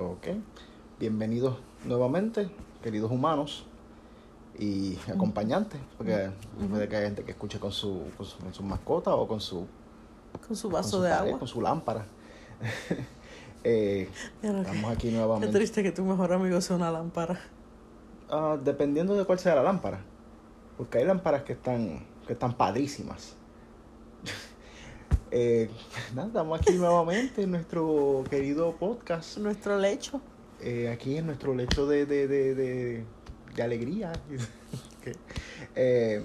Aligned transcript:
Ok. 0.00 0.28
Bienvenidos 1.00 1.56
nuevamente, 1.84 2.48
queridos 2.84 3.10
humanos 3.10 3.66
y 4.56 4.96
acompañantes, 5.12 5.80
porque 5.96 6.30
puede 6.70 6.88
que 6.88 6.96
haya 6.96 7.06
gente 7.06 7.24
que 7.24 7.32
escuche 7.32 7.58
con 7.58 7.72
su, 7.72 8.02
con 8.16 8.24
su, 8.24 8.38
con 8.38 8.54
su 8.54 8.62
mascota 8.62 9.12
o 9.14 9.26
con 9.26 9.40
su, 9.40 9.66
Con 10.46 10.54
su 10.56 10.68
con 10.68 10.74
vaso 10.74 10.98
su 10.98 11.02
de 11.02 11.10
pared, 11.10 11.26
agua. 11.28 11.38
con 11.40 11.48
su 11.48 11.60
lámpara. 11.60 12.06
Eh, 13.64 14.08
Mira, 14.40 14.60
estamos 14.60 14.92
aquí 14.92 15.08
Qué 15.08 15.14
nuevamente. 15.16 15.48
triste 15.52 15.82
que 15.82 15.90
tu 15.90 16.04
mejor 16.04 16.32
amigo 16.32 16.60
sea 16.60 16.76
una 16.76 16.92
lámpara. 16.92 17.40
Ah, 18.30 18.56
dependiendo 18.62 19.16
de 19.16 19.24
cuál 19.24 19.40
sea 19.40 19.56
la 19.56 19.64
lámpara, 19.64 19.98
porque 20.76 20.98
hay 20.98 21.04
lámparas 21.04 21.42
que 21.42 21.54
están, 21.54 22.06
que 22.28 22.34
están 22.34 22.56
padrísimas. 22.56 23.34
Eh, 25.30 25.70
nada, 26.14 26.28
estamos 26.28 26.60
aquí 26.60 26.72
nuevamente 26.74 27.42
en 27.42 27.50
nuestro 27.52 28.24
querido 28.30 28.72
podcast. 28.76 29.38
Nuestro 29.38 29.78
lecho. 29.78 30.20
eh, 30.60 30.88
aquí 30.92 31.16
en 31.16 31.26
nuestro 31.26 31.54
lecho 31.54 31.86
de, 31.86 32.06
de, 32.06 32.26
de, 32.28 32.54
de, 32.54 33.04
de 33.54 33.62
alegría. 33.62 34.12
Eh, 35.74 36.22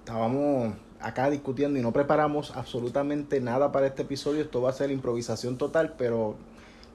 estábamos 0.00 0.74
acá 1.00 1.30
discutiendo 1.30 1.78
y 1.78 1.82
no 1.82 1.92
preparamos 1.92 2.50
absolutamente 2.54 3.40
nada 3.40 3.72
para 3.72 3.86
este 3.86 4.02
episodio. 4.02 4.42
Esto 4.42 4.60
va 4.60 4.70
a 4.70 4.72
ser 4.74 4.90
improvisación 4.90 5.56
total, 5.56 5.94
pero 5.96 6.36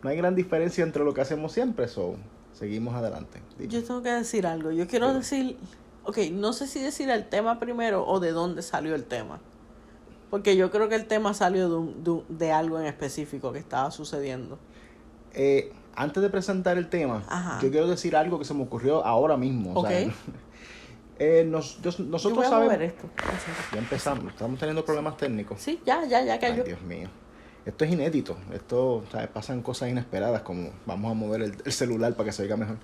no 0.04 0.10
hay 0.10 0.18
gran 0.18 0.36
diferencia 0.36 0.84
entre 0.84 1.04
lo 1.04 1.14
que 1.16 1.22
hacemos 1.22 1.52
siempre. 1.52 1.88
So, 1.88 2.16
seguimos 2.54 2.94
adelante. 2.94 3.42
Dime. 3.58 3.72
Yo 3.74 3.84
tengo 3.84 4.04
que 4.04 4.12
decir 4.12 4.46
algo. 4.46 4.70
Yo 4.72 4.86
quiero 4.88 5.14
decir. 5.16 5.58
Ok, 6.04 6.18
no 6.32 6.54
sé 6.54 6.68
si 6.68 6.80
decir 6.80 7.10
el 7.10 7.28
tema 7.28 7.60
primero 7.60 8.06
o 8.06 8.20
de 8.20 8.32
dónde 8.32 8.62
salió 8.62 8.94
el 8.94 9.06
tema. 9.06 9.40
Porque 10.34 10.58
yo 10.58 10.72
creo 10.72 10.90
que 10.90 10.96
el 10.96 11.06
tema 11.06 11.36
salió 11.36 11.70
de, 11.70 11.76
un- 11.76 12.04
de, 12.04 12.10
un- 12.10 12.26
de 12.28 12.52
algo 12.52 12.80
en 12.80 12.88
específico 12.88 13.52
que 13.54 13.60
estaba 13.60 13.92
sucediendo. 13.92 14.58
Eh, 15.36 15.72
antes 15.96 16.24
de 16.24 16.30
presentar 16.32 16.76
el 16.80 16.90
tema, 16.90 17.24
Ajá. 17.28 17.60
yo 17.62 17.70
quiero 17.70 17.88
decir 17.88 18.16
algo 18.16 18.40
que 18.40 18.46
se 18.46 18.56
me 18.56 18.64
ocurrió 18.64 19.06
ahora 19.06 19.38
mismo. 19.38 19.80
o 19.80 19.88
sea, 19.88 20.08
Ok. 20.08 20.12
eh, 21.20 21.46
nos- 21.48 21.80
yo- 21.84 21.92
Yo 21.92 22.04
nosotros 22.06 22.38
voy 22.38 22.46
a 22.48 22.50
sabemos. 22.50 22.74
mover 22.74 22.82
esto. 22.88 23.04
Ya 23.74 23.78
empezamos, 23.78 24.26
estamos 24.34 24.58
teniendo 24.60 24.84
problemas 24.84 25.18
técnicos. 25.18 25.62
Sí, 25.62 25.80
ya, 25.86 26.04
ya, 26.06 26.24
ya 26.24 26.34
Ay, 26.34 26.40
cayó. 26.40 26.64
Dios 26.64 26.82
mío. 26.82 27.10
Esto 27.64 27.86
es 27.86 27.92
inédito. 27.92 28.36
Esto, 28.52 29.04
¿sabes? 29.12 29.28
Pasan 29.28 29.62
cosas 29.62 29.90
inesperadas 29.90 30.42
como 30.42 30.72
vamos 30.88 31.12
a 31.12 31.14
mover 31.14 31.44
el, 31.44 31.58
el 31.64 31.72
celular 31.72 32.16
para 32.16 32.26
que 32.26 32.32
se 32.32 32.42
oiga 32.42 32.58
mejor. 32.58 32.78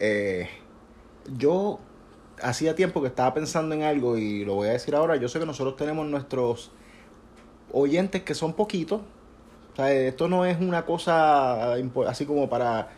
Eh, 0.00 0.48
yo 1.36 1.78
hacía 2.42 2.74
tiempo 2.74 3.00
que 3.02 3.06
estaba 3.06 3.34
pensando 3.34 3.72
en 3.76 3.82
algo 3.84 4.16
y 4.18 4.44
lo 4.44 4.54
voy 4.56 4.66
a 4.66 4.72
decir 4.72 4.96
ahora. 4.96 5.14
Yo 5.14 5.28
sé 5.28 5.38
que 5.38 5.46
nosotros 5.46 5.76
tenemos 5.76 6.04
nuestros 6.08 6.72
oyentes 7.72 8.22
que 8.22 8.34
son 8.34 8.52
poquitos. 8.54 9.00
O 9.72 9.76
sea, 9.76 9.92
esto 9.92 10.28
no 10.28 10.44
es 10.44 10.58
una 10.60 10.84
cosa 10.84 11.74
así 12.08 12.26
como 12.26 12.48
para 12.48 12.90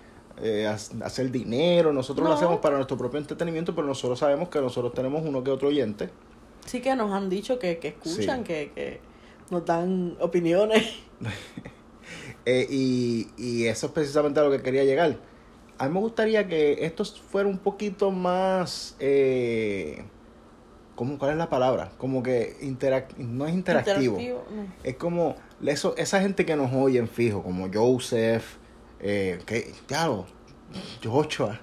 eh, 0.42 0.66
ha- 0.66 1.04
hacer 1.06 1.30
dinero. 1.30 1.92
Nosotros 1.92 2.26
lo 2.28 2.34
hacemos 2.34 2.58
para 2.60 2.76
nuestro 2.76 2.96
propio 2.96 3.18
entretenimiento, 3.20 3.74
pero 3.74 3.86
nosotros 3.86 4.18
sabemos 4.18 4.48
que 4.48 4.60
nosotros 4.60 4.92
tenemos 4.94 5.22
uno 5.24 5.44
que 5.44 5.50
otro 5.50 5.68
oyente. 5.68 6.08
Sí 6.66 6.80
que 6.80 6.94
nos 6.96 7.12
han 7.12 7.28
dicho 7.28 7.58
que, 7.58 7.78
que 7.78 7.88
escuchan, 7.88 8.38
Sí. 8.40 8.44
que, 8.44 8.72
que 8.74 9.00
nos 9.50 9.64
dan 9.64 10.16
opiniones. 10.20 10.84
Eh, 12.46 12.66
y, 12.70 13.28
y 13.36 13.66
eso 13.66 13.86
es 13.86 13.92
precisamente 13.92 14.40
a 14.40 14.42
lo 14.42 14.50
que 14.50 14.62
quería 14.62 14.82
llegar. 14.82 15.18
A 15.78 15.86
mí 15.86 15.94
me 15.94 16.00
gustaría 16.00 16.48
que 16.48 16.84
esto 16.84 17.04
fuera 17.04 17.48
un 17.48 17.58
poquito 17.58 18.10
más... 18.10 18.96
Eh, 18.98 20.02
¿cómo, 21.00 21.16
¿Cuál 21.16 21.30
es 21.30 21.38
la 21.38 21.48
palabra? 21.48 21.92
Como 21.96 22.22
que 22.22 22.58
interac 22.60 23.16
no 23.16 23.46
es 23.46 23.54
interactivo. 23.54 24.20
Interactivo, 24.20 24.44
no. 24.54 24.66
Es 24.84 24.96
como 24.96 25.34
eso, 25.64 25.94
esa 25.96 26.20
gente 26.20 26.44
que 26.44 26.54
nos 26.56 26.74
oye 26.74 26.98
en 26.98 27.08
fijo, 27.08 27.42
como 27.42 27.70
Joseph, 27.72 28.44
eh, 29.00 29.38
que, 29.46 29.72
claro, 29.86 30.26
Joshua. 31.02 31.58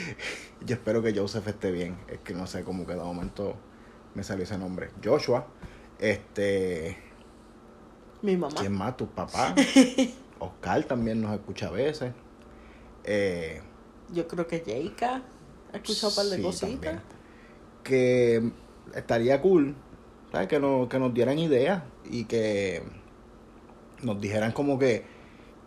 Yo 0.64 0.76
espero 0.76 1.02
que 1.02 1.14
Joseph 1.14 1.46
esté 1.48 1.70
bien. 1.70 1.98
Es 2.08 2.20
que 2.20 2.32
no 2.32 2.46
sé 2.46 2.64
cómo 2.64 2.86
que 2.86 2.94
de 2.94 3.00
momento 3.00 3.56
me 4.14 4.24
salió 4.24 4.44
ese 4.44 4.56
nombre. 4.56 4.88
Joshua, 5.04 5.46
este... 5.98 6.96
Mi 8.22 8.38
mamá. 8.38 8.54
¿Quién 8.58 8.72
más? 8.72 8.96
Tu 8.96 9.06
papá. 9.06 9.54
Oscar 10.38 10.82
también 10.84 11.20
nos 11.20 11.34
escucha 11.34 11.66
a 11.66 11.72
veces. 11.72 12.14
Eh, 13.04 13.60
Yo 14.14 14.26
creo 14.26 14.46
que 14.46 14.62
Jayka 14.64 15.20
ha 15.74 15.76
escuchado 15.76 16.08
un 16.08 16.16
par 16.16 16.24
de 16.24 16.36
sí, 16.36 16.42
cositas. 16.42 17.02
Que 17.82 18.50
estaría 18.94 19.40
cool 19.40 19.74
¿sabes? 20.32 20.48
Que, 20.48 20.58
nos, 20.60 20.88
que 20.88 20.98
nos 20.98 21.12
dieran 21.12 21.38
ideas 21.38 21.82
y 22.10 22.24
que 22.24 22.82
nos 24.02 24.20
dijeran 24.20 24.52
como 24.52 24.78
que 24.78 25.04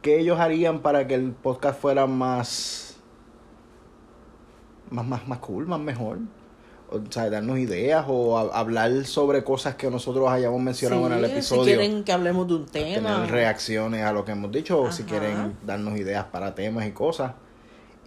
qué 0.01 0.19
ellos 0.19 0.39
harían 0.39 0.79
para 0.81 1.07
que 1.07 1.15
el 1.15 1.31
podcast 1.31 1.79
fuera 1.79 2.05
más 2.07 2.97
más 4.89 5.05
más 5.05 5.27
más 5.27 5.39
cool, 5.39 5.67
más 5.67 5.79
mejor. 5.79 6.19
O 6.91 6.99
sea, 7.09 7.29
darnos 7.31 7.57
ideas 7.57 8.05
o 8.07 8.37
a- 8.37 8.57
hablar 8.59 9.05
sobre 9.05 9.43
cosas 9.43 9.75
que 9.75 9.89
nosotros 9.89 10.29
hayamos 10.29 10.61
mencionado 10.61 11.07
en 11.07 11.13
el 11.13 11.25
episodio. 11.25 11.63
Si 11.63 11.69
quieren 11.71 12.03
que 12.03 12.11
hablemos 12.11 12.47
de 12.47 12.53
un 12.55 12.65
tema. 12.67 13.15
tener 13.15 13.31
reacciones 13.31 14.03
a 14.05 14.13
lo 14.13 14.23
que 14.23 14.33
hemos 14.33 14.51
dicho 14.51 14.79
o 14.81 14.91
si 14.91 15.03
quieren 15.03 15.57
darnos 15.65 15.97
ideas 15.97 16.25
para 16.25 16.53
temas 16.53 16.85
y 16.85 16.91
cosas 16.91 17.33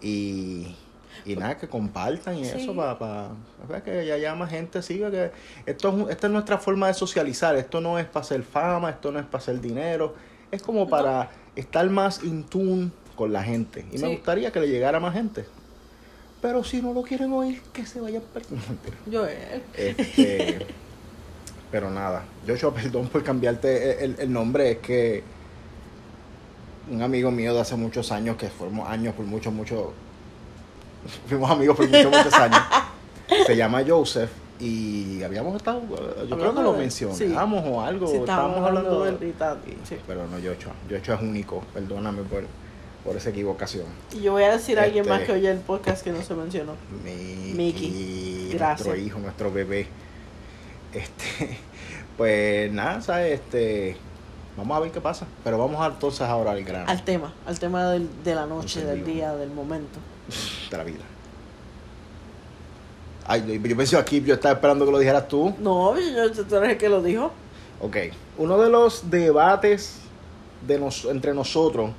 y, 0.00 0.76
y 1.24 1.36
nada 1.36 1.56
que 1.56 1.68
compartan 1.68 2.36
y 2.38 2.44
Sí. 2.44 2.58
eso 2.62 2.74
para 2.74 3.82
que 3.84 4.06
ya 4.06 4.14
haya 4.14 4.34
más 4.34 4.50
gente 4.50 4.82
siga 4.82 5.10
que 5.10 5.30
esto 5.66 6.04
es 6.06 6.10
esta 6.12 6.26
es 6.26 6.32
nuestra 6.32 6.58
forma 6.58 6.86
de 6.88 6.94
socializar 6.94 7.54
esto 7.56 7.80
no 7.80 7.98
es 7.98 8.06
para 8.06 8.24
hacer 8.24 8.42
fama 8.42 8.90
esto 8.90 9.10
no 9.12 9.18
es 9.18 9.26
para 9.26 9.38
hacer 9.38 9.60
dinero 9.60 10.14
es 10.50 10.62
como 10.62 10.88
para 10.88 11.30
estar 11.56 11.88
más 11.90 12.22
in 12.24 12.44
tune 12.44 12.90
con 13.16 13.32
la 13.32 13.42
gente. 13.42 13.84
Y 13.92 13.98
me 13.98 14.08
gustaría 14.08 14.52
que 14.52 14.60
le 14.60 14.68
llegara 14.68 15.00
más 15.00 15.12
gente. 15.12 15.44
Pero 16.40 16.62
si 16.62 16.80
no 16.80 16.94
lo 16.94 17.02
quieren 17.02 17.32
oír 17.32 17.60
que 17.72 17.84
se 17.84 18.00
vayan 18.00 18.22
per- 18.32 18.44
No, 18.52 18.58
mentira. 18.68 18.96
Yo, 19.06 19.26
Este, 19.76 20.64
pero 21.72 21.90
nada, 21.90 22.22
Joshua, 22.46 22.72
perdón 22.72 23.08
por 23.08 23.24
cambiarte 23.24 24.04
el, 24.04 24.14
el 24.20 24.32
nombre, 24.32 24.70
es 24.70 24.78
que 24.78 25.22
un 26.90 27.02
amigo 27.02 27.30
mío 27.30 27.52
de 27.54 27.60
hace 27.60 27.74
muchos 27.76 28.10
años, 28.12 28.36
que 28.36 28.48
fuimos 28.48 28.88
años 28.88 29.14
por 29.14 29.26
muchos, 29.26 29.52
muchos, 29.52 29.88
fuimos 31.28 31.50
amigos 31.50 31.76
por 31.76 31.86
muchos, 31.88 32.06
muchos 32.06 32.34
años, 32.34 32.60
se 33.46 33.56
llama 33.56 33.82
Joseph 33.86 34.30
y 34.60 35.22
habíamos 35.22 35.54
estado, 35.56 35.80
yo 36.28 36.36
creo 36.36 36.54
que 36.54 36.62
lo 36.62 36.72
mencionamos 36.72 37.64
o 37.66 37.80
algo, 37.80 38.06
sí, 38.08 38.16
estábamos 38.16 38.66
hablando 38.66 39.04
de 39.04 39.10
él. 39.10 39.34
sí. 39.88 39.96
Pero 40.06 40.26
no, 40.26 40.36
Joshua, 40.36 40.72
Joshua 40.90 41.14
es 41.14 41.22
único, 41.22 41.62
perdóname 41.72 42.22
por, 42.22 42.44
por 43.04 43.16
esa 43.16 43.30
equivocación. 43.30 43.86
Y 44.12 44.22
yo 44.22 44.32
voy 44.32 44.42
a 44.42 44.52
decir 44.52 44.78
a 44.78 44.82
alguien 44.84 45.02
Este- 45.04 45.10
más 45.16 45.22
que 45.22 45.32
oye 45.32 45.50
el 45.50 45.58
podcast 45.58 46.02
que 46.02 46.10
no 46.12 46.22
se 46.22 46.34
mencionó. 46.34 46.72
Mickey, 47.04 47.54
Mickey, 47.54 47.90
nuestro 48.50 48.58
gracias. 48.58 48.98
hijo, 48.98 49.18
nuestro 49.20 49.52
bebé. 49.52 49.86
Este, 50.92 51.56
pues 52.16 52.72
nada, 52.72 53.00
¿sabes? 53.00 53.34
Este, 53.40 53.96
vamos 54.56 54.76
a 54.76 54.80
ver 54.80 54.90
qué 54.90 55.00
pasa. 55.00 55.26
Pero 55.44 55.58
vamos 55.58 55.80
a 55.80 55.86
entonces 55.86 56.22
ahora 56.22 56.50
al 56.52 56.64
grano 56.64 56.90
Al 56.90 57.04
tema, 57.04 57.32
al 57.46 57.58
tema 57.60 57.90
del, 57.90 58.08
de 58.24 58.34
la 58.34 58.46
noche, 58.46 58.84
del 58.84 59.04
día, 59.04 59.34
del 59.34 59.50
momento. 59.50 59.98
De 60.70 60.76
la 60.76 60.84
vida. 60.84 61.04
Ay, 63.26 63.60
yo 63.62 63.76
pensé 63.76 63.96
aquí, 63.96 64.22
yo 64.22 64.34
estaba 64.34 64.54
esperando 64.54 64.86
que 64.86 64.92
lo 64.92 64.98
dijeras 64.98 65.28
tú. 65.28 65.54
No, 65.58 65.98
yo, 65.98 66.32
tú 66.44 66.56
eres 66.56 66.70
el 66.72 66.78
que 66.78 66.88
lo 66.88 67.02
dijo. 67.02 67.30
Ok, 67.80 67.96
uno 68.38 68.58
de 68.58 68.70
los 68.70 69.10
debates 69.10 69.98
de 70.66 70.78
nos, 70.78 71.04
entre 71.04 71.34
nosotros, 71.34 71.90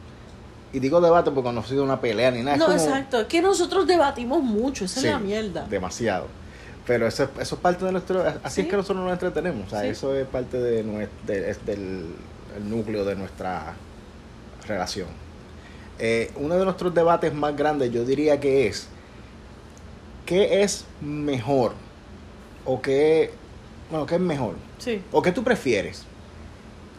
y 0.73 0.79
digo 0.79 0.99
debate 1.01 1.31
porque 1.31 1.51
no 1.51 1.61
ha 1.61 1.65
sido 1.65 1.83
una 1.83 2.01
pelea 2.01 2.31
ni 2.31 2.41
nada, 2.43 2.57
no, 2.57 2.67
es 2.73 2.81
como 2.81 2.89
exacto. 2.95 3.19
Es 3.21 3.27
que 3.27 3.41
nosotros 3.41 3.85
debatimos 3.87 4.41
mucho, 4.41 4.85
esa 4.85 5.01
Sí, 5.01 5.07
es 5.07 5.13
la 5.13 5.19
mierda. 5.19 5.65
demasiado. 5.69 6.27
Pero 6.87 7.05
eso, 7.05 7.23
es- 7.25 7.29
eso 7.39 7.55
es 7.55 7.61
parte 7.61 7.85
de 7.85 7.91
nuestro... 7.91 8.23
Así 8.43 8.61
es 8.61 8.67
que 8.67 8.75
nosotros 8.75 9.03
nos 9.03 9.13
entretenemos. 9.13 9.67
O 9.67 9.69
sea, 9.69 9.81
Sí. 9.81 9.87
eso 9.89 10.15
es 10.15 10.25
parte 10.27 10.57
de 10.59 10.81
de- 11.27 11.53
del 11.65 12.07
el 12.57 12.67
núcleo 12.69 13.05
de 13.05 13.15
nuestra 13.15 13.75
relación. 14.67 15.07
Eh, 15.99 16.31
uno 16.37 16.57
de 16.57 16.65
nuestros 16.65 16.93
debates 16.93 17.33
más 17.33 17.55
grandes 17.55 17.91
yo 17.91 18.05
diría 18.05 18.39
que 18.39 18.67
es... 18.67 18.87
¿Qué 20.25 20.61
es 20.61 20.85
mejor? 21.01 21.73
O 22.65 22.81
qué... 22.81 23.31
Bueno, 23.89 24.05
¿qué 24.05 24.15
es 24.15 24.21
mejor? 24.21 24.55
Sí. 24.77 25.01
¿O 25.11 25.21
qué 25.21 25.31
tú 25.31 25.43
prefieres? 25.43 26.05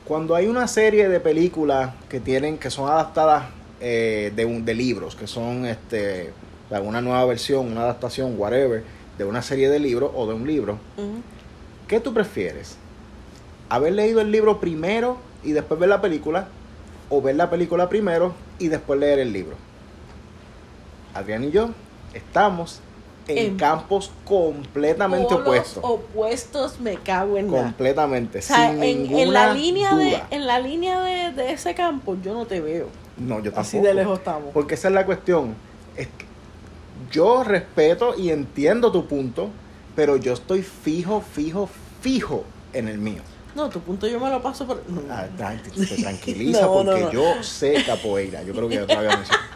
Cuando 0.04 0.34
hay 0.34 0.46
una 0.46 0.66
serie 0.66 1.08
de 1.08 1.20
películas 1.20 1.92
que 2.08 2.18
tienen, 2.18 2.58
que 2.58 2.70
son 2.70 2.90
adaptadas 2.90 3.44
eh, 3.80 4.32
de, 4.34 4.44
un, 4.44 4.64
de 4.64 4.74
libros, 4.74 5.14
que 5.14 5.26
son 5.26 5.64
este, 5.64 6.32
una 6.70 7.00
nueva 7.00 7.24
versión, 7.24 7.70
una 7.70 7.82
adaptación, 7.82 8.34
whatever, 8.36 8.82
de 9.16 9.24
una 9.24 9.40
serie 9.40 9.70
de 9.70 9.78
libros 9.78 10.10
o 10.14 10.26
de 10.26 10.34
un 10.34 10.46
libro. 10.46 10.78
¿qué 11.86 11.98
tú 11.98 12.12
prefieres? 12.14 12.76
¿Haber 13.68 13.94
leído 13.94 14.20
el 14.20 14.30
libro 14.30 14.60
primero 14.60 15.16
y 15.42 15.52
después 15.52 15.78
ver 15.80 15.88
la 15.88 16.00
película? 16.00 16.48
¿O 17.10 17.20
ver 17.20 17.36
la 17.36 17.50
película 17.50 17.88
primero 17.88 18.34
y 18.58 18.68
después 18.68 18.98
leer 18.98 19.18
el 19.18 19.32
libro? 19.32 19.56
Adrián 21.12 21.44
y 21.44 21.50
yo 21.50 21.70
estamos 22.14 22.80
en, 23.28 23.38
En 23.38 23.56
campos 23.56 24.10
completamente 24.24 25.28
Polos 25.28 25.42
opuestos. 25.42 25.84
opuestos 25.84 26.80
me 26.80 26.96
cago 26.96 27.36
en. 27.36 27.48
Completamente, 27.48 28.38
O 28.38 28.42
sea, 28.42 28.70
sin 28.70 28.82
en, 28.82 29.02
ninguna 29.02 29.22
en 29.22 29.32
la 29.32 29.54
línea 29.54 29.94
de 29.94 30.22
en 30.30 30.46
la 30.46 30.58
línea 30.58 31.00
de, 31.02 31.32
de 31.32 31.52
ese 31.52 31.74
campo 31.74 32.16
yo 32.22 32.32
no 32.34 32.46
te 32.46 32.60
veo. 32.60 32.88
No, 33.18 33.36
yo 33.36 33.52
tampoco. 33.52 33.60
Así 33.60 33.78
de 33.78 33.94
lejos 33.94 34.18
estamos. 34.18 34.52
Porque 34.52 34.74
esa 34.74 34.88
es 34.88 34.94
la 34.94 35.04
cuestión. 35.06 35.54
Es 35.96 36.06
que 36.06 36.24
yo 37.12 37.44
respeto 37.44 38.14
y 38.16 38.30
entiendo 38.30 38.90
tu 38.90 39.06
punto, 39.06 39.50
pero 39.94 40.16
yo 40.16 40.32
estoy 40.32 40.62
fijo, 40.62 41.20
fijo, 41.20 41.68
fijo 42.00 42.44
en 42.72 42.88
el 42.88 42.98
mío. 42.98 43.22
No, 43.54 43.68
tu 43.68 43.80
punto 43.80 44.06
yo 44.06 44.20
me 44.20 44.30
lo 44.30 44.40
paso 44.42 44.66
por... 44.66 44.82
no. 44.88 45.02
Ah, 45.10 45.26
te, 45.36 45.96
tranquiliza 45.96 46.60
No, 46.62 46.72
porque 46.72 47.00
no. 47.00 47.12
yo 47.12 47.42
sé 47.42 47.82
capoeira. 47.84 48.42
Yo 48.42 48.52
creo 48.54 48.68
que 48.68 48.74
yo 48.76 48.86
te 48.86 48.94
lo 48.94 49.00
había 49.00 49.16
mencionado. 49.16 49.48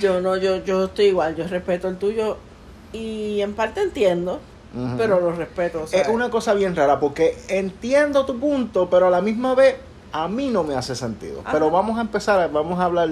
Yo 0.00 0.20
no, 0.20 0.36
yo, 0.36 0.64
yo 0.64 0.84
estoy 0.84 1.06
igual, 1.06 1.36
yo 1.36 1.46
respeto 1.46 1.88
el 1.88 1.98
tuyo 1.98 2.38
y 2.92 3.40
en 3.40 3.54
parte 3.54 3.82
entiendo, 3.82 4.40
pero 4.96 5.20
lo 5.20 5.32
respeto. 5.32 5.82
o 5.82 5.86
sea, 5.86 6.00
Es 6.02 6.08
una 6.08 6.30
cosa 6.30 6.54
bien 6.54 6.74
rara 6.74 6.98
porque 6.98 7.36
entiendo 7.48 8.24
tu 8.24 8.38
punto, 8.38 8.88
pero 8.88 9.06
a 9.06 9.10
la 9.10 9.20
misma 9.20 9.54
vez 9.54 9.76
a 10.12 10.28
mí 10.28 10.48
no 10.48 10.64
me 10.64 10.74
hace 10.74 10.94
sentido. 10.94 11.40
Ajá. 11.40 11.52
Pero 11.52 11.70
vamos 11.70 11.98
a 11.98 12.02
empezar, 12.02 12.50
vamos 12.50 12.78
a 12.80 12.84
hablar. 12.84 13.10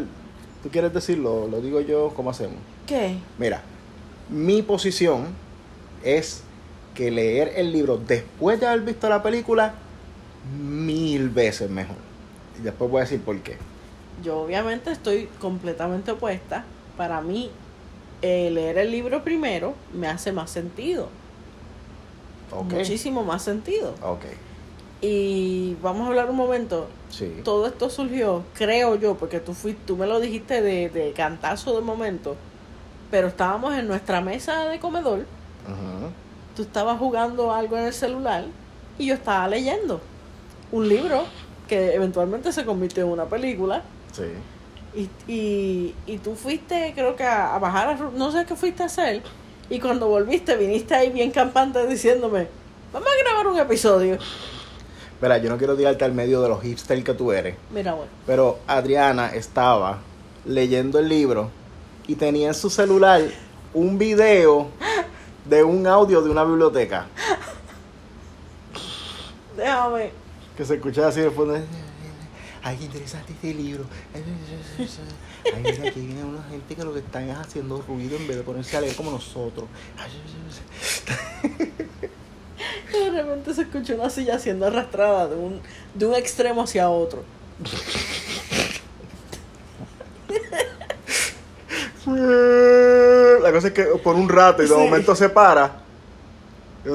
¿Tú 0.63 0.69
quieres 0.71 0.93
decirlo? 0.93 1.49
Lo 1.51 1.61
digo 1.61 1.81
yo, 1.81 2.13
¿cómo 2.15 2.31
hacemos? 2.31 2.57
¿Qué? 2.87 3.17
Mira, 3.39 3.63
mi 4.29 4.63
posición 4.63 5.29
es 6.03 6.43
que 6.95 7.11
leer 7.11 7.53
el 7.57 7.73
libro 7.73 7.99
después 7.99 8.61
de 8.61 8.67
haber 8.67 8.83
visto 8.83 9.09
la 9.09 9.23
película 9.23 9.85
mil 10.43 11.31
veces 11.31 11.71
mejor. 11.71 11.97
Y 12.59 12.63
después 12.63 12.91
voy 12.91 12.99
a 13.01 13.05
decir 13.05 13.23
por 13.23 13.41
qué. 13.43 13.59
Yo 14.17 14.41
obviamente 14.41 14.91
estoy 14.93 15.33
completamente 15.39 16.11
opuesta. 16.13 16.73
Para 16.97 17.21
mí, 17.23 17.59
eh, 18.23 18.51
leer 18.51 18.79
el 18.79 18.91
libro 18.91 19.25
primero 19.25 19.79
me 19.93 20.09
hace 20.09 20.33
más 20.33 20.51
sentido. 20.51 21.15
Muchísimo 22.51 23.25
más 23.25 23.43
sentido. 23.45 24.01
Ok, 24.01 24.25
Y 25.01 25.77
vamos 25.83 26.05
a 26.05 26.09
hablar 26.09 26.29
un 26.31 26.37
momento. 26.37 26.97
sí. 27.09 27.41
Todo 27.45 27.67
esto 27.67 27.89
surgió, 27.91 28.49
creo 28.53 28.97
yo, 28.97 29.17
porque 29.17 29.41
tú 29.41 29.55
fuiste, 29.55 29.83
tú 29.87 29.97
me 29.97 30.07
lo 30.07 30.21
dijiste 30.21 30.61
de, 30.63 30.91
de 30.91 31.13
cantazo 31.15 31.75
de 31.77 31.81
momento. 31.83 32.43
Pero 33.11 33.29
estábamos 33.29 33.75
en 33.75 33.89
nuestra 33.89 34.21
mesa 34.21 34.67
de 34.69 34.79
comedor. 34.81 35.27
Tú 36.57 36.63
estabas 36.63 36.99
jugando 36.99 37.53
algo 37.53 37.77
en 37.77 37.87
el 37.87 37.93
celular 37.93 38.45
y 38.99 39.07
yo 39.07 39.15
estaba 39.15 39.49
leyendo 39.49 40.01
un 40.73 40.89
libro 40.89 41.25
que 41.69 41.95
eventualmente 41.95 42.53
se 42.53 42.65
convirtió 42.65 43.05
en 43.05 43.11
una 43.11 43.27
película. 43.27 43.83
Sí. 44.13 44.25
Y, 44.95 45.33
y, 45.33 45.95
y 46.07 46.19
tú 46.19 46.35
fuiste, 46.35 46.93
creo 46.95 47.15
que 47.15 47.23
a, 47.23 47.55
a 47.55 47.59
bajar, 47.59 47.89
a 47.91 48.11
no 48.17 48.33
sé 48.33 48.45
qué 48.45 48.57
fuiste 48.57 48.83
a 48.83 48.87
hacer. 48.87 49.23
Y 49.69 49.79
cuando 49.79 50.09
volviste, 50.09 50.57
viniste 50.57 50.95
ahí 50.95 51.11
bien 51.11 51.31
campante 51.31 51.87
diciéndome, 51.87 52.49
vamos 52.93 53.09
a 53.09 53.25
grabar 53.25 53.47
un 53.47 53.59
episodio. 53.59 54.19
Verá, 55.21 55.39
yo 55.39 55.49
no 55.49 55.59
quiero 55.59 55.77
tirarte 55.77 56.05
al 56.05 56.13
medio 56.13 56.43
de 56.43 56.49
los 56.49 56.63
hipsters 56.63 57.05
que 57.05 57.15
tú 57.15 57.31
eres. 57.31 57.55
Mira, 57.73 57.93
bueno. 57.93 58.11
Pero 58.27 58.59
Adriana 58.67 59.29
estaba 59.29 59.99
leyendo 60.45 60.99
el 60.99 61.09
libro 61.09 61.51
y 62.07 62.17
tenía 62.17 62.49
en 62.49 62.55
su 62.55 62.71
celular 62.71 63.23
un 63.75 63.99
video 63.99 64.69
de 65.51 65.65
un 65.65 65.87
audio 65.87 66.23
de 66.23 66.31
una 66.31 66.45
biblioteca 66.45 67.07
Déjame. 69.57 70.13
que 70.57 70.65
se 70.65 70.77
escuchaba 70.77 71.09
así 71.09 71.21
de 71.21 71.31
fondo. 71.31 71.59
Ay, 72.63 72.77
qué 72.77 72.85
interesante 72.85 73.33
este 73.33 73.53
libro. 73.53 73.85
Ay, 74.15 74.25
mira, 75.63 75.89
aquí 75.89 76.01
viene 76.01 76.25
una 76.25 76.43
gente 76.45 76.77
que 76.77 76.85
lo 76.85 76.93
que 76.93 77.01
están 77.01 77.29
es 77.29 77.37
haciendo 77.37 77.83
ruido 77.83 78.17
en 78.17 78.29
vez 78.29 78.37
de 78.37 78.43
ponerse 78.43 78.77
a 78.77 78.81
leer 78.81 78.95
como 78.95 79.11
nosotros. 79.11 79.67
De 82.93 83.11
repente 83.11 83.55
se 83.55 83.63
escuchó 83.63 83.95
una 83.97 84.09
silla 84.09 84.39
siendo 84.39 84.67
arrastrada 84.67 85.29
de 85.29 85.37
un, 85.37 85.61
de 85.95 86.07
un 86.07 86.15
extremo 86.15 86.63
hacia 86.63 86.89
otro. 86.89 87.25
Cosa 93.61 93.69
es 93.69 93.75
que 93.75 93.85
por 94.03 94.17
un 94.17 94.27
rato 94.27 94.63
y 94.63 94.67
de 94.67 94.75
Sí. 94.75 94.81
momento 94.81 95.15
se 95.15 95.29
para. 95.29 95.71
Y 96.87 96.89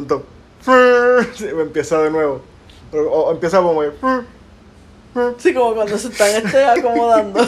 sí, 1.38 1.46
empieza 1.48 2.02
de 2.02 2.10
nuevo. 2.10 2.42
O, 2.92 2.98
o 2.98 3.32
empieza 3.32 3.62
como 3.62 3.84
Sí, 5.38 5.54
como 5.54 5.76
cuando 5.76 5.96
se 5.96 6.08
están 6.08 6.44
este, 6.44 6.66
acomodando. 6.66 7.40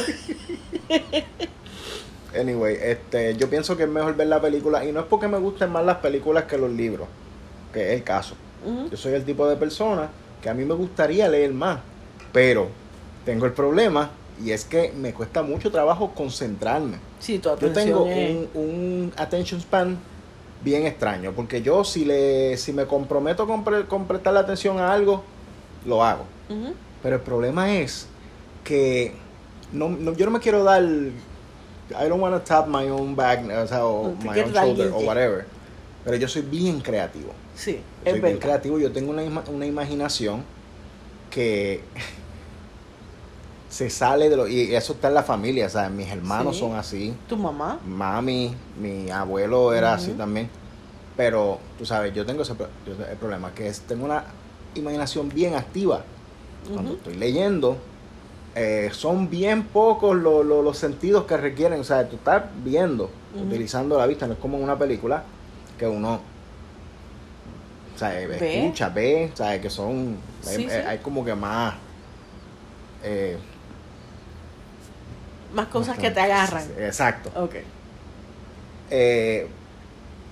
Anyway, 2.40 2.78
este, 2.80 3.36
yo 3.36 3.50
pienso 3.50 3.76
que 3.76 3.84
es 3.84 3.90
mejor 3.90 4.16
ver 4.16 4.28
la 4.28 4.40
película 4.40 4.86
y 4.86 4.92
no 4.92 5.00
es 5.00 5.06
porque 5.08 5.28
me 5.28 5.40
gusten 5.40 5.72
más 5.72 5.84
las 5.84 5.98
películas 5.98 6.44
que 6.44 6.60
los 6.60 6.70
libros, 6.70 7.08
que 7.74 7.88
es 7.88 7.94
el 7.98 8.04
caso. 8.04 8.36
Yo 8.92 8.96
soy 8.98 9.14
el 9.14 9.26
tipo 9.26 9.48
de 9.48 9.56
persona 9.56 10.10
que 10.44 10.48
a 10.50 10.54
mí 10.54 10.64
me 10.64 10.76
gustaría 10.76 11.28
leer 11.28 11.52
más, 11.54 11.80
pero 12.32 12.68
tengo 13.26 13.48
el 13.48 13.54
problema 13.54 14.12
y 14.44 14.52
es 14.52 14.66
que 14.66 14.92
me 14.96 15.14
cuesta 15.14 15.42
mucho 15.44 15.72
trabajo 15.72 16.12
concentrarme. 16.14 16.98
Sí, 17.20 17.40
tu 17.40 17.50
Yo 17.50 17.56
atención 17.56 17.74
tengo 17.86 18.08
es- 18.08 18.48
un, 18.54 18.62
un 18.62 19.14
attention 19.18 19.60
span 19.62 19.98
bien 20.64 20.86
extraño, 20.86 21.32
porque 21.34 21.62
yo 21.62 21.84
si 21.84 22.04
le 22.06 22.58
si 22.58 22.74
me 22.74 22.86
comprometo 22.86 23.48
con, 23.48 23.64
pre- 23.64 23.86
con 23.86 24.06
prestarle 24.08 24.40
atención 24.40 24.80
a 24.80 24.92
algo, 24.94 25.24
lo 25.86 26.04
hago. 26.04 26.26
Pero 27.04 27.16
el 27.18 27.22
problema 27.22 27.74
es 27.76 28.08
que 28.64 29.14
no, 29.72 29.90
no- 29.90 30.14
yo 30.14 30.26
no 30.26 30.32
me 30.32 30.40
quiero 30.40 30.64
dar. 30.64 30.84
I 30.84 32.10
don't 32.10 32.22
want 32.22 32.36
to 32.36 32.42
tap 32.42 32.68
my 32.68 32.90
own 32.90 33.16
back, 33.16 33.44
o 33.50 33.68
sea, 33.68 33.86
o 33.86 34.10
No 34.12 34.18
te 34.20 34.28
my 34.30 34.40
own 34.42 34.54
shoulder, 34.54 34.92
o 34.94 35.00
whatever. 35.08 35.46
Pero 36.04 36.18
yo 36.18 36.28
soy 36.28 36.42
bien 36.42 36.80
creativo. 36.82 37.32
Sí, 37.56 37.74
Yo 37.74 37.80
es 38.06 38.12
soy 38.12 38.20
bien 38.22 38.38
creativo. 38.40 38.78
Yo 38.80 38.92
tengo 38.92 39.12
una, 39.12 39.24
una 39.50 39.66
imaginación 39.66 40.44
que 41.32 41.82
se 43.78 43.92
sale 43.92 44.28
de 44.28 44.36
lo. 44.36 44.48
Y 44.48 44.74
eso 44.76 44.94
está 44.94 45.08
en 45.10 45.14
la 45.14 45.22
familia, 45.22 45.70
¿sabes? 45.70 45.92
Mis 45.92 46.08
hermanos 46.10 46.56
Sí. 46.56 46.62
son 46.62 46.76
así. 46.76 47.14
Tu 47.30 47.38
mamá. 47.38 47.80
Mami, 47.86 48.56
mi 48.82 49.12
abuelo 49.12 49.72
era 49.72 49.94
así 49.94 50.14
también. 50.14 50.50
Pero, 51.16 51.60
tú 51.78 51.86
sabes, 51.86 52.12
yo 52.14 52.26
tengo 52.26 52.42
ese 52.42 52.54
el 52.88 53.18
problema, 53.18 53.52
que 53.54 53.68
es, 53.68 53.82
tengo 53.82 54.06
una 54.06 54.24
imaginación 54.74 55.30
bien 55.30 55.54
activa. 55.54 56.02
Cuando 56.74 56.94
estoy 56.94 57.14
leyendo, 57.18 57.78
eh, 58.56 58.90
son 58.94 59.30
bien 59.30 59.62
pocos 59.64 60.16
lo- 60.16 60.42
lo- 60.42 60.64
los 60.64 60.76
sentidos 60.80 61.26
que 61.26 61.38
requieren. 61.38 61.80
O 61.80 61.84
sea, 61.84 62.10
tú 62.10 62.16
estás 62.16 62.46
viendo, 62.64 63.12
utilizando 63.36 63.96
la 64.00 64.08
vista, 64.08 64.26
no 64.26 64.34
es 64.34 64.40
como 64.40 64.58
en 64.58 64.64
una 64.64 64.78
película 64.78 65.22
que 65.78 65.86
uno 65.88 66.20
o 67.96 68.00
sea, 68.00 68.20
eh, 68.20 68.26
Ve. 68.28 68.64
escucha, 68.66 68.90
ve, 68.90 69.30
o 69.34 69.38
sea, 69.38 69.62
que 69.62 69.70
son. 69.70 70.18
Sí, 70.42 70.50
hay, 70.50 70.70
sí. 70.70 70.76
hay 70.88 70.98
como 71.00 71.24
que 71.26 71.34
más. 71.36 71.76
eh, 73.04 73.38
Más 75.54 75.68
cosas 75.68 75.98
que 75.98 76.12
te 76.12 76.20
agarran. 76.20 76.64
Exacto. 76.80 77.32
Ok. 77.42 77.56
Eh, 78.90 79.48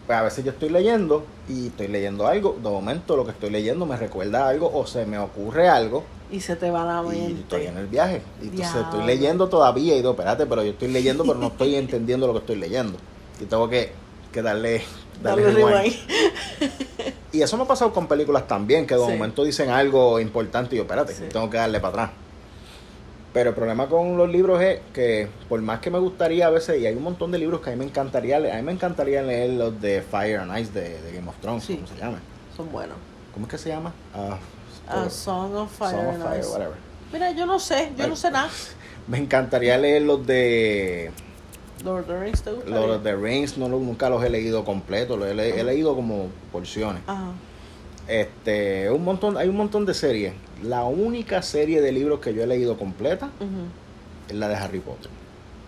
pues 0.08 0.18
a 0.18 0.22
veces 0.22 0.46
yo 0.46 0.52
estoy 0.52 0.70
leyendo 0.70 1.26
y 1.50 1.68
estoy 1.68 1.88
leyendo 1.88 2.28
algo, 2.28 2.56
de 2.62 2.70
momento 2.70 3.16
lo 3.18 3.26
que 3.26 3.32
estoy 3.32 3.50
leyendo 3.50 3.86
me 3.86 3.98
recuerda 3.98 4.48
algo 4.48 4.72
o 4.74 4.86
se 4.86 5.06
me 5.06 5.18
ocurre 5.18 5.68
algo 5.68 6.04
Y 6.32 6.40
se 6.42 6.56
te 6.56 6.70
va 6.72 6.86
la 6.86 7.16
y 7.16 7.34
estoy 7.42 7.62
en 7.66 7.74
mente. 7.76 7.82
el 7.82 7.88
viaje. 7.88 8.22
Y 8.42 8.46
entonces 8.50 8.76
estoy 8.84 9.04
leyendo 9.06 9.48
todavía 9.50 9.94
y 9.94 9.98
digo, 9.98 10.12
espérate, 10.12 10.46
pero 10.46 10.64
yo 10.64 10.72
estoy 10.72 10.90
leyendo 10.90 11.24
pero 11.24 11.40
no 11.40 11.48
estoy 11.48 11.76
entendiendo 11.76 12.28
lo 12.28 12.34
que 12.34 12.40
estoy 12.40 12.56
leyendo. 12.58 12.98
Y 13.42 13.46
tengo 13.46 13.68
que, 13.68 13.92
que 14.32 14.42
darle, 14.42 14.84
darle 15.24 15.52
rewind. 15.52 15.96
Y 17.32 17.42
eso 17.42 17.58
me 17.58 17.64
ha 17.64 17.68
pasado 17.68 17.92
con 17.92 18.08
películas 18.08 18.48
también, 18.48 18.86
que 18.88 18.96
de 18.96 19.06
Sí. 19.06 19.12
momento 19.12 19.44
dicen 19.44 19.70
algo 19.70 20.20
importante 20.20 20.76
y 20.76 20.78
yo, 20.78 20.84
espérate, 20.84 21.14
Sí. 21.14 21.24
tengo 21.32 21.50
que 21.50 21.58
darle 21.58 21.80
para 21.80 21.90
atrás. 22.04 22.12
Pero 23.36 23.50
el 23.50 23.56
problema 23.56 23.88
con 23.90 24.16
los 24.16 24.30
libros 24.30 24.62
es 24.62 24.80
que, 24.94 25.28
por 25.50 25.62
más 25.62 25.82
que 25.82 25.92
me 25.92 26.00
gustaría 26.00 26.48
a 26.48 26.50
veces, 26.50 26.82
y 26.82 26.86
hay 26.88 26.96
un 26.96 27.04
montón 27.04 27.32
de 27.32 27.38
libros 27.38 27.60
que 27.60 27.70
a 27.70 27.74
mí 27.74 27.80
me 27.80 27.84
encantaría 27.84 28.40
leer, 28.40 28.54
a 28.54 28.58
mí 28.60 28.64
me 28.64 28.72
encantaría 28.72 29.22
leer 29.22 29.50
los 29.52 29.82
de 29.82 30.02
Fire 30.02 30.38
and 30.40 30.58
Ice 30.58 30.72
de, 30.72 31.02
de 31.02 31.12
Game 31.12 31.28
of 31.28 31.36
Thrones, 31.42 31.66
Sí. 31.66 31.76
¿cómo 31.76 31.88
se 31.88 31.96
llama? 31.98 32.20
Son 32.56 32.72
buenos. 32.72 32.96
¿Cómo 33.34 33.46
es 33.46 33.52
que 33.52 33.58
se 33.58 33.68
llama? 33.68 33.92
Ah, 34.14 34.38
todo. 34.90 35.10
Song 35.10 35.54
of 35.54 35.70
Fire 35.78 35.92
Song 35.98 36.08
of 36.08 36.14
and 36.16 36.24
Fire, 36.24 36.40
Ice. 36.40 36.50
whatever. 36.50 36.76
Mira, 37.12 37.32
yo 37.32 37.46
no 37.46 37.60
sé, 37.60 37.92
yo 37.98 38.08
no 38.08 38.16
sé 38.16 38.32
nada. 38.32 38.48
Me 39.10 39.18
encantaría 39.18 39.78
leer 39.78 40.04
los 40.04 40.26
de 40.26 41.12
Lord 41.84 42.04
of 42.04 42.08
the 42.08 42.18
Rings, 42.18 42.42
¿te 42.42 42.52
gustaría? 42.54 42.88
los 42.88 43.04
de 43.04 43.16
Rings, 43.18 43.58
no, 43.58 43.68
nunca 43.68 44.10
los 44.10 44.24
he 44.24 44.30
leído 44.30 44.64
completos, 44.64 45.20
los 45.20 45.28
he, 45.28 45.34
le- 45.36 45.60
he 45.60 45.64
leído 45.66 45.94
como 45.94 46.28
porciones. 46.54 47.02
Ajá. 47.06 47.32
Este, 48.08 48.90
un 48.92 49.04
montón, 49.04 49.38
hay 49.38 49.50
un 49.50 49.58
montón 49.58 49.86
de 49.86 49.94
series. 49.94 50.34
La 50.64 50.84
única 50.84 51.42
serie 51.42 51.82
de 51.82 51.92
libros 51.92 52.20
que 52.20 52.34
yo 52.34 52.44
he 52.44 52.48
leído 52.48 52.78
completa 52.78 53.30
es 54.30 54.36
la 54.36 54.48
de 54.48 54.56
Harry 54.56 54.80
Potter. 54.80 55.10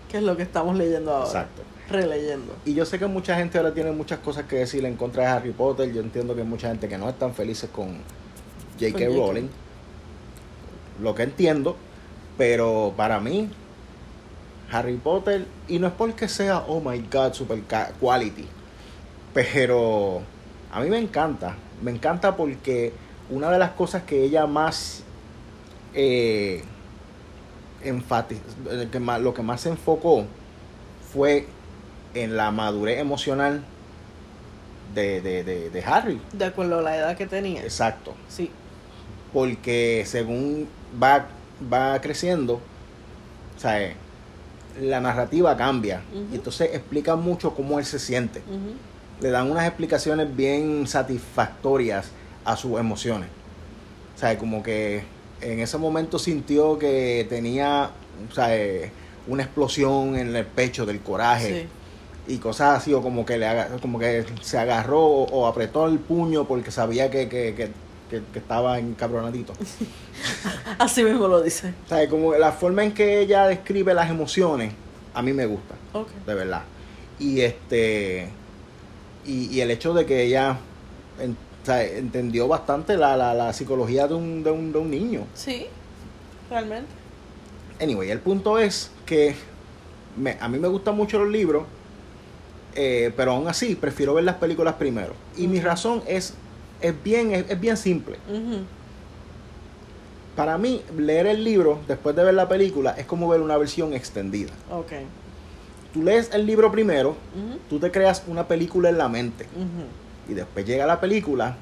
Que 0.08 0.18
es 0.18 0.22
lo 0.22 0.36
que 0.36 0.42
estamos 0.42 0.76
leyendo 0.76 1.12
ahora. 1.12 1.26
Exacto. 1.26 1.62
Releyendo. 1.90 2.54
Y 2.64 2.74
yo 2.74 2.84
sé 2.84 2.98
que 2.98 3.06
mucha 3.06 3.36
gente 3.36 3.58
ahora 3.58 3.72
tiene 3.72 3.92
muchas 3.92 4.18
cosas 4.20 4.44
que 4.44 4.56
decir 4.56 4.84
en 4.84 4.96
contra 4.96 5.24
de 5.24 5.28
Harry 5.30 5.52
Potter. 5.52 5.92
Yo 5.92 6.00
entiendo 6.00 6.34
que 6.34 6.42
hay 6.42 6.46
mucha 6.46 6.68
gente 6.68 6.88
que 6.88 6.98
no 6.98 7.08
están 7.08 7.34
felices 7.34 7.70
con 7.70 7.98
J.K. 8.78 8.92
Con 8.92 9.02
J.K.. 9.02 9.16
Rowling. 9.16 9.48
Lo 11.02 11.14
que 11.14 11.22
entiendo. 11.24 11.76
Pero 12.36 12.94
para 12.96 13.18
mí, 13.20 13.50
Harry 14.70 14.96
Potter, 14.96 15.46
y 15.66 15.78
no 15.78 15.88
es 15.88 15.92
porque 15.94 16.28
sea, 16.28 16.64
oh 16.68 16.80
my 16.80 16.98
god, 17.10 17.32
super 17.32 17.58
quality. 18.00 18.46
Pero 19.34 20.22
a 20.70 20.80
mí 20.80 20.88
me 20.88 20.98
encanta. 20.98 21.56
Me 21.82 21.90
encanta 21.90 22.36
porque 22.36 22.92
una 23.30 23.50
de 23.50 23.58
las 23.58 23.70
cosas 23.72 24.02
que 24.02 24.22
ella 24.24 24.46
más 24.46 25.02
eh, 25.94 26.62
que 28.90 29.00
más- 29.00 29.20
lo 29.20 29.34
que 29.34 29.42
más 29.42 29.60
se 29.62 29.68
enfocó 29.70 30.24
fue 31.12 31.46
en 32.14 32.36
la 32.36 32.50
madurez 32.50 32.98
emocional 32.98 33.62
de, 34.94 35.20
de, 35.20 35.44
de, 35.44 35.70
de 35.70 35.84
Harry. 35.84 36.20
De 36.32 36.46
acuerdo 36.46 36.78
a 36.78 36.82
la 36.82 36.96
edad 36.96 37.16
que 37.16 37.26
tenía. 37.26 37.62
Exacto. 37.62 38.14
Sí. 38.28 38.50
Porque 39.32 40.04
según 40.06 40.68
va, 41.00 41.26
va 41.72 42.00
creciendo, 42.00 42.54
o 42.54 43.60
sea, 43.60 43.82
eh, 43.82 43.94
la 44.80 45.00
narrativa 45.00 45.56
cambia. 45.56 46.00
Y 46.32 46.36
entonces 46.36 46.70
explica 46.72 47.14
mucho 47.16 47.54
cómo 47.54 47.78
él 47.78 47.84
se 47.84 47.98
siente. 47.98 48.42
Le 49.20 49.30
dan 49.30 49.50
unas 49.50 49.66
explicaciones 49.66 50.34
bien 50.34 50.86
satisfactorias 50.86 52.10
a 52.44 52.56
sus 52.56 52.78
emociones. 52.78 53.28
O 54.16 54.18
sea, 54.18 54.36
como 54.38 54.62
que 54.62 55.02
en 55.40 55.60
ese 55.60 55.78
momento 55.78 56.18
sintió 56.18 56.78
que 56.78 57.26
tenía, 57.28 57.90
o 58.30 58.34
sea, 58.34 58.56
eh, 58.56 58.90
una 59.26 59.42
explosión 59.42 60.16
en 60.16 60.34
el 60.34 60.44
pecho 60.46 60.86
del 60.86 61.00
coraje 61.00 61.68
Sí. 62.26 62.34
y 62.34 62.38
cosas 62.38 62.78
así, 62.78 62.92
o 62.94 63.02
como 63.02 63.24
que, 63.26 63.38
le 63.38 63.46
haga- 63.46 63.68
como 63.80 63.98
que 63.98 64.24
se 64.40 64.58
agarró 64.58 65.00
o, 65.00 65.24
o 65.24 65.46
apretó 65.46 65.86
el 65.86 65.98
puño 65.98 66.46
porque 66.46 66.70
sabía 66.70 67.10
que, 67.10 67.28
que, 67.28 67.54
que, 67.54 67.70
que- 68.10 68.38
estaba 68.38 68.78
encabronadito. 68.78 69.52
Así 70.78 71.04
mismo 71.04 71.28
lo 71.28 71.42
dice. 71.42 71.74
O 71.86 71.88
sea, 71.88 72.08
como 72.08 72.34
la 72.34 72.52
forma 72.52 72.82
en 72.84 72.92
que 72.92 73.20
ella 73.20 73.46
describe 73.46 73.94
las 73.94 74.10
emociones, 74.10 74.72
a 75.14 75.22
mí 75.22 75.32
me 75.32 75.46
gusta, 75.46 75.74
de 76.26 76.34
verdad. 76.34 76.62
Y 77.18 77.40
este 77.42 78.28
y, 79.28 79.46
y 79.54 79.60
el 79.60 79.70
hecho 79.70 79.94
de 79.94 80.06
que 80.06 80.22
ella 80.24 80.58
en- 81.20 81.36
o 81.62 81.66
sea, 81.66 81.84
entendió 81.84 82.48
bastante 82.48 82.96
la, 82.96 83.16
la, 83.16 83.34
la 83.34 83.52
psicología 83.52 84.08
de 84.08 84.14
un, 84.14 84.42
de, 84.42 84.50
un, 84.50 84.72
de 84.72 84.78
un 84.78 84.90
niño. 84.90 85.26
Sí. 85.34 85.66
Realmente. 86.48 86.88
Anyway, 87.80 88.10
el 88.10 88.20
punto 88.20 88.58
es 88.58 88.90
que 89.04 89.34
me- 90.16 90.38
a 90.40 90.48
mí 90.48 90.58
me 90.58 90.68
gustan 90.68 90.96
mucho 90.96 91.18
los 91.18 91.28
libros, 91.30 91.64
eh, 92.74 93.12
pero 93.16 93.32
aún 93.32 93.48
así 93.48 93.74
prefiero 93.74 94.14
ver 94.14 94.24
las 94.24 94.36
películas 94.36 94.74
primero. 94.74 95.12
Y 95.36 95.46
mi 95.46 95.60
razón 95.60 96.02
es, 96.06 96.34
es, 96.80 96.94
bien, 97.04 97.32
es, 97.32 97.44
es 97.50 97.60
bien 97.60 97.76
simple. 97.76 98.16
Para 100.36 100.56
mí, 100.56 100.82
leer 100.96 101.26
el 101.26 101.42
libro 101.42 101.80
después 101.88 102.14
de 102.14 102.22
ver 102.22 102.34
la 102.34 102.48
película 102.48 102.92
es 102.92 103.04
como 103.06 103.28
ver 103.28 103.40
una 103.40 103.56
versión 103.56 103.92
extendida. 103.92 104.52
Ok. 104.70 104.92
Tú 105.92 106.02
lees 106.02 106.30
el 106.32 106.46
libro 106.46 106.70
primero, 106.70 107.16
tú 107.68 107.78
te 107.78 107.90
creas 107.90 108.22
una 108.26 108.46
película 108.46 108.88
en 108.88 108.98
la 108.98 109.08
mente. 109.08 109.46
Y 110.28 110.34
después 110.34 110.66
llega 110.66 110.86
la 110.86 111.00
película 111.00 111.56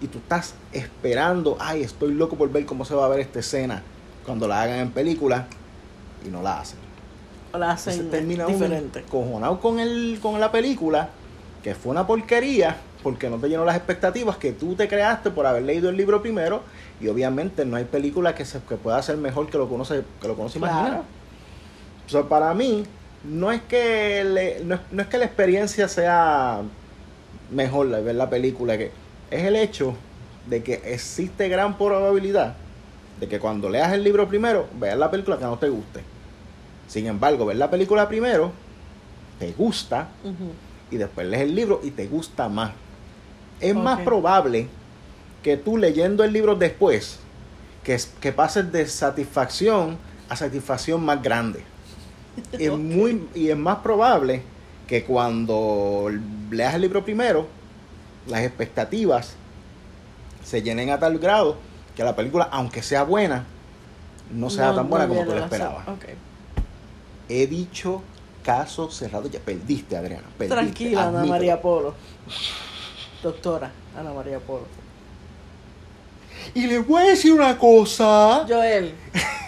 y 0.00 0.06
tú 0.06 0.18
estás 0.18 0.54
esperando, 0.72 1.56
ay, 1.60 1.82
estoy 1.82 2.12
loco 2.14 2.36
por 2.36 2.50
ver 2.50 2.64
cómo 2.66 2.84
se 2.84 2.94
va 2.94 3.04
a 3.04 3.08
ver 3.08 3.20
esta 3.20 3.38
escena 3.40 3.82
cuando 4.24 4.48
la 4.48 4.62
hagan 4.62 4.80
en 4.80 4.90
película 4.90 5.46
y 6.26 6.30
no 6.30 6.42
la 6.42 6.60
hacen. 6.60 6.78
O 7.52 7.58
la 7.58 7.70
Entonces 7.70 7.94
hacen 7.94 8.10
termina 8.10 8.46
diferente. 8.46 9.02
cojonado 9.10 9.60
con, 9.60 9.78
el, 9.78 10.18
con 10.20 10.40
la 10.40 10.50
película, 10.50 11.10
que 11.62 11.74
fue 11.74 11.92
una 11.92 12.06
porquería, 12.06 12.76
porque 13.02 13.30
no 13.30 13.36
te 13.36 13.48
llenó 13.48 13.64
las 13.64 13.76
expectativas 13.76 14.36
que 14.36 14.52
tú 14.52 14.74
te 14.74 14.88
creaste 14.88 15.30
por 15.30 15.46
haber 15.46 15.62
leído 15.62 15.90
el 15.90 15.96
libro 15.96 16.20
primero, 16.22 16.62
y 17.00 17.08
obviamente 17.08 17.64
no 17.64 17.76
hay 17.76 17.84
película 17.84 18.34
que, 18.34 18.44
se, 18.44 18.60
que 18.60 18.76
pueda 18.76 19.00
ser 19.02 19.16
mejor 19.16 19.48
que 19.48 19.58
lo 19.58 19.68
que 19.68 19.74
uno 19.74 19.84
se, 19.84 20.02
que 20.20 20.28
lo 20.28 20.34
que 20.34 20.40
uno 20.40 20.50
se 20.50 20.58
imagina. 20.58 21.02
O 22.06 22.08
sea, 22.08 22.22
para 22.22 22.52
mí, 22.54 22.84
no 23.28 23.52
es 23.52 23.62
que 23.62 24.24
le- 24.24 24.64
no, 24.64 24.74
es, 24.76 24.80
no 24.90 25.02
es 25.02 25.08
que 25.08 25.18
la 25.18 25.24
experiencia 25.24 25.88
sea 25.88 26.62
mejor 27.50 27.86
la- 27.86 28.00
ver 28.00 28.14
la 28.14 28.28
película, 28.30 28.76
que 28.78 28.90
es 29.30 29.44
el 29.44 29.56
hecho 29.56 29.94
de 30.46 30.62
que 30.62 30.74
existe 30.84 31.48
gran 31.48 31.76
probabilidad 31.76 32.54
de 33.20 33.28
que 33.28 33.40
cuando 33.40 33.68
leas 33.70 33.92
el 33.92 34.04
libro 34.04 34.28
primero, 34.28 34.68
veas 34.78 34.96
la 34.98 35.10
película 35.10 35.38
que 35.38 35.44
no 35.44 35.58
te 35.58 35.68
guste. 35.68 36.00
Sin 36.86 37.06
embargo, 37.06 37.46
ver 37.46 37.56
la 37.56 37.70
película 37.70 38.08
primero, 38.08 38.52
te 39.38 39.52
gusta, 39.52 40.08
y 40.90 40.96
después 40.96 41.26
lees 41.26 41.42
el 41.42 41.54
libro 41.54 41.80
y 41.82 41.90
te 41.90 42.06
gusta 42.06 42.48
más. 42.48 42.72
Es 43.60 43.74
más 43.74 43.98
probable 44.04 44.68
que 45.42 45.56
tú 45.56 45.78
leyendo 45.78 46.22
el 46.24 46.32
libro 46.32 46.54
después, 46.54 47.18
que, 47.82 47.98
que 48.20 48.32
pases 48.32 48.70
de 48.70 48.86
satisfacción 48.86 49.96
a 50.28 50.36
satisfacción 50.36 51.04
más 51.04 51.22
grande. 51.22 51.62
Y, 52.58 52.64
es 52.64 52.72
muy, 52.72 53.28
y 53.34 53.48
es 53.50 53.56
más 53.56 53.78
probable 53.78 54.42
que 54.86 55.04
cuando 55.04 56.10
leas 56.50 56.74
el 56.74 56.82
libro 56.82 57.04
primero, 57.04 57.46
las 58.26 58.42
expectativas 58.42 59.34
se 60.44 60.62
llenen 60.62 60.90
a 60.90 60.98
tal 60.98 61.18
grado 61.18 61.56
que 61.96 62.04
la 62.04 62.14
película, 62.14 62.48
aunque 62.52 62.82
sea 62.82 63.02
buena, 63.04 63.44
no 64.32 64.50
sea 64.50 64.74
tan 64.74 64.88
buena 64.88 65.08
como 65.08 65.24
tú 65.24 65.30
sal- 65.30 65.42
esperabas. 65.44 65.86
He 67.28 67.46
dicho 67.46 68.02
caso 68.44 68.90
cerrado, 68.90 69.28
ya 69.28 69.40
perdiste, 69.40 69.96
Adriana. 69.96 70.24
perdiste, 70.38 70.54
Tranquila, 70.62 71.08
Ana. 71.08 71.24
María 71.24 71.60
Polo. 71.60 71.94
Doctora 73.22 73.72
Ana 73.98 74.12
María 74.12 74.38
Polo. 74.38 74.66
Y 76.54 76.66
le 76.68 76.78
voy 76.78 77.02
a 77.02 77.06
decir 77.10 77.32
una 77.32 77.58
cosa. 77.58 78.44
Joel. 78.48 78.94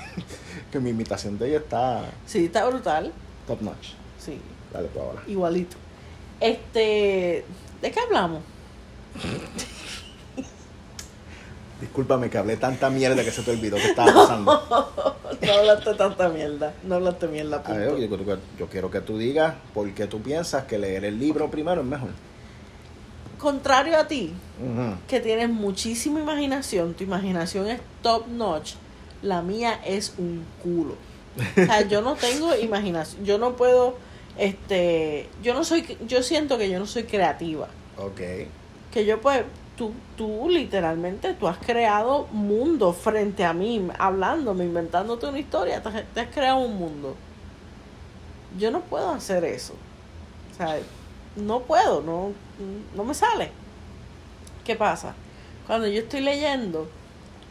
Que 0.72 0.78
mi 0.80 0.90
imitación 0.90 1.38
de 1.38 1.48
ella 1.48 1.58
está 1.58 2.04
Sí, 2.26 2.46
está 2.46 2.66
brutal. 2.66 3.12
top 3.46 3.62
notch. 3.62 3.88
Sí, 4.18 4.38
Dale 4.72 4.88
tú 4.88 5.00
ahora. 5.00 5.22
igualito. 5.26 5.76
Este. 6.40 7.44
¿De 7.82 7.90
qué 7.90 8.00
hablamos? 8.00 8.42
Discúlpame 11.80 12.28
que 12.28 12.36
hablé 12.38 12.56
tanta 12.56 12.90
mierda 12.90 13.22
que 13.22 13.30
se 13.30 13.42
te 13.42 13.52
olvidó 13.52 13.76
que 13.76 13.86
estaba 13.90 14.12
pasando. 14.12 14.88
No 15.40 15.52
hablaste 15.52 15.94
tanta 15.94 16.28
mierda. 16.28 16.72
No 16.82 16.96
hablaste 16.96 17.28
mierda. 17.28 17.62
A 17.64 17.72
ver, 17.72 17.96
yo, 17.96 18.16
yo- 18.16 18.38
yo 18.58 18.66
quiero 18.68 18.90
que 18.90 19.00
tú 19.00 19.16
digas 19.16 19.54
por 19.72 19.88
qué 19.92 20.06
tú 20.08 20.20
piensas 20.20 20.64
que 20.64 20.76
leer 20.78 21.04
el 21.04 21.18
libro 21.20 21.50
primero 21.50 21.80
es 21.82 21.86
mejor. 21.86 22.10
Contrario 23.38 23.96
a 23.96 24.08
ti, 24.08 24.32
que 25.06 25.20
tienes 25.20 25.48
muchísima 25.48 26.18
imaginación, 26.18 26.94
tu 26.94 27.04
imaginación 27.04 27.68
es 27.68 27.80
top 28.02 28.26
notch, 28.26 28.72
la 29.22 29.42
mía 29.42 29.80
es 29.84 30.14
un 30.18 30.44
culo. 30.62 30.94
O 31.36 31.64
sea, 31.66 31.82
yo 31.82 32.02
no 32.02 32.14
tengo 32.16 32.54
imaginación, 32.56 33.24
yo 33.24 33.38
no 33.38 33.54
puedo, 33.56 33.96
este, 34.36 35.28
yo 35.42 35.54
no 35.54 35.62
soy, 35.64 35.96
yo 36.06 36.22
siento 36.22 36.58
que 36.58 36.68
yo 36.70 36.78
no 36.78 36.86
soy 36.86 37.04
creativa, 37.04 37.68
Ok. 37.96 38.20
que 38.92 39.04
yo 39.04 39.20
pues, 39.20 39.42
tú, 39.76 39.92
tú 40.16 40.48
literalmente, 40.50 41.34
tú 41.34 41.46
has 41.46 41.58
creado 41.58 42.26
mundo 42.32 42.92
frente 42.92 43.44
a 43.44 43.52
mí, 43.52 43.86
hablándome, 43.98 44.64
inventándote 44.64 45.26
una 45.26 45.38
historia, 45.38 45.80
te, 45.82 45.88
has- 45.90 46.04
te 46.12 46.20
has 46.20 46.34
creado 46.34 46.58
un 46.58 46.76
mundo. 46.76 47.14
Yo 48.58 48.70
no 48.70 48.80
puedo 48.80 49.10
hacer 49.10 49.44
eso. 49.44 49.74
O 50.52 50.56
sea, 50.56 50.78
no 51.36 51.60
puedo, 51.60 52.02
no, 52.02 52.32
no 52.96 53.04
me 53.04 53.14
sale. 53.14 53.50
¿Qué 54.64 54.74
pasa? 54.74 55.14
Cuando 55.66 55.86
yo 55.86 56.00
estoy 56.00 56.20
leyendo, 56.20 56.88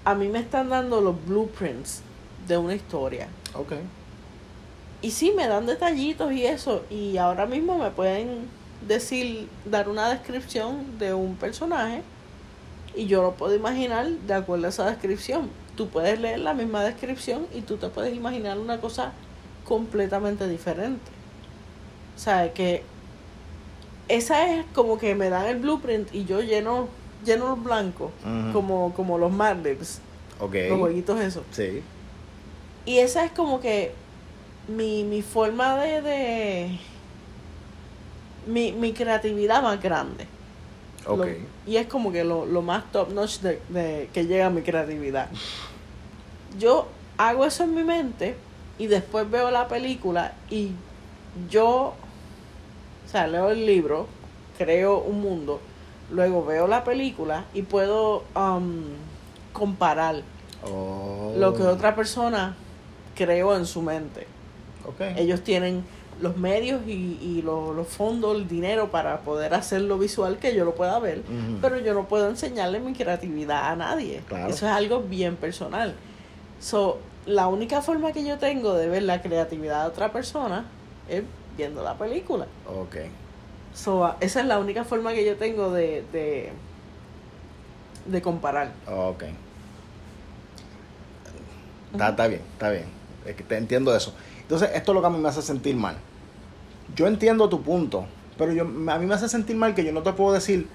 a 0.07 0.15
mí 0.15 0.29
me 0.29 0.39
están 0.39 0.69
dando 0.69 1.01
los 1.01 1.17
blueprints 1.25 2.01
de 2.47 2.57
una 2.57 2.73
historia. 2.73 3.27
Ok. 3.53 3.73
Y 5.01 5.11
sí, 5.11 5.33
me 5.35 5.49
dan 5.49 5.65
detallitos 5.65 6.31
y 6.31 6.45
eso. 6.45 6.85
Y 6.89 7.17
ahora 7.17 7.45
mismo 7.45 7.77
me 7.77 7.91
pueden 7.91 8.47
decir, 8.87 9.49
dar 9.65 9.89
una 9.89 10.07
descripción 10.07 10.97
de 10.97 11.13
un 11.13 11.35
personaje. 11.35 12.03
Y 12.95 13.07
yo 13.07 13.21
lo 13.21 13.33
puedo 13.33 13.53
imaginar 13.53 14.07
de 14.07 14.33
acuerdo 14.33 14.67
a 14.67 14.69
esa 14.69 14.85
descripción. 14.85 15.49
Tú 15.75 15.89
puedes 15.89 16.17
leer 16.21 16.39
la 16.39 16.53
misma 16.53 16.85
descripción 16.85 17.45
y 17.53 17.59
tú 17.59 17.75
te 17.75 17.89
puedes 17.89 18.15
imaginar 18.15 18.57
una 18.59 18.79
cosa 18.79 19.11
completamente 19.65 20.47
diferente. 20.47 21.11
O 22.15 22.19
sea, 22.19 22.53
que 22.53 22.81
esa 24.07 24.55
es 24.55 24.65
como 24.73 24.99
que 24.99 25.15
me 25.15 25.29
dan 25.29 25.47
el 25.47 25.57
blueprint 25.57 26.15
y 26.15 26.23
yo 26.23 26.39
lleno, 26.39 26.87
lleno 27.25 27.49
los 27.49 27.63
blancos, 27.63 28.11
Ujú. 28.23 28.53
como, 28.53 28.93
como 28.93 29.17
los 29.17 29.31
Mad 29.31 29.57
Libs, 29.63 29.99
los 30.39 30.79
jueguitos 30.79 31.19
esos. 31.19 31.43
Sí. 31.51 31.81
Y 32.85 32.99
esa 32.99 33.25
es 33.25 33.31
como 33.31 33.59
que 33.59 33.91
mi, 34.67 35.03
mi 35.03 35.21
forma 35.21 35.77
de, 35.77 36.01
de 36.01 36.79
mi, 38.47 38.71
mi 38.71 38.93
creatividad 38.93 39.61
más 39.61 39.81
grande. 39.81 40.25
Ok. 41.05 41.17
Lo- 41.19 41.25
y 41.65 41.77
es 41.77 41.87
como 41.87 42.11
que 42.11 42.23
lo, 42.23 42.45
lo 42.45 42.61
más 42.61 42.89
top 42.91 43.11
notch 43.13 43.39
de, 43.39 43.61
de 43.69 44.09
que 44.13 44.25
llega 44.25 44.45
a 44.45 44.49
mi 44.49 44.61
creatividad. 44.61 45.27
Yo 46.57 46.87
hago 47.17 47.45
eso 47.45 47.63
en 47.63 47.75
mi 47.75 47.83
mente 47.83 48.35
y 48.77 48.87
después 48.87 49.29
veo 49.29 49.51
la 49.51 49.67
película 49.67 50.33
y 50.49 50.71
yo, 51.49 51.93
o 53.05 53.09
sea, 53.11 53.27
leo 53.27 53.49
el 53.51 53.65
libro, 53.65 54.07
creo 54.57 54.99
un 54.99 55.21
mundo, 55.21 55.59
luego 56.11 56.45
veo 56.45 56.67
la 56.67 56.83
película 56.83 57.45
y 57.53 57.63
puedo 57.63 58.23
um, 58.35 58.83
comparar 59.53 60.23
Oh. 60.63 61.33
lo 61.37 61.53
que 61.53 61.61
otra 61.63 61.95
persona 61.95 62.55
creó 63.15 63.55
en 63.55 63.65
su 63.67 63.81
mente. 63.83 64.25
Ok. 64.87 65.01
Ellos 65.15 65.41
tienen 65.43 65.83
los 66.19 66.35
medios 66.35 66.81
y, 66.87 67.19
y 67.21 67.41
lo- 67.43 67.73
los 67.73 67.87
fondos, 67.87 68.35
el 68.35 68.47
dinero 68.47 68.89
para 68.89 69.19
poder 69.21 69.53
hacerlo 69.53 69.99
visual 69.99 70.39
que 70.39 70.55
yo 70.55 70.65
lo 70.65 70.73
pueda 70.73 70.97
ver, 70.97 71.21
pero 71.61 71.77
yo 71.79 71.93
no 71.93 72.07
puedo 72.07 72.27
enseñarle 72.27 72.79
mi 72.79 72.93
creatividad 72.93 73.69
a 73.71 73.75
nadie. 73.75 74.23
Claro. 74.27 74.49
Eso 74.49 74.65
es 74.65 74.71
algo 74.71 75.01
bien 75.01 75.35
personal. 75.35 75.93
So, 76.59 76.97
la 77.27 77.47
única 77.47 77.83
forma 77.83 78.11
que 78.11 78.25
yo 78.25 78.39
tengo 78.39 78.73
de 78.73 78.89
ver 78.89 79.03
la 79.03 79.21
creatividad 79.21 79.83
de 79.83 79.89
otra 79.89 80.11
persona 80.11 80.65
es 81.07 81.21
viendo 81.55 81.83
la 81.83 81.93
película. 81.99 82.47
Ok. 82.67 82.95
So, 83.77 84.15
esa 84.21 84.39
es 84.39 84.47
la 84.47 84.57
única 84.57 84.83
forma 84.83 85.13
que 85.13 85.23
yo 85.23 85.35
tengo 85.35 85.71
de, 85.71 86.03
de, 86.11 86.49
de 88.07 88.21
comparar. 88.23 88.71
Ok. 88.87 89.25
Está, 91.91 92.09
está 92.09 92.27
bien, 92.27 92.41
está 92.53 92.71
bien. 92.71 92.85
Es 93.23 93.35
que 93.35 93.43
te 93.43 93.55
entiendo 93.55 93.95
eso. 93.95 94.15
Entonces, 94.41 94.71
esto 94.73 94.91
es 94.91 94.95
lo 94.95 95.01
que 95.01 95.07
a 95.07 95.09
mí 95.11 95.19
me 95.19 95.29
hace 95.29 95.43
sentir 95.43 95.75
mal. 95.75 95.95
Yo 96.95 97.05
entiendo 97.05 97.47
tu 97.49 97.61
punto, 97.61 98.07
pero 98.35 98.51
yo, 98.51 98.63
a 98.63 98.65
mí 98.97 99.05
me 99.05 99.13
hace 99.13 99.29
sentir 99.29 99.55
mal 99.55 99.75
que 99.75 99.83
yo 99.83 99.91
no 99.91 100.01
te 100.01 100.11
puedo 100.13 100.33
decir, 100.33 100.67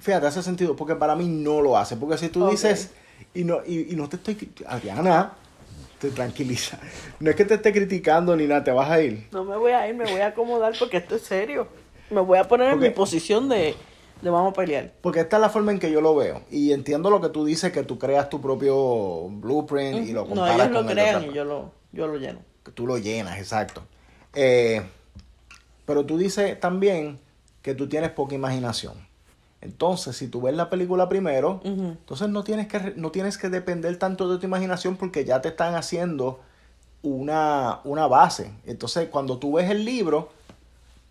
fíjate, 0.00 0.26
hace 0.26 0.42
sentido, 0.42 0.74
porque 0.74 0.96
para 0.96 1.14
mí 1.14 1.28
no 1.28 1.60
lo 1.60 1.78
hace. 1.78 1.96
Porque 1.96 2.18
si 2.18 2.30
tú 2.30 2.48
dices, 2.48 2.90
y 3.32 3.44
no, 3.44 3.60
y, 3.64 3.92
y 3.92 3.96
no 3.96 4.08
te 4.08 4.16
estoy, 4.16 4.50
Adriana, 4.66 5.34
te 6.00 6.10
tranquiliza. 6.10 6.80
No 7.20 7.30
es 7.30 7.36
que 7.36 7.44
te 7.44 7.54
esté 7.54 7.72
criticando 7.72 8.34
ni 8.34 8.48
nada, 8.48 8.64
te 8.64 8.72
vas 8.72 8.90
a 8.90 9.00
ir. 9.00 9.28
No 9.30 9.44
me 9.44 9.56
voy 9.56 9.70
a 9.70 9.88
ir, 9.88 9.94
me 9.94 10.10
voy 10.10 10.20
a 10.20 10.28
acomodar 10.28 10.74
porque 10.76 10.96
esto 10.96 11.14
es 11.14 11.22
serio. 11.22 11.68
Me 12.10 12.20
voy 12.20 12.38
a 12.38 12.44
poner 12.44 12.72
en 12.72 12.78
mi 12.78 12.90
posición 12.90 13.48
de, 13.48 13.74
de 14.22 14.30
vamos 14.30 14.52
a 14.52 14.54
pelear. 14.54 14.92
Porque 15.00 15.20
esta 15.20 15.36
es 15.36 15.40
la 15.42 15.50
forma 15.50 15.72
en 15.72 15.78
que 15.78 15.90
yo 15.90 16.00
lo 16.00 16.14
veo. 16.16 16.42
Y 16.50 16.72
entiendo 16.72 17.10
lo 17.10 17.20
que 17.20 17.28
tú 17.28 17.44
dices, 17.44 17.72
que 17.72 17.82
tú 17.82 17.98
creas 17.98 18.28
tu 18.30 18.40
propio 18.40 19.28
blueprint 19.28 20.08
y 20.08 20.12
lo 20.12 20.22
no, 20.22 20.28
comparas 20.28 20.54
ellos 20.68 20.70
lo 20.72 20.80
el 20.80 20.86
crean 20.86 21.24
y 21.24 21.32
yo 21.32 21.44
lo, 21.44 21.72
yo 21.92 22.06
lo 22.06 22.16
lleno. 22.16 22.40
que 22.64 22.72
tú 22.72 22.86
lo 22.86 22.98
llenas, 22.98 23.38
exacto. 23.38 23.82
Eh, 24.34 24.82
pero 25.86 26.04
tú 26.04 26.18
dices 26.18 26.58
también 26.60 27.18
que 27.62 27.74
tú 27.74 27.88
tienes 27.88 28.10
poca 28.10 28.34
imaginación. 28.34 28.94
Entonces, 29.60 30.16
si 30.16 30.28
tú 30.28 30.42
ves 30.42 30.54
la 30.54 30.70
película 30.70 31.08
primero, 31.08 31.60
entonces 31.64 32.28
no 32.28 32.44
tienes 32.44 32.68
que 32.68 32.92
no 32.94 33.10
tienes 33.10 33.38
que 33.38 33.48
depender 33.48 33.96
tanto 33.96 34.30
de 34.30 34.38
tu 34.38 34.46
imaginación 34.46 34.96
porque 34.96 35.24
ya 35.24 35.40
te 35.40 35.48
están 35.48 35.74
haciendo 35.74 36.38
una, 37.02 37.80
una 37.84 38.06
base. 38.06 38.52
Entonces, 38.66 39.08
cuando 39.08 39.38
tú 39.38 39.54
ves 39.54 39.68
el 39.70 39.84
libro, 39.84 40.30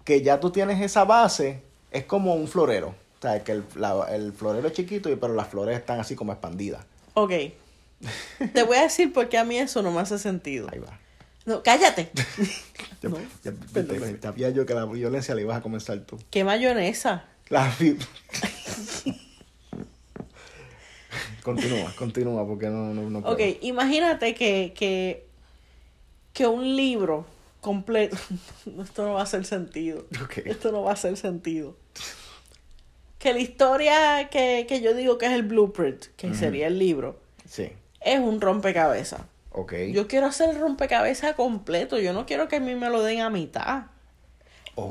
que 0.08 0.22
ya 0.22 0.40
tú 0.40 0.52
tienes 0.52 0.80
esa 0.82 1.04
base, 1.04 1.62
es 1.92 2.06
como 2.06 2.34
un 2.34 2.48
florero. 2.48 2.96
O 3.20 3.22
sea, 3.22 3.44
que 3.44 3.52
el, 3.52 3.66
la- 3.76 4.08
el 4.16 4.32
florero 4.32 4.70
es 4.70 4.74
chiquito, 4.74 5.10
y- 5.10 5.18
pero 5.18 5.34
las 5.34 5.50
flores 5.50 5.78
están 5.78 6.00
así 6.00 6.16
como 6.16 6.32
expandidas. 6.32 6.86
Ok. 7.14 7.32
Te 8.54 8.64
voy 8.64 8.78
a 8.78 8.84
decir 8.84 9.12
por 9.12 9.28
qué 9.28 9.38
a 9.38 9.44
mí 9.44 9.58
eso 9.58 9.82
no 9.82 9.92
me 9.92 10.00
hace 10.00 10.18
sentido. 10.18 10.70
Ahí 10.72 10.80
va. 10.80 10.98
No, 11.46 11.62
cállate. 11.62 12.10
Ya, 13.02 13.10
No, 13.10 13.18
ya- 13.44 13.52
te- 13.74 14.22
sabía 14.22 14.50
yo 14.50 14.66
que 14.66 14.74
la 14.74 14.86
violencia 14.86 15.36
la 15.36 15.42
ibas 15.42 15.58
a 15.58 15.62
comenzar 15.62 16.00
tú. 16.00 16.18
¿Qué 16.32 16.44
mayonesa? 16.46 17.26
La 17.50 17.70
continúa, 21.44 21.94
continúa, 21.98 22.46
porque 22.48 22.68
no, 22.68 22.94
no, 22.94 23.10
no 23.10 23.22
puedo. 23.22 23.34
Ok, 23.36 23.42
imagínate 23.62 24.34
que, 24.34 24.74
que, 24.76 25.26
que 26.34 26.48
un 26.48 26.76
libro 26.76 27.26
completo. 27.68 28.16
Esto 28.82 29.06
no 29.06 29.14
va 29.16 29.20
a 29.20 29.24
hacer 29.24 29.44
sentido. 29.44 30.06
Esto 30.46 30.72
no 30.72 30.84
va 30.84 30.92
a 30.92 30.94
hacer 30.94 31.18
sentido. 31.18 31.76
Que 33.20 33.34
la 33.34 33.40
historia 33.40 34.30
que, 34.30 34.66
que 34.70 34.80
yo 34.80 34.94
digo 34.94 35.18
que 35.18 35.26
es 35.26 35.34
el 35.34 35.44
blueprint, 35.44 36.06
que 36.16 36.34
sería 36.34 36.68
el 36.68 36.80
libro, 36.80 37.20
Sí, 37.46 37.70
es 38.02 38.20
un 38.20 38.40
rompecabezas. 38.40 39.22
Yo 39.92 40.08
quiero 40.08 40.28
hacer 40.28 40.52
el 40.52 40.60
rompecabezas 40.60 41.36
completo. 41.36 42.00
Yo 42.00 42.14
no 42.14 42.26
quiero 42.26 42.48
que 42.48 42.58
a 42.58 42.60
mí 42.60 42.76
me 42.76 42.90
lo 42.90 43.04
den 43.04 43.22
a 43.22 43.30
mitad. 43.30 43.88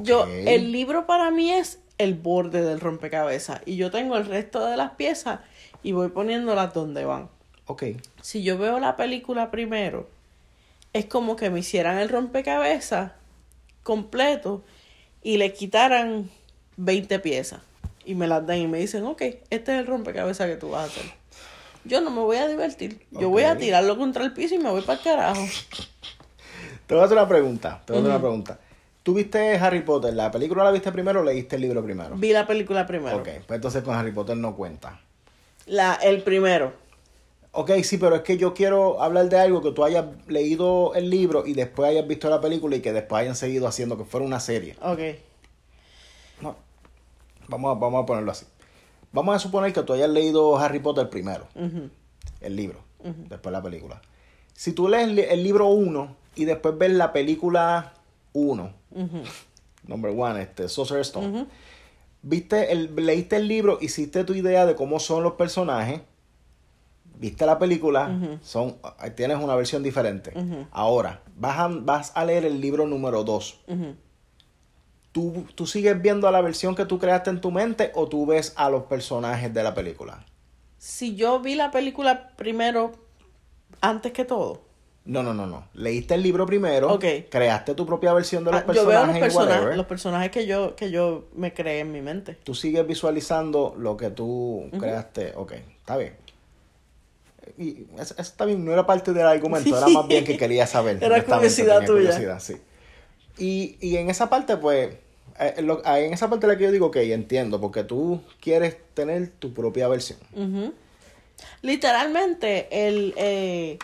Yo, 0.02 0.26
el 0.26 0.72
libro 0.72 1.06
para 1.06 1.30
mí 1.30 1.52
es 1.52 1.78
el 1.98 2.14
borde 2.14 2.62
del 2.62 2.80
rompecabezas. 2.80 3.60
Y 3.64 3.76
yo 3.76 3.90
tengo 3.90 4.16
el 4.16 4.26
resto 4.26 4.66
de 4.66 4.76
las 4.76 4.90
piezas 4.92 5.40
y 5.82 5.92
voy 5.92 6.08
poniéndolas 6.08 6.74
donde 6.74 7.04
van. 7.04 7.28
Ok, 7.68 7.84
Si 8.20 8.42
yo 8.42 8.58
veo 8.58 8.80
la 8.80 8.96
película 8.96 9.50
primero, 9.50 10.08
es 10.96 11.06
como 11.06 11.36
que 11.36 11.50
me 11.50 11.60
hicieran 11.60 11.98
el 11.98 12.08
rompecabezas 12.08 13.12
completo 13.82 14.64
y 15.22 15.36
le 15.36 15.52
quitaran 15.52 16.30
20 16.76 17.18
piezas. 17.18 17.60
Y 18.04 18.14
me 18.14 18.26
las 18.26 18.46
dan 18.46 18.58
y 18.58 18.66
me 18.66 18.78
dicen, 18.78 19.04
ok, 19.04 19.20
este 19.20 19.74
es 19.74 19.80
el 19.80 19.86
rompecabezas 19.86 20.48
que 20.48 20.56
tú 20.56 20.70
vas 20.70 20.82
a 20.82 20.86
hacer. 20.86 21.04
Yo 21.84 22.00
no 22.00 22.10
me 22.10 22.20
voy 22.20 22.36
a 22.36 22.48
divertir. 22.48 23.06
Yo 23.10 23.28
voy 23.28 23.44
a 23.44 23.56
tirarlo 23.56 23.96
contra 23.96 24.24
el 24.24 24.32
piso 24.32 24.54
y 24.54 24.58
me 24.58 24.70
voy 24.70 24.82
para 24.82 24.98
el 24.98 25.04
carajo. 25.04 25.46
te 26.86 26.94
voy 26.94 27.02
a 27.02 27.06
hacer 27.06 27.18
una 27.18 27.28
pregunta, 27.28 27.82
te 27.84 27.92
voy 27.92 27.98
a 27.98 28.02
hacer 28.02 28.12
una 28.12 28.20
pregunta. 28.20 28.58
¿Tú 29.02 29.14
viste 29.14 29.56
Harry 29.56 29.82
Potter? 29.82 30.14
¿La 30.14 30.30
película 30.30 30.64
la 30.64 30.72
viste 30.72 30.90
primero 30.90 31.20
o 31.20 31.24
leíste 31.24 31.56
el 31.56 31.62
libro 31.62 31.84
primero? 31.84 32.16
Vi 32.16 32.32
la 32.32 32.46
película 32.46 32.86
primero. 32.86 33.18
Ok, 33.18 33.28
pues 33.46 33.56
entonces 33.56 33.82
con 33.84 33.94
Harry 33.94 34.12
Potter 34.12 34.36
no 34.36 34.56
cuenta. 34.56 35.00
La, 35.66 35.94
el 35.94 36.22
primero. 36.22 36.85
Ok, 37.58 37.70
sí, 37.84 37.96
pero 37.96 38.16
es 38.16 38.20
que 38.22 38.36
yo 38.36 38.52
quiero 38.52 39.00
hablar 39.00 39.30
de 39.30 39.38
algo 39.38 39.62
que 39.62 39.72
tú 39.72 39.82
hayas 39.82 40.04
leído 40.28 40.94
el 40.94 41.08
libro 41.08 41.46
y 41.46 41.54
después 41.54 41.88
hayas 41.88 42.06
visto 42.06 42.28
la 42.28 42.38
película 42.38 42.76
y 42.76 42.80
que 42.80 42.92
después 42.92 43.22
hayan 43.22 43.34
seguido 43.34 43.66
haciendo 43.66 43.96
que 43.96 44.04
fuera 44.04 44.26
una 44.26 44.40
serie. 44.40 44.76
Ok. 44.82 45.00
No. 46.42 46.54
Vamos 47.48 47.74
a, 47.74 47.80
vamos 47.80 48.02
a 48.02 48.06
ponerlo 48.06 48.30
así. 48.30 48.44
Vamos 49.10 49.34
a 49.34 49.38
suponer 49.38 49.72
que 49.72 49.82
tú 49.84 49.94
hayas 49.94 50.10
leído 50.10 50.58
Harry 50.58 50.80
Potter 50.80 51.08
primero, 51.08 51.48
el 52.42 52.56
libro, 52.56 52.80
después 53.02 53.50
la 53.50 53.62
película. 53.62 54.02
Si 54.52 54.72
tú 54.72 54.88
lees 54.88 55.08
el, 55.08 55.42
libro 55.42 55.68
1 55.68 56.14
y 56.34 56.44
después 56.44 56.76
ves 56.76 56.90
la 56.90 57.14
película 57.14 57.94
1, 58.34 58.72
Ujú. 58.90 59.22
number 59.86 60.10
one, 60.14 60.42
este, 60.42 60.68
Sorcerer's 60.68 61.06
Stone, 61.06 61.46
viste 62.20 62.70
el, 62.72 62.94
leíste 62.96 63.36
el 63.36 63.48
libro, 63.48 63.78
hiciste 63.80 64.24
tu 64.24 64.34
idea 64.34 64.66
de 64.66 64.74
cómo 64.74 65.00
son 65.00 65.22
los 65.22 65.32
personajes, 65.32 66.02
viste 67.18 67.46
la 67.46 67.58
película, 67.58 68.38
son, 68.42 68.76
tienes 69.14 69.38
una 69.38 69.54
versión 69.54 69.82
diferente. 69.82 70.32
Ahora, 70.70 71.22
vas 71.36 71.58
a, 71.58 71.68
vas 71.68 72.12
a 72.14 72.24
leer 72.24 72.44
el 72.44 72.60
libro 72.60 72.86
número 72.86 73.24
2. 73.24 73.60
Ujú. 73.68 73.94
¿Tú, 75.12 75.46
¿Tú 75.54 75.66
sigues 75.66 76.00
viendo 76.02 76.28
a 76.28 76.30
la 76.30 76.42
versión 76.42 76.74
que 76.74 76.84
tú 76.84 76.98
creaste 76.98 77.30
en 77.30 77.40
tu 77.40 77.50
mente 77.50 77.90
o 77.94 78.06
tú 78.06 78.26
ves 78.26 78.52
a 78.56 78.68
los 78.68 78.82
personajes 78.84 79.52
de 79.54 79.62
la 79.62 79.74
película? 79.74 80.26
Si 80.78 81.16
yo 81.16 81.40
vi 81.40 81.54
la 81.54 81.70
película 81.70 82.32
primero, 82.36 82.92
antes 83.80 84.12
que 84.12 84.24
todo. 84.26 84.62
No, 85.06 85.22
no, 85.22 85.32
no, 85.32 85.46
no. 85.46 85.68
Leíste 85.72 86.14
el 86.14 86.22
libro 86.22 86.44
primero, 86.46 86.92
Ok. 86.92 87.04
creaste 87.30 87.74
tu 87.74 87.86
propia 87.86 88.12
versión 88.12 88.44
de 88.44 88.50
los 88.50 88.60
Ah, 88.60 88.64
yo 88.66 88.84
veo 88.86 89.00
personajes 89.00 89.06
los 89.08 89.16
y 89.16 89.20
personajes, 89.20 89.54
whatever. 89.56 89.76
los 89.76 89.86
personajes 89.86 90.30
que 90.32 90.46
yo, 90.46 90.76
que 90.76 90.90
yo 90.90 91.24
me 91.34 91.54
creé 91.54 91.80
en 91.80 91.92
mi 91.92 92.02
mente. 92.02 92.34
Tú 92.42 92.54
sigues 92.54 92.86
visualizando 92.86 93.74
lo 93.78 93.96
que 93.96 94.10
tú 94.10 94.64
creaste. 94.78 95.32
Ok, 95.36 95.52
está 95.78 95.96
bien. 95.96 96.16
Y 97.58 97.86
eso, 97.98 98.14
bien, 98.46 98.64
no 98.64 98.72
era 98.72 98.86
parte 98.86 99.12
del 99.12 99.26
argumento, 99.26 99.76
era 99.76 99.86
más 99.88 100.08
bien 100.08 100.24
que 100.24 100.36
quería 100.36 100.66
saber. 100.66 100.98
Era 101.02 101.24
curiosidad 101.24 101.84
tuya. 101.86 102.10
curiosidad, 102.10 102.40
sí. 102.40 102.56
Y, 103.38 103.76
y 103.80 103.96
en 103.96 104.10
esa 104.10 104.28
parte, 104.30 104.56
pues, 104.56 104.94
eh, 105.38 105.62
lo- 105.62 105.84
en 105.84 106.12
esa 106.12 106.28
parte 106.30 106.46
la 106.46 106.56
que 106.56 106.64
yo 106.64 106.72
digo, 106.72 106.86
ok, 106.86 106.96
entiendo, 106.96 107.60
porque 107.60 107.84
tú 107.84 108.22
quieres 108.40 108.76
tener 108.94 109.28
tu 109.30 109.52
propia 109.54 109.88
versión. 109.88 110.18
Literalmente, 111.62 112.68
el, 112.70 113.14
eh, 113.16 113.78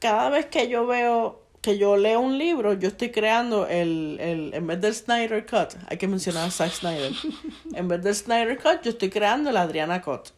cada 0.00 0.30
vez 0.30 0.46
que 0.46 0.68
yo 0.68 0.86
veo, 0.86 1.40
que 1.60 1.78
yo 1.78 1.96
leo 1.96 2.20
un 2.20 2.38
libro, 2.38 2.72
yo 2.74 2.88
estoy 2.88 3.10
creando 3.10 3.66
el, 3.68 4.18
el, 4.20 4.54
en 4.54 4.66
vez 4.66 4.80
del 4.80 4.94
Snyder 4.94 5.46
Cut, 5.46 5.74
hay 5.88 5.96
que 5.96 6.08
mencionar 6.08 6.48
a 6.48 6.50
Zack 6.50 6.72
Snyder, 6.72 7.12
en 7.74 7.88
vez 7.88 8.02
del 8.02 8.14
Snyder 8.14 8.58
Cut, 8.58 8.82
yo 8.82 8.90
estoy 8.90 9.10
creando 9.10 9.50
el 9.50 9.56
Adriana 9.56 10.02
Cut. 10.02 10.28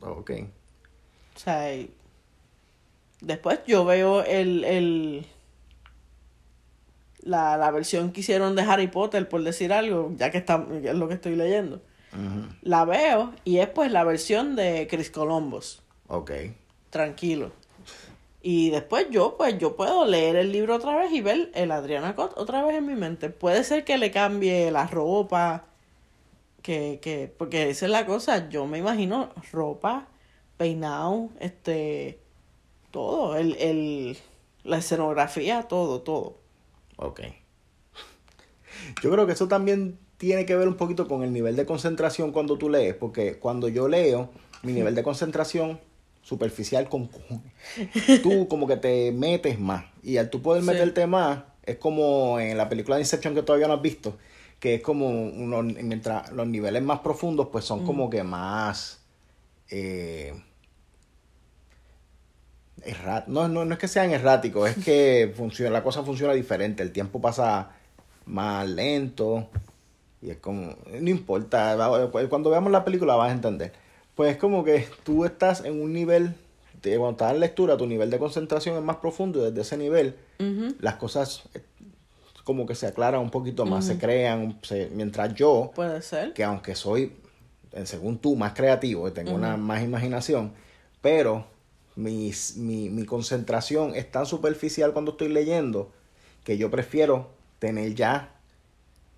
Ok. 0.00 0.30
O 1.36 1.38
sea, 1.38 1.68
después 3.20 3.60
yo 3.66 3.84
veo 3.84 4.24
el, 4.24 4.64
el 4.64 5.26
la, 7.22 7.56
la 7.56 7.70
versión 7.70 8.12
que 8.12 8.20
hicieron 8.20 8.56
de 8.56 8.62
Harry 8.62 8.88
Potter, 8.88 9.28
por 9.28 9.42
decir 9.42 9.72
algo, 9.72 10.12
ya 10.16 10.30
que 10.30 10.38
está, 10.38 10.66
es 10.82 10.94
lo 10.94 11.08
que 11.08 11.14
estoy 11.14 11.36
leyendo. 11.36 11.82
La 12.62 12.84
veo 12.84 13.32
y 13.44 13.58
es 13.58 13.68
pues 13.68 13.92
la 13.92 14.02
versión 14.04 14.56
de 14.56 14.88
Chris 14.90 15.10
Columbus. 15.10 15.82
Ok. 16.08 16.32
tranquilo. 16.90 17.52
Y 18.42 18.70
después 18.70 19.06
yo, 19.10 19.36
pues 19.36 19.58
yo 19.58 19.76
puedo 19.76 20.06
leer 20.06 20.36
el 20.36 20.50
libro 20.50 20.76
otra 20.76 20.96
vez 20.96 21.12
y 21.12 21.20
ver 21.20 21.50
el 21.54 21.70
Adriana 21.70 22.14
Cot 22.16 22.32
otra 22.38 22.64
vez 22.64 22.76
en 22.76 22.86
mi 22.86 22.94
mente. 22.94 23.30
Puede 23.30 23.64
ser 23.64 23.84
que 23.84 23.98
le 23.98 24.10
cambie 24.10 24.70
la 24.70 24.86
ropa, 24.86 25.66
que, 26.62 27.00
que, 27.02 27.32
porque 27.36 27.70
esa 27.70 27.86
es 27.86 27.92
la 27.92 28.06
cosa, 28.06 28.48
yo 28.48 28.66
me 28.66 28.78
imagino 28.78 29.30
ropa, 29.52 30.08
peinado, 30.56 31.28
este, 31.38 32.19
todo, 32.90 33.36
el, 33.36 33.54
el, 33.56 34.16
la 34.64 34.78
escenografía, 34.78 35.62
todo, 35.64 36.00
todo. 36.02 36.36
Ok. 36.96 37.20
Yo 39.02 39.10
creo 39.10 39.26
que 39.26 39.32
eso 39.32 39.48
también 39.48 39.98
tiene 40.16 40.46
que 40.46 40.56
ver 40.56 40.68
un 40.68 40.74
poquito 40.74 41.08
con 41.08 41.22
el 41.22 41.32
nivel 41.32 41.56
de 41.56 41.66
concentración 41.66 42.32
cuando 42.32 42.56
tú 42.58 42.68
lees, 42.68 42.94
porque 42.94 43.38
cuando 43.38 43.68
yo 43.68 43.88
leo, 43.88 44.30
mi 44.62 44.72
nivel 44.72 44.94
de 44.94 45.02
concentración 45.02 45.80
superficial 46.22 46.88
con. 46.88 47.08
Tú 48.22 48.46
como 48.48 48.66
que 48.66 48.76
te 48.76 49.12
metes 49.12 49.58
más. 49.58 49.84
Y 50.02 50.18
al 50.18 50.30
tú 50.30 50.42
poder 50.42 50.62
Sí. 50.62 50.68
meterte 50.68 51.06
más, 51.06 51.44
es 51.64 51.76
como 51.76 52.38
en 52.38 52.56
la 52.56 52.68
película 52.68 52.96
de 52.96 53.02
Inception 53.02 53.34
que 53.34 53.42
todavía 53.42 53.68
no 53.68 53.74
has 53.74 53.82
visto, 53.82 54.18
que 54.58 54.74
es 54.76 54.82
como 54.82 55.08
unos, 55.08 55.64
mientras 55.64 56.30
los 56.32 56.46
niveles 56.46 56.82
más 56.82 57.00
profundos, 57.00 57.48
pues 57.50 57.64
son 57.64 57.84
como 57.86 58.10
que 58.10 58.22
más... 58.22 59.00
eh, 59.70 60.34
no, 63.26 63.48
no, 63.48 63.64
no 63.64 63.72
es 63.74 63.78
que 63.78 63.88
sean 63.88 64.10
erráticos, 64.10 64.70
es 64.70 64.84
que 64.84 65.32
funciona, 65.36 65.70
la 65.70 65.82
cosa 65.82 66.02
funciona 66.02 66.32
diferente. 66.32 66.82
El 66.82 66.92
tiempo 66.92 67.20
pasa 67.20 67.70
más 68.26 68.68
lento. 68.68 69.48
Y 70.22 70.30
es 70.30 70.36
como, 70.38 70.76
no 71.00 71.08
importa, 71.10 71.76
va- 71.76 72.10
cuando 72.28 72.50
veamos 72.50 72.70
la 72.70 72.84
película 72.84 73.14
vas 73.16 73.30
a 73.30 73.32
entender. 73.34 73.72
Pues 74.14 74.32
es 74.32 74.36
como 74.36 74.64
que 74.64 74.86
tú 75.02 75.24
estás 75.24 75.64
en 75.64 75.80
un 75.80 75.92
nivel, 75.94 76.34
de, 76.82 76.90
cuando 76.98 77.12
estás 77.12 77.32
en 77.32 77.40
lectura, 77.40 77.76
tu 77.78 77.86
nivel 77.86 78.10
de 78.10 78.18
concentración 78.18 78.76
es 78.76 78.82
más 78.82 78.96
profundo 78.96 79.38
y 79.40 79.44
desde 79.50 79.62
ese 79.62 79.76
nivel 79.78 80.14
las 80.80 80.96
cosas 80.96 81.44
eh, 81.54 81.62
como 82.44 82.66
que 82.66 82.74
se 82.74 82.86
aclaran 82.86 83.20
un 83.20 83.30
poquito 83.30 83.64
más, 83.64 83.86
se 83.86 83.98
crean, 83.98 84.58
se- 84.62 84.90
mientras 84.92 85.32
yo, 85.34 85.70
Puede 85.74 86.02
ser. 86.02 86.34
que 86.34 86.44
aunque 86.44 86.74
soy, 86.74 87.14
eh, 87.72 87.86
según 87.86 88.18
tú, 88.18 88.36
más 88.36 88.52
creativo 88.52 89.08
y 89.08 89.12
tengo 89.12 89.32
una 89.32 89.56
más 89.56 89.82
imaginación, 89.82 90.52
pero 91.00 91.46
mis- 92.00 92.56
mi, 92.56 92.90
mi 92.90 93.04
concentración 93.04 93.94
es 93.94 94.10
tan 94.10 94.26
superficial 94.26 94.92
cuando 94.92 95.12
estoy 95.12 95.28
leyendo 95.28 95.92
que 96.44 96.58
yo 96.58 96.70
prefiero 96.70 97.28
tener 97.58 97.94
ya 97.94 98.34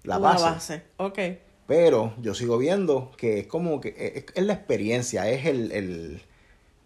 la 0.05 0.19
base. 0.19 0.45
base. 0.45 0.83
Ok. 0.99 1.19
Pero 1.67 2.13
yo 2.21 2.35
sigo 2.35 2.59
viendo 2.59 3.13
que 3.17 3.41
es 3.41 3.47
como 3.47 3.81
que 3.81 3.95
es, 4.17 4.25
es 4.35 4.45
la 4.45 4.53
experiencia, 4.55 5.31
es 5.31 5.47
el, 5.47 5.71
el, 5.73 6.21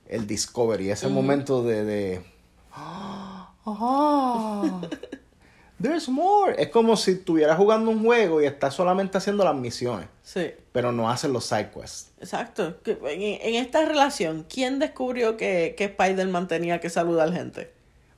el 0.08 0.26
discovery, 0.26 0.90
ese 0.90 1.08
momento 1.08 1.62
de... 1.64 1.84
de 1.84 2.24
"Ah, 2.72 3.54
there's 5.80 6.08
more. 6.08 6.54
Es 6.60 6.68
como 6.68 6.96
si 6.96 7.12
estuvieras 7.12 7.56
jugando 7.56 7.90
un 7.90 8.02
juego 8.04 8.40
y 8.42 8.46
estás 8.46 8.74
solamente 8.74 9.18
haciendo 9.18 9.44
las 9.44 9.54
misiones, 9.54 10.08
Sí. 10.22 10.50
pero 10.72 10.92
no 10.92 11.08
haces 11.10 11.30
los 11.30 11.44
side 11.44 11.70
quests. 11.70 12.12
Exacto. 12.20 12.76
En, 12.86 13.22
en 13.22 13.54
esta 13.56 13.84
relación, 13.84 14.46
¿quién 14.52 14.78
descubrió 14.78 15.36
que, 15.36 15.74
que 15.76 15.84
Spider-Man 15.84 16.48
tenía 16.48 16.80
que 16.80 16.90
saludar 16.90 17.32
gente? 17.32 17.70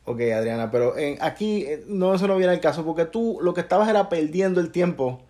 Ok, 0.05 0.21
Adriana, 0.35 0.71
pero 0.71 0.97
en, 0.97 1.19
aquí 1.21 1.65
eh, 1.67 1.85
no, 1.87 2.15
eso 2.15 2.27
no 2.27 2.37
viene 2.37 2.53
al 2.55 2.61
caso 2.61 2.85
porque 2.85 3.05
tú 3.05 3.39
lo 3.43 3.53
que 3.53 3.61
estabas 3.61 3.89
era 3.89 4.09
perdiendo 4.09 4.61
el 4.61 4.71
tiempo. 4.73 5.21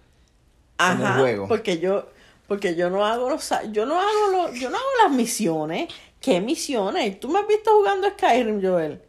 En 0.79 1.01
el 1.01 1.13
juego. 1.15 1.49
Porque 1.49 1.79
yo, 1.81 2.07
porque 2.47 2.77
yo 2.77 2.89
no 2.89 3.05
hago 3.05 3.29
los, 3.29 3.51
yo 3.73 3.85
no 3.87 3.99
hago 4.01 4.31
los, 4.31 4.55
yo 4.61 4.71
no 4.71 4.77
hago 4.77 4.87
las 5.05 5.13
misiones. 5.13 5.89
¿Qué 6.21 6.41
misiones? 6.41 7.19
¿Tú 7.19 7.29
me 7.29 7.41
has 7.41 7.47
visto 7.49 7.71
jugando 7.77 8.09
Skyrim, 8.11 8.63
Joel? 8.63 9.01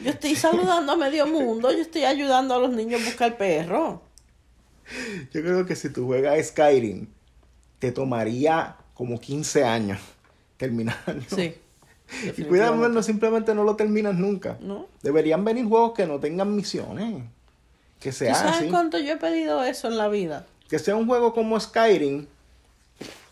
Yo 0.00 0.10
estoy 0.10 0.34
saludando 0.34 0.92
a 0.92 0.96
medio 0.96 1.26
mundo, 1.26 1.70
yo 1.72 1.78
estoy 1.78 2.04
ayudando 2.04 2.54
a 2.54 2.58
los 2.58 2.70
niños 2.70 3.02
a 3.02 3.04
buscar 3.04 3.36
perro. 3.36 4.02
Yo 5.32 5.42
creo 5.42 5.66
que 5.66 5.76
si 5.76 5.90
tú 5.90 6.06
juegas 6.06 6.46
Skyrim, 6.48 7.06
te 7.78 7.92
tomaría 7.92 8.76
como 8.94 9.20
15 9.20 9.64
años 9.64 9.98
terminarlo. 10.56 11.22
Sí. 11.34 11.54
Y 12.36 12.42
cuidado, 12.44 12.76
no 12.88 13.02
simplemente 13.02 13.54
no 13.54 13.64
lo 13.64 13.74
terminas 13.76 14.14
nunca. 14.14 14.58
¿No? 14.60 14.86
Deberían 15.02 15.44
venir 15.44 15.66
juegos 15.66 15.92
que 15.94 16.06
no 16.06 16.20
tengan 16.20 16.54
misiones. 16.54 17.24
Que 18.00 18.10
¿Tú 18.10 18.16
sea 18.16 18.34
sabes 18.34 18.56
así. 18.56 18.68
cuánto 18.68 18.98
yo 18.98 19.14
he 19.14 19.16
pedido 19.16 19.62
eso 19.62 19.88
en 19.88 19.96
la 19.96 20.08
vida? 20.08 20.46
Que 20.68 20.78
sea 20.78 20.96
un 20.96 21.06
juego 21.06 21.32
como 21.32 21.58
Skyrim. 21.58 22.26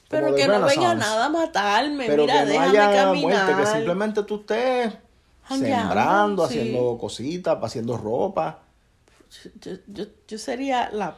Pero 0.09 0.27
como 0.27 0.37
que 0.37 0.49
no 0.49 0.65
venga 0.65 0.95
nada 0.95 1.27
a 1.27 1.29
matarme. 1.29 2.07
Pero 2.07 2.23
Mira, 2.23 2.35
que 2.35 2.41
no 2.41 2.47
déjame 2.47 2.79
haya 2.79 3.05
caminar. 3.05 3.47
muerte, 3.47 3.63
que 3.63 3.67
simplemente 3.77 4.23
tú 4.23 4.41
estés 4.41 4.95
sembrando, 5.59 6.47
sí. 6.49 6.59
haciendo 6.59 6.99
cositas, 6.99 7.59
haciendo 7.63 7.97
ropa. 7.97 8.61
Yo, 9.61 9.73
yo, 9.87 10.05
yo 10.27 10.39
sería 10.39 10.91
la 10.91 11.17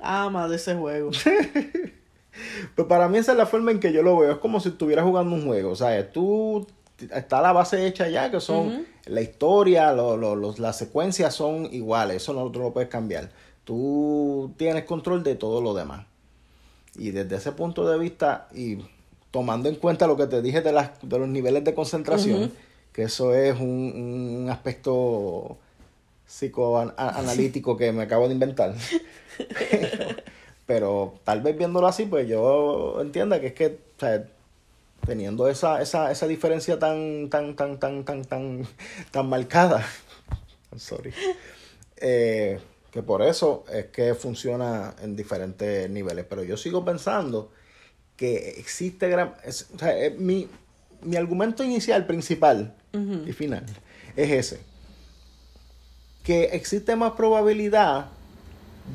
ama 0.00 0.48
de 0.48 0.56
ese 0.56 0.74
juego. 0.74 1.10
Pero 2.76 2.86
para 2.88 3.08
mí 3.08 3.18
esa 3.18 3.32
es 3.32 3.38
la 3.38 3.46
forma 3.46 3.70
en 3.72 3.80
que 3.80 3.92
yo 3.92 4.02
lo 4.02 4.16
veo. 4.18 4.32
Es 4.32 4.38
como 4.38 4.60
si 4.60 4.68
estuvieras 4.70 5.04
jugando 5.04 5.34
un 5.34 5.44
juego. 5.46 5.70
O 5.70 5.76
sea, 5.76 6.10
tú 6.12 6.66
está 7.12 7.40
la 7.40 7.52
base 7.52 7.86
hecha 7.86 8.08
ya, 8.08 8.30
que 8.30 8.40
son 8.40 8.86
la 9.06 9.20
historia, 9.20 9.92
lo- 9.92 10.16
lo- 10.16 10.36
los, 10.36 10.58
las 10.58 10.76
secuencias 10.78 11.34
son 11.34 11.66
iguales. 11.72 12.18
Eso 12.22 12.32
no, 12.34 12.48
tú 12.50 12.60
lo 12.60 12.72
puedes 12.72 12.88
cambiar. 12.88 13.30
Tú 13.64 14.52
tienes 14.56 14.84
control 14.84 15.22
de 15.24 15.34
todo 15.34 15.60
lo 15.60 15.74
demás. 15.74 16.06
Y 16.96 17.10
desde 17.10 17.36
ese 17.36 17.52
punto 17.52 17.88
de 17.88 17.98
vista, 17.98 18.48
y 18.54 18.78
tomando 19.30 19.68
en 19.68 19.74
cuenta 19.76 20.06
lo 20.06 20.16
que 20.16 20.26
te 20.26 20.40
dije 20.40 20.60
de, 20.62 20.72
las, 20.72 20.90
de 21.02 21.18
los 21.18 21.28
niveles 21.28 21.64
de 21.64 21.74
concentración. 21.74 22.52
Que 22.98 23.04
eso 23.04 23.32
es 23.32 23.54
un, 23.60 24.40
un 24.42 24.50
aspecto 24.50 25.56
psicoanalítico 26.26 27.76
que 27.76 27.92
me 27.92 28.02
acabo 28.02 28.26
de 28.26 28.34
inventar. 28.34 28.74
pero, 29.56 30.16
pero 30.66 31.14
tal 31.22 31.40
vez 31.40 31.56
viéndolo 31.56 31.86
así, 31.86 32.06
pues 32.06 32.26
yo 32.26 33.00
entienda 33.00 33.40
que 33.40 33.46
es 33.46 33.52
que, 33.54 33.66
o 33.66 34.00
sea, 34.00 34.24
teniendo 35.06 35.46
esa, 35.46 35.80
esa, 35.80 36.10
esa 36.10 36.26
diferencia 36.26 36.80
tan, 36.80 37.30
tan, 37.30 37.54
tan, 37.54 37.78
tan, 37.78 38.02
tan, 38.04 38.24
tan, 38.24 38.66
tan 39.12 39.28
marcada, 39.28 39.86
I'm 40.72 40.80
sorry, 40.80 41.14
eh, 41.98 42.58
que 42.90 43.04
por 43.04 43.22
eso 43.22 43.64
es 43.72 43.86
que 43.86 44.16
funciona 44.16 44.96
en 45.00 45.14
diferentes 45.14 45.88
niveles. 45.88 46.24
Pero 46.28 46.42
yo 46.42 46.56
sigo 46.56 46.84
pensando 46.84 47.52
que 48.16 48.58
existe 48.58 49.08
gran... 49.08 49.36
es- 49.44 49.68
o 49.72 49.78
sea, 49.78 49.96
eh, 49.96 50.10
mi, 50.10 50.48
mi 51.02 51.16
argumento 51.16 51.62
inicial, 51.64 52.06
principal 52.06 52.74
y 53.26 53.32
final, 53.32 53.64
es 54.16 54.30
ese. 54.30 54.60
Que 56.24 56.44
existe 56.44 56.96
más 56.96 57.12
probabilidad 57.12 58.06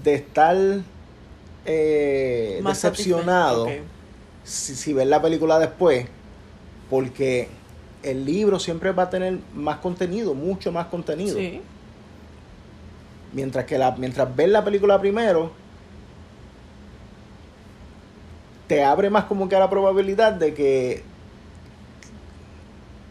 de 0.03 0.15
estar 0.15 0.57
eh, 1.65 2.59
Más 2.61 2.81
decepcionado 2.81 3.67
si, 4.43 4.75
si 4.75 4.93
ves 4.93 5.07
la 5.07 5.21
película 5.21 5.59
después, 5.59 6.05
porque 6.89 7.47
el 8.03 8.25
libro 8.25 8.59
siempre 8.59 8.91
va 8.91 9.03
a 9.03 9.09
tener 9.09 9.39
más 9.53 9.77
contenido, 9.77 10.33
mucho 10.33 10.71
más 10.71 10.87
contenido. 10.87 11.37
Sí. 11.37 11.61
Mientras 13.31 13.65
que 13.65 13.77
la, 13.77 13.91
mientras 13.91 14.35
ves 14.35 14.49
la 14.49 14.63
película 14.63 14.99
primero, 14.99 15.51
te 18.67 18.83
abre 18.83 19.09
más 19.09 19.25
como 19.25 19.49
que 19.49 19.55
a 19.55 19.59
la 19.59 19.69
probabilidad 19.69 20.33
de 20.33 20.53
que 20.53 21.03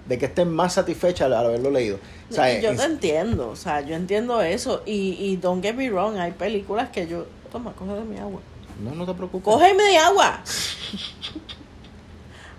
de 0.07 0.19
que 0.19 0.27
estés 0.27 0.47
más 0.47 0.75
satisfecha 0.75 1.27
al 1.27 1.35
haberlo 1.35 1.71
leído. 1.71 1.99
O 2.31 2.35
sea, 2.35 2.59
yo 2.61 2.71
es- 2.71 2.79
te 2.79 2.85
entiendo, 2.85 3.51
o 3.51 3.57
sea, 3.57 3.81
yo 3.83 3.95
entiendo 3.95 4.41
eso. 4.43 4.83
Y, 4.87 5.13
y 5.19 5.37
don't 5.37 5.63
get 5.63 5.75
me 5.75 5.89
wrong, 5.91 6.17
hay 6.19 6.33
películas 6.33 6.89
que 6.91 7.07
yo. 7.07 7.27
Toma, 7.53 7.73
coge 7.75 7.93
de 7.95 8.01
mi 8.05 8.19
agua. 8.19 8.41
no, 8.83 8.95
no 8.95 9.05
te 9.07 9.15
preocupes. 9.15 9.45
¡Cógeme 9.45 9.83
de 9.83 9.99
agua! 9.99 10.43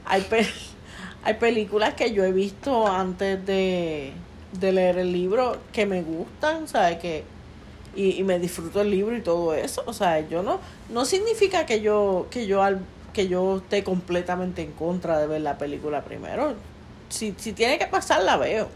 hay, 0.06 0.22
pe- 0.22 0.48
hay 1.24 1.34
películas 1.36 1.94
que 1.96 2.12
yo 2.14 2.24
he 2.24 2.32
visto 2.32 2.88
antes 2.88 3.46
de, 3.46 4.12
de 4.60 4.72
leer 4.72 4.98
el 5.00 5.12
libro 5.12 5.58
que 5.72 5.86
me 5.86 6.02
gustan, 6.04 6.68
¿sabes? 6.68 6.98
Que, 7.00 7.24
y, 7.96 8.12
y 8.20 8.24
me 8.24 8.40
disfruto 8.40 8.82
el 8.82 8.92
libro 8.92 9.16
y 9.16 9.22
todo 9.22 9.54
eso. 9.54 9.84
O 9.86 9.94
sea, 9.94 10.20
yo 10.28 10.44
no. 10.44 10.60
No 10.90 11.06
significa 11.06 11.66
que 11.66 11.82
yo, 11.82 12.28
que 12.30 12.48
yo 12.48 12.62
al, 12.64 12.80
que 13.14 13.28
yo 13.28 13.58
esté 13.58 13.84
completamente 13.84 14.62
en 14.62 14.72
contra 14.72 15.20
de 15.20 15.28
ver 15.28 15.42
la 15.42 15.58
película 15.58 16.04
primero. 16.04 16.54
Si, 17.14 17.34
si 17.38 17.54
tiene 17.54 17.78
que 17.78 17.86
pasar, 17.88 18.24
la 18.24 18.38
veo. 18.38 18.68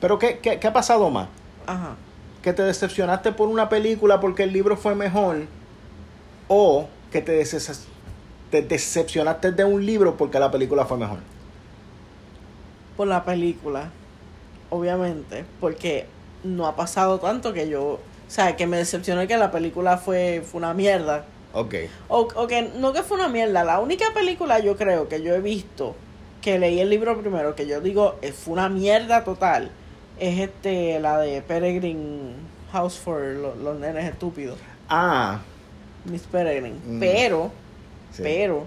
Pero 0.00 0.18
¿qué, 0.18 0.38
qué, 0.38 0.58
qué 0.60 0.66
ha 0.66 0.72
pasado 0.72 1.08
más? 1.10 1.28
Ajá. 1.66 1.96
que 2.42 2.52
te 2.52 2.62
decepcionaste 2.62 3.32
por 3.32 3.48
una 3.48 3.68
película 3.68 4.20
porque 4.20 4.44
el 4.44 4.52
libro 4.52 4.76
fue 4.76 4.94
mejor 4.94 5.42
o 6.48 6.86
que 7.10 7.20
te, 7.20 7.42
deces- 7.42 7.84
te 8.50 8.62
decepcionaste 8.62 9.52
de 9.52 9.64
un 9.64 9.84
libro 9.84 10.16
porque 10.16 10.38
la 10.38 10.50
película 10.50 10.84
fue 10.86 10.96
mejor. 10.98 11.18
por 12.96 13.06
la 13.06 13.24
película, 13.24 13.90
obviamente, 14.70 15.44
porque 15.60 16.06
no 16.44 16.66
ha 16.66 16.74
pasado 16.76 17.18
tanto 17.20 17.52
que 17.52 17.68
yo, 17.68 17.82
o 17.84 18.00
sea, 18.28 18.56
que 18.56 18.66
me 18.66 18.76
decepcionó 18.76 19.26
que 19.26 19.36
la 19.36 19.50
película 19.50 19.98
fue, 19.98 20.42
fue 20.44 20.58
una 20.58 20.74
mierda. 20.74 21.24
Ok. 21.52 21.74
O, 22.08 22.28
o 22.34 22.46
que 22.46 22.70
no 22.76 22.92
que 22.92 23.02
fue 23.02 23.16
una 23.18 23.28
mierda, 23.28 23.64
la 23.64 23.78
única 23.80 24.06
película 24.14 24.58
yo 24.60 24.76
creo 24.76 25.08
que 25.08 25.22
yo 25.22 25.34
he 25.34 25.40
visto, 25.40 25.94
que 26.42 26.58
leí 26.58 26.80
el 26.80 26.90
libro 26.90 27.18
primero, 27.20 27.54
que 27.54 27.66
yo 27.66 27.80
digo 27.80 28.16
eh, 28.22 28.32
fue 28.32 28.54
una 28.54 28.68
mierda 28.68 29.24
total, 29.24 29.70
es 30.18 30.38
este, 30.40 30.98
la 31.00 31.18
de 31.18 31.42
Peregrine 31.42 32.32
House 32.72 32.98
for 32.98 33.20
lo- 33.22 33.54
los 33.56 33.78
nenes 33.78 34.04
estúpidos, 34.04 34.58
Ah, 34.88 35.40
Miss 36.04 36.22
Peregrine. 36.22 36.76
Mm. 36.86 37.00
Pero, 37.00 37.50
sí. 38.12 38.22
pero, 38.22 38.66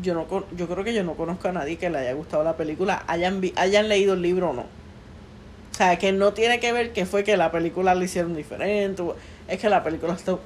yo 0.00 0.14
no 0.14 0.26
yo 0.56 0.68
creo 0.68 0.84
que 0.84 0.94
yo 0.94 1.04
no 1.04 1.14
conozco 1.14 1.48
a 1.48 1.52
nadie 1.52 1.76
que 1.76 1.90
le 1.90 1.98
haya 1.98 2.12
gustado 2.14 2.42
la 2.44 2.56
película, 2.56 3.02
hayan, 3.06 3.40
vi- 3.40 3.52
hayan 3.56 3.88
leído 3.88 4.14
el 4.14 4.22
libro 4.22 4.50
o 4.50 4.52
no. 4.54 4.62
O 4.62 5.74
sea, 5.74 5.98
que 5.98 6.12
no 6.12 6.32
tiene 6.32 6.60
que 6.60 6.72
ver 6.72 6.92
que 6.92 7.04
fue 7.06 7.24
que 7.24 7.36
la 7.36 7.50
película 7.50 7.94
la 7.94 8.04
hicieron 8.04 8.34
diferente. 8.34 9.02
Es 9.48 9.58
que 9.60 9.68
la 9.70 9.82
película 9.82 10.12
está 10.14 10.36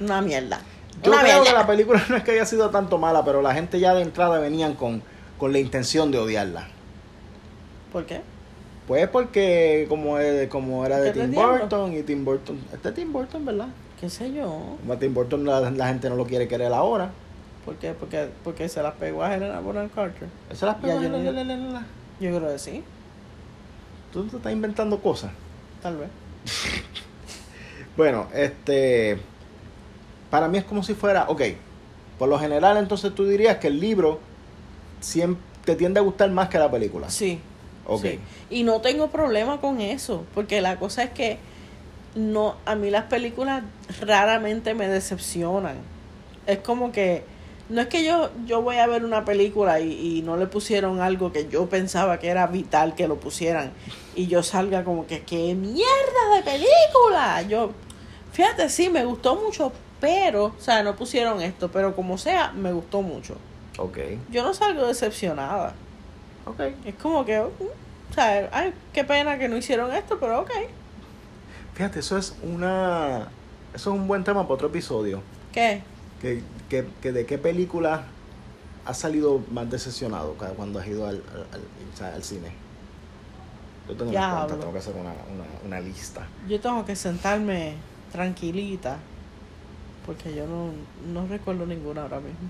una 0.00 0.22
mierda. 0.22 0.60
Yo 1.02 1.12
una 1.12 1.20
creo 1.22 1.42
que 1.44 1.52
la 1.52 1.66
película 1.66 2.00
no 2.08 2.16
es 2.16 2.22
que 2.24 2.30
haya 2.32 2.44
sido 2.46 2.70
tanto 2.70 2.96
mala, 2.98 3.24
pero 3.24 3.42
la 3.42 3.54
gente 3.54 3.78
ya 3.80 3.94
de 3.94 4.02
entrada 4.02 4.38
venían 4.40 4.74
con, 4.74 5.02
con 5.38 5.52
la 5.52 5.58
intención 5.58 6.10
de 6.10 6.18
odiarla. 6.18 6.68
¿Por 7.92 8.04
qué? 8.06 8.20
Pues 8.86 9.06
porque 9.08 9.86
como, 9.88 10.18
es- 10.18 10.48
como 10.48 10.84
era 10.86 10.98
de 10.98 11.12
Tim. 11.12 11.34
Burton 11.34 11.92
y 11.92 12.02
Tim 12.02 12.24
Burton, 12.24 12.58
este 12.72 12.88
es 12.88 12.94
Tim 12.94 13.12
Burton, 13.12 13.44
¿verdad? 13.44 13.68
¿Qué 14.00 14.08
sé 14.08 14.32
yo? 14.32 14.76
Como 14.80 14.92
a 14.92 14.98
Tim 14.98 15.12
Burton 15.14 15.44
la, 15.44 15.70
la 15.70 15.88
gente 15.88 16.08
no 16.08 16.16
lo 16.16 16.24
quiere 16.26 16.48
querer 16.48 16.72
ahora. 16.72 17.10
¿Por 17.64 17.76
qué? 17.76 17.92
Porque, 17.92 18.28
porque 18.44 18.68
se 18.68 18.82
las 18.82 18.94
pegó 18.94 19.22
a 19.22 19.34
Helena 19.34 19.60
Bonham 19.60 19.88
Carter. 19.90 20.28
Eso 20.50 20.64
las 20.66 20.76
pegó- 20.76 21.00
la- 21.00 21.08
la. 21.08 21.86
Yo 22.20 22.36
creo 22.36 22.48
que 22.52 22.58
sí. 22.58 22.82
Tú 24.12 24.24
te 24.24 24.36
estás 24.36 24.52
inventando 24.52 24.98
cosas. 25.00 25.32
Tal 25.82 25.96
vez. 25.98 26.08
Bueno, 27.96 28.28
este. 28.32 29.18
Para 30.30 30.46
mí 30.48 30.58
es 30.58 30.64
como 30.64 30.82
si 30.82 30.94
fuera. 30.94 31.24
Ok. 31.28 31.42
Por 32.18 32.28
lo 32.28 32.38
general, 32.38 32.76
entonces 32.76 33.14
tú 33.14 33.26
dirías 33.26 33.58
que 33.58 33.68
el 33.68 33.80
libro 33.80 34.20
siempre 35.00 35.42
te 35.64 35.76
tiende 35.76 36.00
a 36.00 36.02
gustar 36.02 36.30
más 36.30 36.48
que 36.48 36.58
la 36.58 36.70
película. 36.70 37.10
Sí. 37.10 37.40
Ok. 37.86 38.02
sí. 38.02 38.18
Y 38.50 38.62
no 38.62 38.80
tengo 38.80 39.08
problema 39.08 39.60
con 39.60 39.80
eso, 39.80 40.24
porque 40.34 40.60
la 40.60 40.78
cosa 40.78 41.02
es 41.02 41.10
que 41.10 41.38
no 42.14 42.56
a 42.64 42.74
mí 42.74 42.90
las 42.90 43.04
películas 43.04 43.62
raramente 44.00 44.74
me 44.74 44.88
decepcionan. 44.88 45.76
Es 46.46 46.58
como 46.58 46.92
que 46.92 47.24
no 47.68 47.82
es 47.82 47.88
que 47.88 48.04
yo 48.04 48.30
yo 48.46 48.62
voy 48.62 48.76
a 48.76 48.86
ver 48.86 49.04
una 49.04 49.24
película 49.24 49.80
y, 49.80 50.18
y 50.18 50.22
no 50.22 50.36
le 50.36 50.46
pusieron 50.46 51.00
algo 51.00 51.32
que 51.32 51.48
yo 51.48 51.68
pensaba 51.68 52.18
que 52.18 52.28
era 52.28 52.46
vital 52.46 52.94
que 52.94 53.06
lo 53.06 53.16
pusieran 53.16 53.72
y 54.14 54.26
yo 54.26 54.42
salga 54.42 54.84
como 54.84 55.06
que 55.06 55.22
qué 55.22 55.54
mierda 55.54 56.34
de 56.34 56.42
película. 56.42 57.42
Yo 57.42 57.72
fíjate, 58.32 58.68
sí 58.68 58.88
me 58.88 59.04
gustó 59.04 59.36
mucho, 59.36 59.72
pero 60.00 60.46
o 60.46 60.60
sea, 60.60 60.82
no 60.82 60.96
pusieron 60.96 61.42
esto, 61.42 61.70
pero 61.70 61.94
como 61.94 62.18
sea, 62.18 62.52
me 62.52 62.72
gustó 62.72 63.02
mucho. 63.02 63.36
Ok. 63.78 63.98
Yo 64.30 64.42
no 64.42 64.52
salgo 64.52 64.86
decepcionada. 64.86 65.72
Ok. 66.44 66.60
Es 66.84 66.94
como 66.96 67.24
que, 67.24 67.40
uh, 67.40 67.44
o 67.44 68.14
sea, 68.14 68.48
ay, 68.52 68.74
qué 68.92 69.04
pena 69.04 69.38
que 69.38 69.48
no 69.48 69.56
hicieron 69.56 69.92
esto, 69.94 70.18
pero 70.20 70.40
ok. 70.40 70.50
Fíjate, 71.74 72.00
eso 72.00 72.18
es 72.18 72.34
una. 72.42 73.28
Eso 73.74 73.94
es 73.94 74.00
un 74.00 74.06
buen 74.08 74.24
tema 74.24 74.42
para 74.42 74.54
otro 74.54 74.68
episodio. 74.68 75.22
¿Qué? 75.52 75.82
Que, 76.20 76.42
que, 76.68 76.86
que 77.00 77.12
de 77.12 77.24
qué 77.26 77.38
película 77.38 78.02
has 78.84 78.98
salido 78.98 79.40
más 79.52 79.70
decepcionado 79.70 80.34
cuando 80.56 80.80
has 80.80 80.86
ido 80.88 81.06
al, 81.06 81.22
al, 81.32 81.46
al- 82.06 82.14
al 82.14 82.22
cine. 82.24 82.50
Yo 83.88 83.94
tengo 83.96 84.10
cuantas, 84.12 84.58
tengo 84.58 84.72
que 84.72 84.78
hacer 84.78 84.94
una, 84.94 85.10
una, 85.10 85.44
una 85.66 85.80
lista. 85.80 86.26
Yo 86.48 86.60
tengo 86.60 86.84
que 86.84 86.96
sentarme 86.96 87.74
tranquilita, 88.12 88.96
porque 90.04 90.34
yo 90.34 90.46
no, 90.46 90.70
no 91.12 91.26
recuerdo 91.28 91.64
ninguna 91.66 92.02
ahora 92.02 92.18
mismo. 92.20 92.48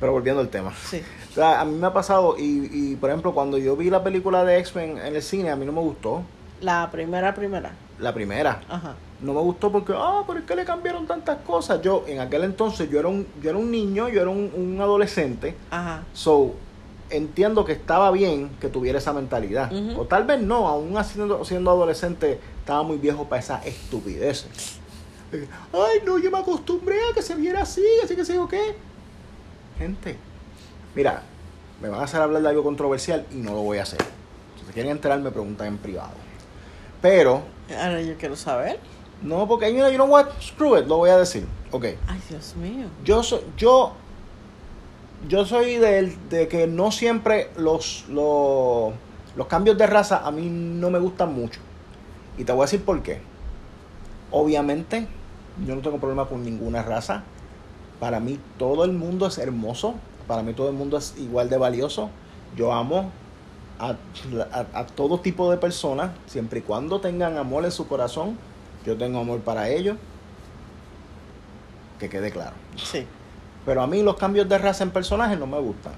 Pero 0.00 0.12
volviendo 0.12 0.40
al 0.40 0.48
tema. 0.48 0.72
Sí. 0.84 1.02
O 1.30 1.34
sea, 1.34 1.60
a 1.60 1.64
mí 1.64 1.76
me 1.76 1.86
ha 1.86 1.92
pasado, 1.92 2.36
y, 2.38 2.70
y 2.72 2.96
por 2.96 3.10
ejemplo, 3.10 3.34
cuando 3.34 3.58
yo 3.58 3.76
vi 3.76 3.90
la 3.90 4.02
película 4.02 4.44
de 4.44 4.58
X-Men 4.58 4.98
en 4.98 5.16
el 5.16 5.22
cine, 5.22 5.50
a 5.50 5.56
mí 5.56 5.64
no 5.64 5.72
me 5.72 5.80
gustó. 5.80 6.22
La 6.60 6.90
primera, 6.90 7.34
primera. 7.34 7.72
La 7.98 8.14
primera. 8.14 8.60
Ajá. 8.68 8.94
No 9.20 9.34
me 9.34 9.40
gustó 9.40 9.72
porque, 9.72 9.92
ah, 9.96 10.22
pero 10.26 10.40
es 10.40 10.44
que 10.44 10.54
le 10.54 10.64
cambiaron 10.64 11.06
tantas 11.06 11.38
cosas. 11.38 11.82
Yo, 11.82 12.04
en 12.06 12.20
aquel 12.20 12.44
entonces, 12.44 12.88
yo 12.88 13.00
era 13.00 13.08
un, 13.08 13.26
yo 13.42 13.50
era 13.50 13.58
un 13.58 13.70
niño, 13.70 14.08
yo 14.08 14.20
era 14.20 14.30
un, 14.30 14.52
un 14.54 14.80
adolescente. 14.80 15.56
Ajá. 15.70 16.04
So, 16.12 16.54
entiendo 17.10 17.64
que 17.64 17.72
estaba 17.72 18.10
bien 18.10 18.50
que 18.60 18.68
tuviera 18.68 18.98
esa 18.98 19.12
mentalidad. 19.12 19.72
O 19.96 20.04
tal 20.04 20.24
vez 20.24 20.40
no, 20.40 20.68
aún 20.68 20.96
siendo, 21.04 21.44
siendo 21.44 21.70
adolescente, 21.70 22.38
estaba 22.60 22.82
muy 22.82 22.98
viejo 22.98 23.24
para 23.24 23.40
esa 23.40 23.58
estupidez. 23.64 24.46
Ay, 25.72 26.00
no, 26.04 26.18
yo 26.18 26.30
me 26.30 26.38
acostumbré 26.38 26.96
a 27.10 27.14
que 27.14 27.22
se 27.22 27.34
viera 27.34 27.62
así, 27.62 27.84
así 28.02 28.16
que 28.16 28.24
se 28.24 28.32
digo 28.32 28.48
qué. 28.48 28.76
Gente, 29.78 30.16
mira, 30.94 31.22
me 31.80 31.88
van 31.88 32.00
a 32.00 32.04
hacer 32.04 32.20
hablar 32.20 32.42
de 32.42 32.48
algo 32.48 32.62
controversial 32.64 33.24
y 33.30 33.36
no 33.36 33.52
lo 33.52 33.62
voy 33.62 33.78
a 33.78 33.82
hacer. 33.82 34.00
Si 34.58 34.66
se 34.66 34.72
quieren 34.72 34.92
enterar, 34.92 35.20
me 35.20 35.30
preguntan 35.30 35.68
en 35.68 35.78
privado. 35.78 36.10
Pero, 37.00 37.42
Ahora 37.70 38.00
yo 38.02 38.16
quiero 38.16 38.34
saber. 38.34 38.80
no, 39.22 39.46
porque, 39.46 39.70
know, 39.72 39.88
you 39.88 39.94
know 39.94 40.06
what, 40.08 40.26
screw 40.40 40.76
it, 40.78 40.86
lo 40.86 40.96
voy 40.96 41.10
a 41.10 41.16
decir. 41.18 41.46
Ok. 41.70 41.84
Ay, 42.06 42.20
Dios 42.28 42.56
mío. 42.56 42.86
Yo 43.04 43.22
soy, 43.22 43.40
yo, 43.56 43.92
yo 45.28 45.44
soy 45.44 45.76
del- 45.76 46.28
de, 46.28 46.48
que 46.48 46.66
no 46.66 46.90
siempre 46.90 47.50
los, 47.56 48.04
los, 48.08 48.92
los 49.36 49.46
cambios 49.46 49.78
de 49.78 49.86
raza 49.86 50.26
a 50.26 50.30
mí 50.32 50.48
no 50.50 50.90
me 50.90 50.98
gustan 50.98 51.32
mucho. 51.34 51.60
Y 52.36 52.44
te 52.44 52.50
voy 52.52 52.62
a 52.62 52.64
decir 52.64 52.84
por 52.84 53.00
qué. 53.02 53.20
Obviamente, 54.30 55.06
yo 55.66 55.74
no 55.76 55.82
tengo 55.82 55.98
problema 55.98 56.26
con 56.26 56.42
ninguna 56.42 56.82
raza. 56.82 57.22
Para 58.00 58.20
mí 58.20 58.38
todo 58.58 58.84
el 58.84 58.92
mundo 58.92 59.26
es 59.26 59.38
hermoso. 59.38 59.94
Para 60.26 60.42
mí 60.42 60.52
todo 60.54 60.68
el 60.68 60.74
mundo 60.74 60.96
es 60.98 61.14
igual 61.18 61.48
de 61.50 61.58
valioso. 61.58 62.10
Yo 62.56 62.72
amo 62.72 63.10
a, 63.78 63.90
a- 64.52 64.66
a 64.80 64.86
todo 64.86 65.20
tipo 65.20 65.50
de 65.50 65.56
personas, 65.56 66.10
siempre 66.26 66.60
y 66.60 66.62
cuando 66.62 67.00
tengan 67.00 67.36
amor 67.38 67.64
en 67.64 67.72
su 67.72 67.86
corazón. 67.88 68.38
Yo 68.86 68.96
tengo 68.96 69.18
amor 69.20 69.40
para 69.40 69.68
ellos. 69.68 69.96
Que 71.98 72.08
quede 72.08 72.30
claro. 72.30 72.52
Sí. 72.76 73.06
Pero 73.66 73.82
a 73.82 73.86
mí 73.86 74.02
los 74.02 74.16
cambios 74.16 74.48
de 74.48 74.56
raza 74.58 74.84
en 74.84 74.90
personajes 74.90 75.38
no 75.38 75.46
me 75.46 75.58
gustan. 75.58 75.92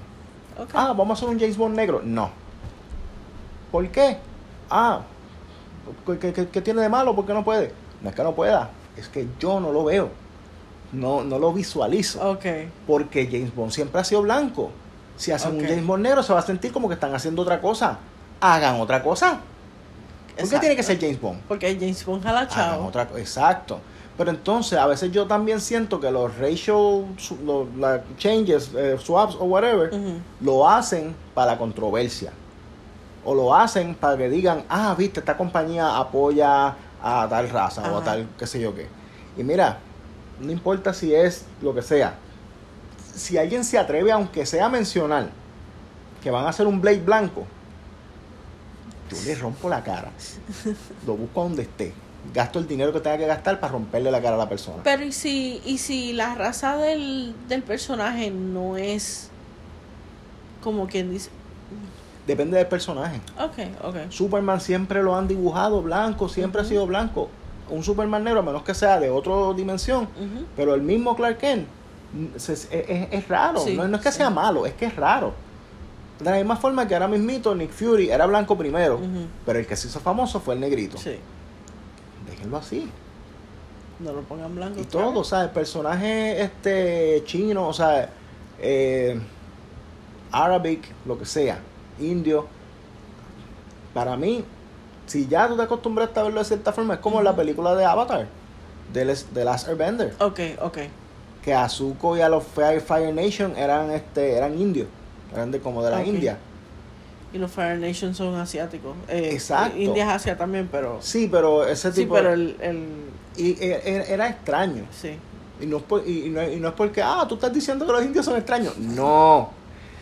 Ah, 0.74 0.92
vamos 0.96 1.10
a 1.10 1.12
hacer 1.24 1.28
un 1.28 1.38
James 1.38 1.56
Bond 1.56 1.76
negro. 1.76 2.00
No. 2.04 2.30
¿Por 3.70 3.86
qué? 3.88 4.18
Ah, 4.70 5.02
¿qué, 6.06 6.32
qué- 6.32 6.48
qué 6.48 6.60
tiene 6.62 6.80
de 6.82 6.88
malo? 6.88 7.14
¿Por 7.14 7.26
qué 7.26 7.32
no 7.34 7.44
puede? 7.44 7.72
No 8.02 8.08
es 8.08 8.14
que 8.16 8.22
no 8.22 8.34
pueda, 8.34 8.70
es 8.96 9.08
que 9.08 9.28
yo 9.38 9.60
no 9.60 9.72
lo 9.72 9.84
veo. 9.84 10.08
No, 10.92 11.22
no 11.22 11.38
lo 11.38 11.52
visualizo. 11.52 12.20
Porque 12.86 13.26
James 13.30 13.54
Bond 13.54 13.70
siempre 13.72 14.00
ha 14.00 14.04
sido 14.04 14.22
blanco. 14.22 14.70
Si 15.16 15.30
hacen 15.32 15.56
un. 15.56 15.64
James 15.64 15.86
Bond 15.86 16.02
negro, 16.02 16.22
se 16.22 16.32
va 16.32 16.40
a 16.40 16.42
sentir 16.42 16.72
como 16.72 16.88
que 16.88 16.94
están 16.94 17.14
haciendo 17.14 17.42
otra 17.42 17.60
cosa. 17.60 17.98
Hagan 18.40 18.80
otra 18.80 19.02
cosa. 19.02 19.40
¿Por 20.38 20.48
qué 20.48 20.58
tiene 20.58 20.76
que 20.76 20.82
ser 20.82 20.98
James 20.98 21.20
Bond? 21.20 21.40
Porque 21.46 21.74
James 21.78 22.04
Bond 22.04 22.22
jala 22.22 22.48
chao. 22.48 22.86
otra 22.86 23.08
Exacto. 23.16 23.78
Pero 24.16 24.30
entonces, 24.30 24.78
a 24.78 24.86
veces 24.86 25.10
yo 25.12 25.26
también 25.26 25.60
siento 25.60 25.98
que 25.98 26.10
los 26.10 26.32
su- 27.16 27.38
los, 27.44 27.66
changes, 28.18 28.70
eh, 28.76 28.96
swaps 28.98 29.34
o 29.36 29.44
whatever, 29.44 29.90
lo 30.40 30.68
hacen 30.68 31.14
para 31.32 31.52
la 31.52 31.58
controversia. 31.58 32.30
O 33.24 33.34
lo 33.34 33.54
hacen 33.54 33.94
para 33.94 34.16
que 34.18 34.28
digan, 34.28 34.64
ah, 34.68 34.94
viste, 34.96 35.20
esta 35.20 35.36
compañía 35.36 35.96
apoya 35.96 36.74
a 37.02 37.26
tal 37.30 37.48
raza 37.48 37.82
o 37.92 37.98
a 37.98 38.04
tal 38.04 38.28
qué 38.38 38.46
sé 38.46 38.60
yo 38.60 38.74
qué. 38.74 38.88
Y 39.38 39.42
mira, 39.42 39.78
no 40.40 40.50
importa 40.50 40.94
si 40.94 41.14
es 41.14 41.44
lo 41.62 41.74
que 41.74 41.82
sea. 41.82 42.14
Si 43.14 43.36
alguien 43.36 43.64
se 43.64 43.78
atreve, 43.78 44.12
aunque 44.12 44.46
sea 44.46 44.66
a 44.66 44.68
mencionar, 44.68 45.30
que 46.22 46.30
van 46.30 46.46
a 46.46 46.48
hacer 46.48 46.66
un 46.66 46.80
blade 46.80 47.00
blanco, 47.00 47.46
yo 49.10 49.16
le 49.24 49.34
rompo 49.34 49.68
la 49.68 49.82
cara. 49.82 50.10
Lo 51.06 51.16
busco 51.16 51.40
a 51.40 51.44
donde 51.44 51.62
esté. 51.62 51.92
Gasto 52.32 52.58
el 52.58 52.68
dinero 52.68 52.92
que 52.92 53.00
tenga 53.00 53.18
que 53.18 53.26
gastar 53.26 53.58
para 53.58 53.72
romperle 53.72 54.10
la 54.10 54.20
cara 54.20 54.36
a 54.36 54.38
la 54.38 54.48
persona. 54.48 54.82
Pero 54.84 55.02
¿y 55.02 55.10
si, 55.10 55.60
y 55.64 55.78
si 55.78 56.12
la 56.12 56.34
raza 56.34 56.76
del, 56.76 57.34
del 57.48 57.62
personaje 57.62 58.30
no 58.30 58.76
es 58.76 59.30
como 60.62 60.86
quien 60.86 61.10
dice... 61.10 61.30
Depende 62.26 62.58
del 62.58 62.66
personaje. 62.66 63.20
Ok, 63.38 63.58
ok. 63.82 63.96
Superman 64.10 64.60
siempre 64.60 65.02
lo 65.02 65.16
han 65.16 65.26
dibujado 65.26 65.82
blanco, 65.82 66.28
siempre 66.28 66.60
ha 66.60 66.64
sido 66.64 66.86
blanco. 66.86 67.30
Un 67.70 67.82
Superman 67.82 68.22
negro, 68.24 68.40
a 68.40 68.42
menos 68.42 68.62
que 68.62 68.74
sea 68.74 68.98
de 69.00 69.08
otra 69.10 69.32
dimensión, 69.54 70.08
pero 70.56 70.74
el 70.74 70.82
mismo 70.82 71.14
Clark 71.16 71.38
Kent 71.38 71.66
se- 72.36 72.52
es, 72.54 72.68
es- 72.72 73.08
es 73.12 73.28
raro. 73.28 73.60
Sí, 73.60 73.76
no, 73.76 73.86
no 73.88 73.96
es 73.96 74.02
que 74.02 74.10
sí. 74.10 74.18
sea 74.18 74.30
malo, 74.30 74.66
es 74.66 74.74
que 74.74 74.86
es 74.86 74.96
raro. 74.96 75.32
De 76.18 76.30
la 76.30 76.36
misma 76.36 76.56
forma 76.56 76.86
que 76.86 76.94
ahora 76.94 77.08
mismito 77.08 77.54
Nick 77.54 77.70
Fury 77.70 78.10
era 78.10 78.26
blanco 78.26 78.56
primero, 78.58 79.00
pero 79.46 79.58
el 79.58 79.66
que 79.66 79.74
se 79.76 79.88
hizo 79.88 80.00
famoso 80.00 80.38
fue 80.40 80.54
el 80.54 80.60
negrito. 80.60 80.98
Sí. 80.98 81.16
Déjenlo 82.28 82.56
así. 82.58 82.90
No 84.00 84.12
lo 84.12 84.20
pongan 84.22 84.54
blanco. 84.54 84.80
Y 84.80 84.84
todo, 84.84 85.20
o 85.20 85.24
sea, 85.24 85.42
el 85.44 85.50
personaje 85.50 86.42
este 86.42 87.22
chino, 87.24 87.68
o 87.68 87.72
sea, 87.72 88.10
eh, 88.58 89.18
Arabic, 90.32 90.88
lo 91.06 91.18
que 91.18 91.24
sea, 91.26 91.58
indio, 91.98 92.46
para 93.94 94.16
mí, 94.16 94.44
si 95.10 95.26
ya 95.26 95.48
tú 95.48 95.56
te 95.56 95.62
acostumbraste 95.62 96.20
a 96.20 96.22
verlo 96.22 96.38
de 96.38 96.44
cierta 96.44 96.72
forma, 96.72 96.94
es 96.94 97.00
como 97.00 97.18
en 97.18 97.24
la 97.24 97.34
película 97.34 97.74
de 97.74 97.84
Avatar, 97.84 98.26
de, 98.92 99.04
Les- 99.04 99.34
de 99.34 99.44
Last 99.44 99.66
Airbender, 99.68 100.14
Ok, 100.20 100.38
ok. 100.62 100.78
que 101.42 101.52
a 101.52 101.68
Zuko 101.68 102.16
y 102.16 102.20
a 102.20 102.28
los 102.28 102.44
Fire, 102.44 102.80
Fire 102.80 103.12
Nation 103.12 103.56
eran 103.56 103.90
este 103.90 104.36
eran 104.36 104.56
indios, 104.56 104.86
eran 105.34 105.50
de 105.50 105.58
como 105.58 105.82
de 105.82 105.90
la. 105.90 106.04
India. 106.04 106.38
Y 107.32 107.38
los 107.38 107.50
Fire 107.50 107.78
Nation 107.78 108.14
son 108.14 108.34
asiáticos. 108.36 108.94
Eh, 109.08 109.30
Exacto. 109.32 109.76
India 109.78 110.04
es 110.04 110.10
Asia 110.10 110.36
también, 110.36 110.68
pero... 110.70 110.98
Sí, 111.00 111.28
pero 111.30 111.64
ese 111.66 111.92
Sí, 111.92 112.00
tipo 112.02 112.14
pero 112.14 112.32
el... 112.32 112.56
el 112.60 112.86
y, 113.36 113.50
e- 113.62 113.80
e- 113.84 114.12
era 114.12 114.28
extraño. 114.28 114.84
sí. 114.92 115.16
Y 115.60 115.66
no, 115.66 115.76
es 115.78 115.82
por- 115.82 116.02
y, 116.06 116.26
y 116.26 116.28
no, 116.30 116.42
y 116.42 116.56
no 116.56 116.68
es 116.68 116.74
porque, 116.74 117.02
ah, 117.02 117.24
tú 117.28 117.34
estás 117.34 117.52
diciendo 117.52 117.84
que 117.86 117.92
los 117.92 118.02
indios 118.04 118.24
son 118.24 118.36
extraños. 118.36 118.76
No. 118.78 119.50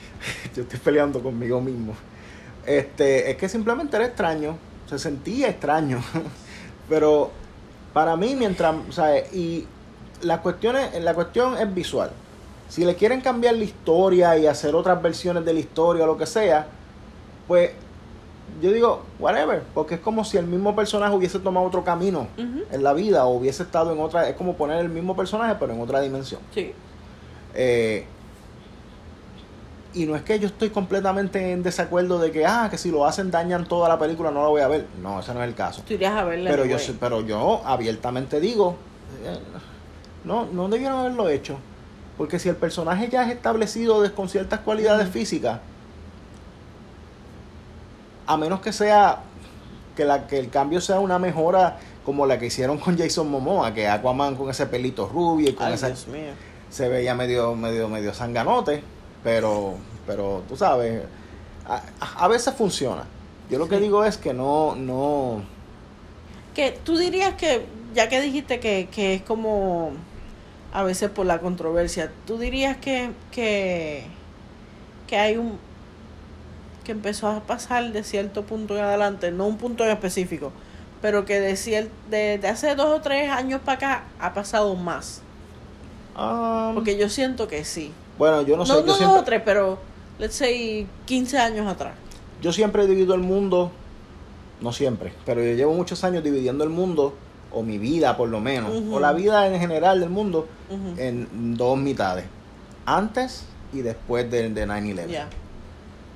Yo 0.55 0.63
estoy 0.63 0.79
peleando 0.79 1.21
conmigo 1.23 1.61
mismo. 1.61 1.95
Este, 2.65 3.31
es 3.31 3.37
que 3.37 3.49
simplemente 3.49 3.97
era 3.97 4.07
extraño. 4.07 4.57
Se 4.89 4.99
sentía 4.99 5.49
extraño. 5.49 6.03
Pero 6.89 7.31
para 7.93 8.17
mí, 8.17 8.35
mientras, 8.35 8.75
sea, 8.91 9.19
y 9.33 9.67
la 10.23 10.41
cuestión 10.41 10.77
es, 10.77 11.03
la 11.03 11.15
cuestión 11.15 11.57
es 11.59 11.73
visual. 11.75 12.11
Si 12.69 12.85
le 12.85 12.95
quieren 12.97 13.21
cambiar 13.21 13.55
la 13.55 13.65
historia 13.65 14.37
y 14.37 14.47
hacer 14.47 14.75
otras 14.75 15.01
versiones 15.03 15.45
de 15.45 15.53
la 15.55 15.61
historia 15.61 16.05
o 16.05 16.07
lo 16.07 16.19
que 16.19 16.27
sea, 16.27 16.67
pues 17.47 17.71
yo 18.61 18.73
digo, 18.73 19.03
whatever, 19.19 19.63
porque 19.75 19.97
es 19.97 20.01
como 20.01 20.25
si 20.25 20.37
el 20.37 20.47
mismo 20.47 20.75
personaje 20.75 21.15
hubiese 21.15 21.39
tomado 21.39 21.67
otro 21.67 21.85
camino 21.85 22.29
en 22.37 22.83
la 22.83 22.93
vida 22.93 23.25
o 23.27 23.37
hubiese 23.37 23.63
estado 23.63 23.93
en 23.93 24.01
otra, 24.01 24.29
es 24.29 24.37
como 24.37 24.55
poner 24.55 24.81
el 24.81 24.89
mismo 24.89 25.15
personaje 25.15 25.57
pero 25.59 25.73
en 25.73 25.81
otra 25.81 26.01
dimensión. 26.01 26.41
Sí. 26.53 26.73
Eh, 27.55 28.05
Y 29.95 30.05
no 30.05 30.15
es 30.17 30.23
que 30.23 30.39
yo 30.39 30.47
estoy 30.49 30.69
completamente 30.71 31.51
en 31.53 31.63
desacuerdo 31.63 32.19
de 32.19 32.31
que, 32.31 32.45
ah, 32.47 32.69
que 32.71 32.77
si 32.77 32.91
lo 32.91 33.07
hacen 33.07 33.31
dañan 33.31 33.67
toda 33.67 33.89
la 33.89 33.99
película, 33.99 34.31
no 34.31 34.43
la 34.43 34.49
voy 34.49 34.61
a 34.61 34.69
ver. 34.69 34.87
No, 35.03 35.21
ese 35.21 35.33
no 35.33 35.43
es 35.43 35.49
el 35.49 35.55
caso. 35.55 35.83
Tú 35.87 35.95
irías 35.95 36.13
a 36.15 36.25
verla. 36.25 36.51
Pero 36.51 36.65
yo, 36.67 36.77
pero 37.01 37.21
yo 37.23 37.63
abiertamente 37.65 38.39
digo, 38.39 38.77
eh, 39.25 39.39
no, 40.25 40.47
no 40.47 40.69
debieron 40.69 41.01
haberlo 41.01 41.29
hecho. 41.31 41.59
Porque 42.19 42.39
si 42.39 42.49
el 42.49 42.57
personaje 42.57 43.09
ya 43.09 43.25
es 43.25 43.31
establecido 43.35 44.03
de- 44.03 44.13
con 44.13 44.29
ciertas 44.29 44.61
cualidades 44.61 45.09
físicas, 45.09 45.61
a 48.27 48.37
menos 48.37 48.61
que 48.61 48.73
sea 48.73 49.21
que, 49.97 50.05
la, 50.05 50.27
que 50.27 50.39
el 50.39 50.51
cambio 50.51 50.81
sea 50.81 51.01
una 51.01 51.19
mejora 51.19 51.79
como 52.05 52.27
la 52.27 52.39
que 52.39 52.47
hicieron 52.47 52.79
con 52.79 52.97
Jason 52.99 53.31
Momoa, 53.31 53.73
que 53.73 53.89
Aquaman 53.89 54.37
con 54.37 54.51
ese 54.51 54.67
pelito 54.67 55.09
rubio 55.09 55.49
y 55.51 55.53
con 55.55 55.67
Ay, 55.69 55.75
esa, 55.75 55.93
se 56.71 56.89
veía 56.89 57.15
medio, 57.15 57.55
medio, 57.55 57.89
medio 57.89 58.13
sanganote, 58.13 58.83
pero, 59.29 59.77
pero 60.07 60.43
tú 60.49 60.57
sabes, 60.57 61.03
a, 61.67 61.83
a 62.25 62.29
veces 62.29 62.55
funciona. 62.55 63.05
Yo 63.51 63.59
lo 63.59 63.69
que 63.69 63.79
digo 63.79 64.05
es 64.05 64.17
que 64.17 64.33
no, 64.35 64.75
no, 64.75 65.43
Que 66.55 66.73
tú 66.85 66.97
dirías 66.99 67.35
que, 67.35 67.67
ya 67.95 68.09
que 68.09 68.21
dijiste 68.21 68.61
que, 68.61 68.89
que 68.91 69.15
es 69.15 69.23
como 69.23 69.93
a 70.73 70.83
veces 70.83 71.11
por 71.11 71.27
la 71.27 71.41
controversia, 71.41 72.13
tú 72.27 72.39
dirías 72.39 72.77
que, 72.79 73.11
que, 73.33 74.05
que 75.07 75.17
hay 75.17 75.37
un 75.37 75.59
que 76.85 76.93
empezó 76.93 77.29
a 77.29 77.41
pasar 77.47 77.93
de 77.93 78.03
cierto 78.03 78.45
punto 78.47 78.77
en 78.77 78.85
adelante, 78.85 79.31
no 79.31 79.47
un 79.47 79.59
punto 79.59 79.85
en 79.85 79.91
específico, 79.91 80.53
pero 81.01 81.25
que 81.25 81.41
de, 81.41 81.53
cier- 81.55 81.91
de, 82.11 82.39
de 82.39 82.49
hace 82.49 82.75
dos 82.75 82.87
o 82.99 83.01
tres 83.03 83.31
años 83.31 83.61
para 83.65 83.77
acá 83.77 84.05
ha 84.19 84.35
pasado 84.35 84.75
más. 84.75 85.23
Um, 86.17 86.75
Porque 86.75 86.97
yo 86.97 87.09
siento 87.09 87.49
que 87.49 87.65
sí. 87.65 87.93
Bueno, 88.19 88.43
yo 88.43 88.57
no 88.57 88.65
No, 88.65 88.67
sé, 88.67 88.73
no, 88.83 88.99
yo, 88.99 89.07
dos 89.09 89.19
o 89.21 89.25
tres, 89.25 89.43
pero 89.45 89.79
let's 90.19 90.35
say 90.35 90.87
15 91.07 91.39
años 91.39 91.67
atrás. 91.67 91.95
yo 92.43 92.53
siempre 92.53 92.83
he 92.83 92.87
dividido 92.87 93.15
el 93.15 93.21
mundo, 93.23 93.71
no 94.61 94.73
siempre, 94.73 95.13
pero 95.25 95.43
yo 95.43 95.55
llevo 95.55 95.73
muchos 95.75 96.03
años 96.05 96.23
dividiendo 96.25 96.65
el 96.65 96.71
mundo, 96.71 97.15
o 97.53 97.63
mi 97.63 97.79
vida 97.79 98.17
por 98.17 98.29
lo 98.29 98.41
menos, 98.41 98.73
o 98.93 99.01
la 99.01 99.13
vida 99.13 99.47
en 99.47 99.59
general 99.61 100.01
del 100.01 100.11
mundo, 100.11 100.47
en 100.99 101.57
dos 101.57 101.79
mitades, 101.79 102.25
antes 102.85 103.45
y 103.73 103.81
después 103.83 104.31
de, 104.31 104.49
de 104.51 104.67
9-11. 104.67 105.07
Ya. 105.09 105.29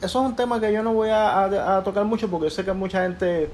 Eso 0.01 0.21
es 0.21 0.27
un 0.29 0.35
tema 0.37 0.61
que 0.61 0.73
yo 0.73 0.83
no 0.83 0.93
voy 0.95 1.11
a, 1.11 1.31
a- 1.45 1.77
a 1.79 1.85
tocar 1.85 2.05
mucho 2.05 2.29
porque 2.29 2.47
yo 2.47 2.51
sé 2.51 2.65
que 2.65 2.73
mucha 2.73 3.03
gente 3.05 3.49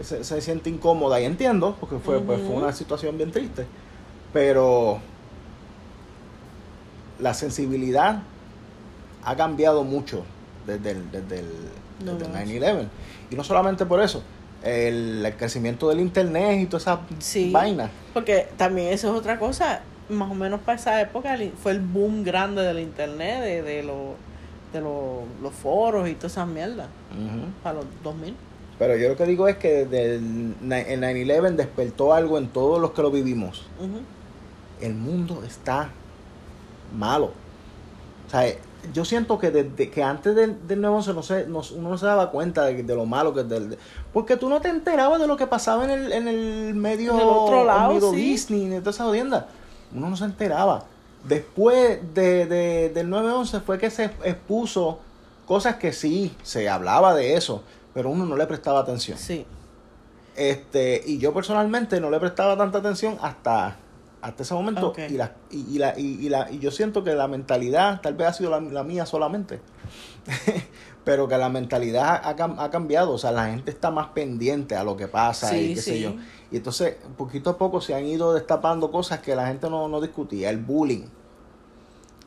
se, 0.00 0.22
se 0.22 0.40
siente 0.40 0.70
incómoda 0.70 1.20
y 1.20 1.24
entiendo, 1.24 1.76
porque 1.80 1.96
fue, 1.98 2.20
pues, 2.20 2.40
fue 2.46 2.54
una 2.54 2.72
situación 2.72 3.16
bien 3.18 3.32
triste, 3.32 3.66
pero 4.32 5.00
la 7.18 7.34
sensibilidad 7.34 8.22
ha 9.24 9.36
cambiado 9.36 9.84
mucho 9.84 10.24
desde 10.66 10.92
el, 10.92 11.10
desde 11.10 11.40
el, 11.40 11.46
No 12.04 12.12
desde 12.14 12.26
el 12.26 12.32
más. 12.32 12.72
9-11. 12.78 12.86
Y 13.30 13.36
no 13.36 13.44
solamente 13.44 13.84
por 13.86 14.00
eso, 14.02 14.22
el, 14.62 15.24
el 15.24 15.34
crecimiento 15.36 15.88
del 15.88 16.00
internet 16.00 16.60
y 16.60 16.66
toda 16.66 16.78
esa 16.80 17.00
Sí. 17.18 17.50
vaina. 17.52 17.90
Porque 18.14 18.48
también 18.56 18.92
eso 18.92 19.10
es 19.12 19.18
otra 19.18 19.38
cosa, 19.38 19.80
más 20.08 20.30
o 20.30 20.34
menos 20.34 20.60
para 20.60 20.78
esa 20.78 21.00
época 21.00 21.36
fue 21.62 21.72
el 21.72 21.80
boom 21.80 22.24
grande 22.24 22.62
del 22.62 22.78
internet, 22.80 23.42
de, 23.42 23.62
de, 23.62 23.82
lo- 23.82 24.14
de 24.72 24.80
lo- 24.80 25.24
los 25.42 25.52
foros 25.54 26.08
y 26.08 26.14
todas 26.14 26.32
esas 26.32 26.46
mierdas, 26.48 26.86
para 27.62 27.76
los 27.76 27.84
2000. 28.02 28.34
Pero 28.78 28.96
yo 28.96 29.08
lo 29.08 29.16
que 29.16 29.26
digo 29.26 29.48
es 29.48 29.56
que 29.56 29.84
desde 29.86 30.14
el, 30.16 30.54
el 30.62 31.00
9-11 31.00 31.56
despertó 31.56 32.14
algo 32.14 32.38
en 32.38 32.46
todos 32.48 32.80
los 32.80 32.92
que 32.92 33.02
lo 33.02 33.10
vivimos. 33.10 33.66
El 34.80 34.94
mundo 34.94 35.42
está 35.44 35.90
malo. 36.96 37.32
O 38.26 38.30
sea, 38.30 38.44
yo 38.92 39.04
siento 39.04 39.38
que 39.38 39.50
desde 39.50 39.90
que 39.90 40.02
antes 40.02 40.34
del, 40.34 40.66
del 40.68 40.80
9-11 40.82 41.14
no 41.14 41.22
se, 41.22 41.46
no- 41.46 41.62
uno 41.76 41.90
no 41.90 41.98
se 41.98 42.06
daba 42.06 42.30
cuenta 42.30 42.64
de, 42.64 42.82
de 42.82 42.94
lo 42.94 43.06
malo 43.06 43.34
que 43.34 43.40
es 43.40 43.48
del... 43.48 43.76
Porque 44.12 44.36
tú 44.36 44.48
no 44.48 44.60
te 44.60 44.68
enterabas 44.68 45.20
de 45.20 45.26
lo 45.26 45.36
que 45.36 45.46
pasaba 45.46 45.84
en 45.84 45.90
el, 45.90 46.12
en 46.12 46.28
el 46.28 46.74
medio 46.74 47.14
Del 47.14 47.26
otro 47.26 47.64
lado, 47.64 47.94
medio 47.94 48.10
sí. 48.10 48.16
Disney, 48.16 48.68
de 48.68 48.78
toda 48.80 48.90
esa 48.92 49.04
jodienda. 49.04 49.48
Uno 49.94 50.10
no 50.10 50.16
se 50.16 50.24
enteraba. 50.24 50.84
Después 51.24 51.98
de, 52.14 52.46
de- 52.46 52.88
del 52.90 53.08
9-11 53.08 53.60
fue 53.62 53.78
que 53.78 53.90
se 53.90 54.04
expuso 54.24 55.00
cosas 55.46 55.76
que 55.76 55.92
sí, 55.92 56.34
se 56.42 56.68
hablaba 56.68 57.14
de 57.14 57.34
eso, 57.34 57.62
pero 57.94 58.10
uno 58.10 58.26
no 58.26 58.36
le 58.36 58.46
prestaba 58.46 58.80
atención. 58.80 59.18
Sí, 59.18 59.44
Este, 60.36 61.02
y 61.06 61.18
yo 61.18 61.32
personalmente 61.34 62.00
no 62.00 62.10
le 62.10 62.20
prestaba 62.20 62.56
tanta 62.56 62.78
atención 62.78 63.18
hasta, 63.20 63.76
hasta 64.22 64.42
ese 64.42 64.54
momento. 64.54 64.92
Y, 65.08 65.16
la, 65.16 65.36
y, 65.50 65.74
y 65.74 65.78
la, 65.78 65.98
y, 65.98 66.26
y 66.26 66.28
la, 66.28 66.50
y 66.50 66.58
yo 66.58 66.70
siento 66.70 67.04
que 67.04 67.14
la 67.14 67.28
mentalidad, 67.28 68.00
tal 68.00 68.14
vez 68.14 68.28
ha 68.28 68.32
sido 68.32 68.50
la, 68.50 68.60
la 68.60 68.84
mía 68.84 69.06
solamente, 69.06 69.60
pero 71.04 71.28
que 71.28 71.38
la 71.38 71.48
mentalidad 71.48 72.20
ha, 72.24 72.64
ha 72.64 72.70
cambiado. 72.70 73.12
O 73.12 73.18
sea, 73.18 73.30
la 73.32 73.46
gente 73.46 73.70
está 73.70 73.90
más 73.90 74.08
pendiente 74.08 74.76
a 74.76 74.84
lo 74.84 74.96
que 74.96 75.08
pasa 75.08 75.56
y 75.56 75.68
Sí, 75.68 75.74
qué 75.74 75.80
sé 75.80 76.00
yo. 76.00 76.14
Y 76.50 76.56
entonces, 76.56 76.96
poquito 77.16 77.50
a 77.50 77.58
poco 77.58 77.80
se 77.80 77.94
han 77.94 78.06
ido 78.06 78.34
destapando 78.34 78.90
cosas 78.90 79.20
que 79.20 79.34
la 79.36 79.46
gente 79.46 79.68
no, 79.70 79.88
no 79.88 80.00
discutía. 80.00 80.50
El 80.50 80.58
bullying. 80.58 81.04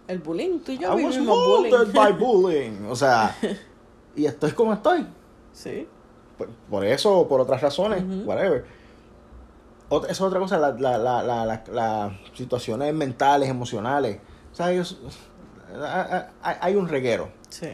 el 0.07 0.19
bullying, 0.19 0.59
tú 0.59 0.71
y 0.71 0.77
yo 0.77 0.97
I 0.97 1.03
was 1.03 1.17
bullying. 1.17 1.93
by 1.93 2.11
bullying. 2.19 2.85
O 2.89 2.95
sea, 2.95 3.35
y 4.15 4.25
estoy 4.25 4.51
como 4.51 4.73
estoy. 4.73 5.05
sí, 5.53 5.87
por, 6.37 6.49
por 6.69 6.85
eso 6.85 7.19
o 7.19 7.27
por 7.27 7.41
otras 7.41 7.61
razones, 7.61 8.03
whatever. 8.25 8.80
Otra, 9.93 10.09
esa 10.11 10.23
es 10.23 10.27
otra 10.27 10.39
cosa, 10.39 10.57
la- 10.57 10.71
la- 10.71 10.97
la- 10.97 11.23
la- 11.45 11.63
las 11.71 12.11
situaciones 12.33 12.93
mentales, 12.93 13.49
emocionales. 13.49 14.19
O 14.51 14.55
sea, 14.55 14.71
ellos, 14.71 14.97
hay- 16.41 16.75
un 16.75 16.87
reguero. 16.87 17.29
sí. 17.49 17.67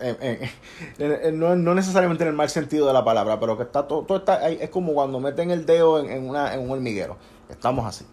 Eh, 0.00 0.16
eh, 0.20 0.50
eh, 0.98 1.20
eh, 1.24 1.32
no, 1.32 1.54
no 1.54 1.72
necesariamente 1.74 2.24
en 2.24 2.30
el 2.30 2.34
mal 2.34 2.50
sentido 2.50 2.88
de 2.88 2.92
la 2.92 3.04
palabra, 3.04 3.38
pero 3.38 3.56
que 3.56 3.62
está 3.62 3.86
todo, 3.86 4.02
todo 4.02 4.18
está 4.18 4.48
es 4.50 4.70
como 4.70 4.92
cuando 4.92 5.20
meten 5.20 5.52
el 5.52 5.64
dedo 5.66 6.00
en, 6.00 6.10
en 6.10 6.28
una, 6.28 6.52
en 6.52 6.60
un 6.60 6.70
hormiguero. 6.72 7.16
Estamos 7.48 7.86
así. 7.86 8.04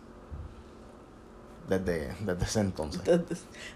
Desde, 1.67 2.13
desde 2.19 2.43
ese 2.45 2.59
entonces. 2.59 3.01
Te, 3.03 3.17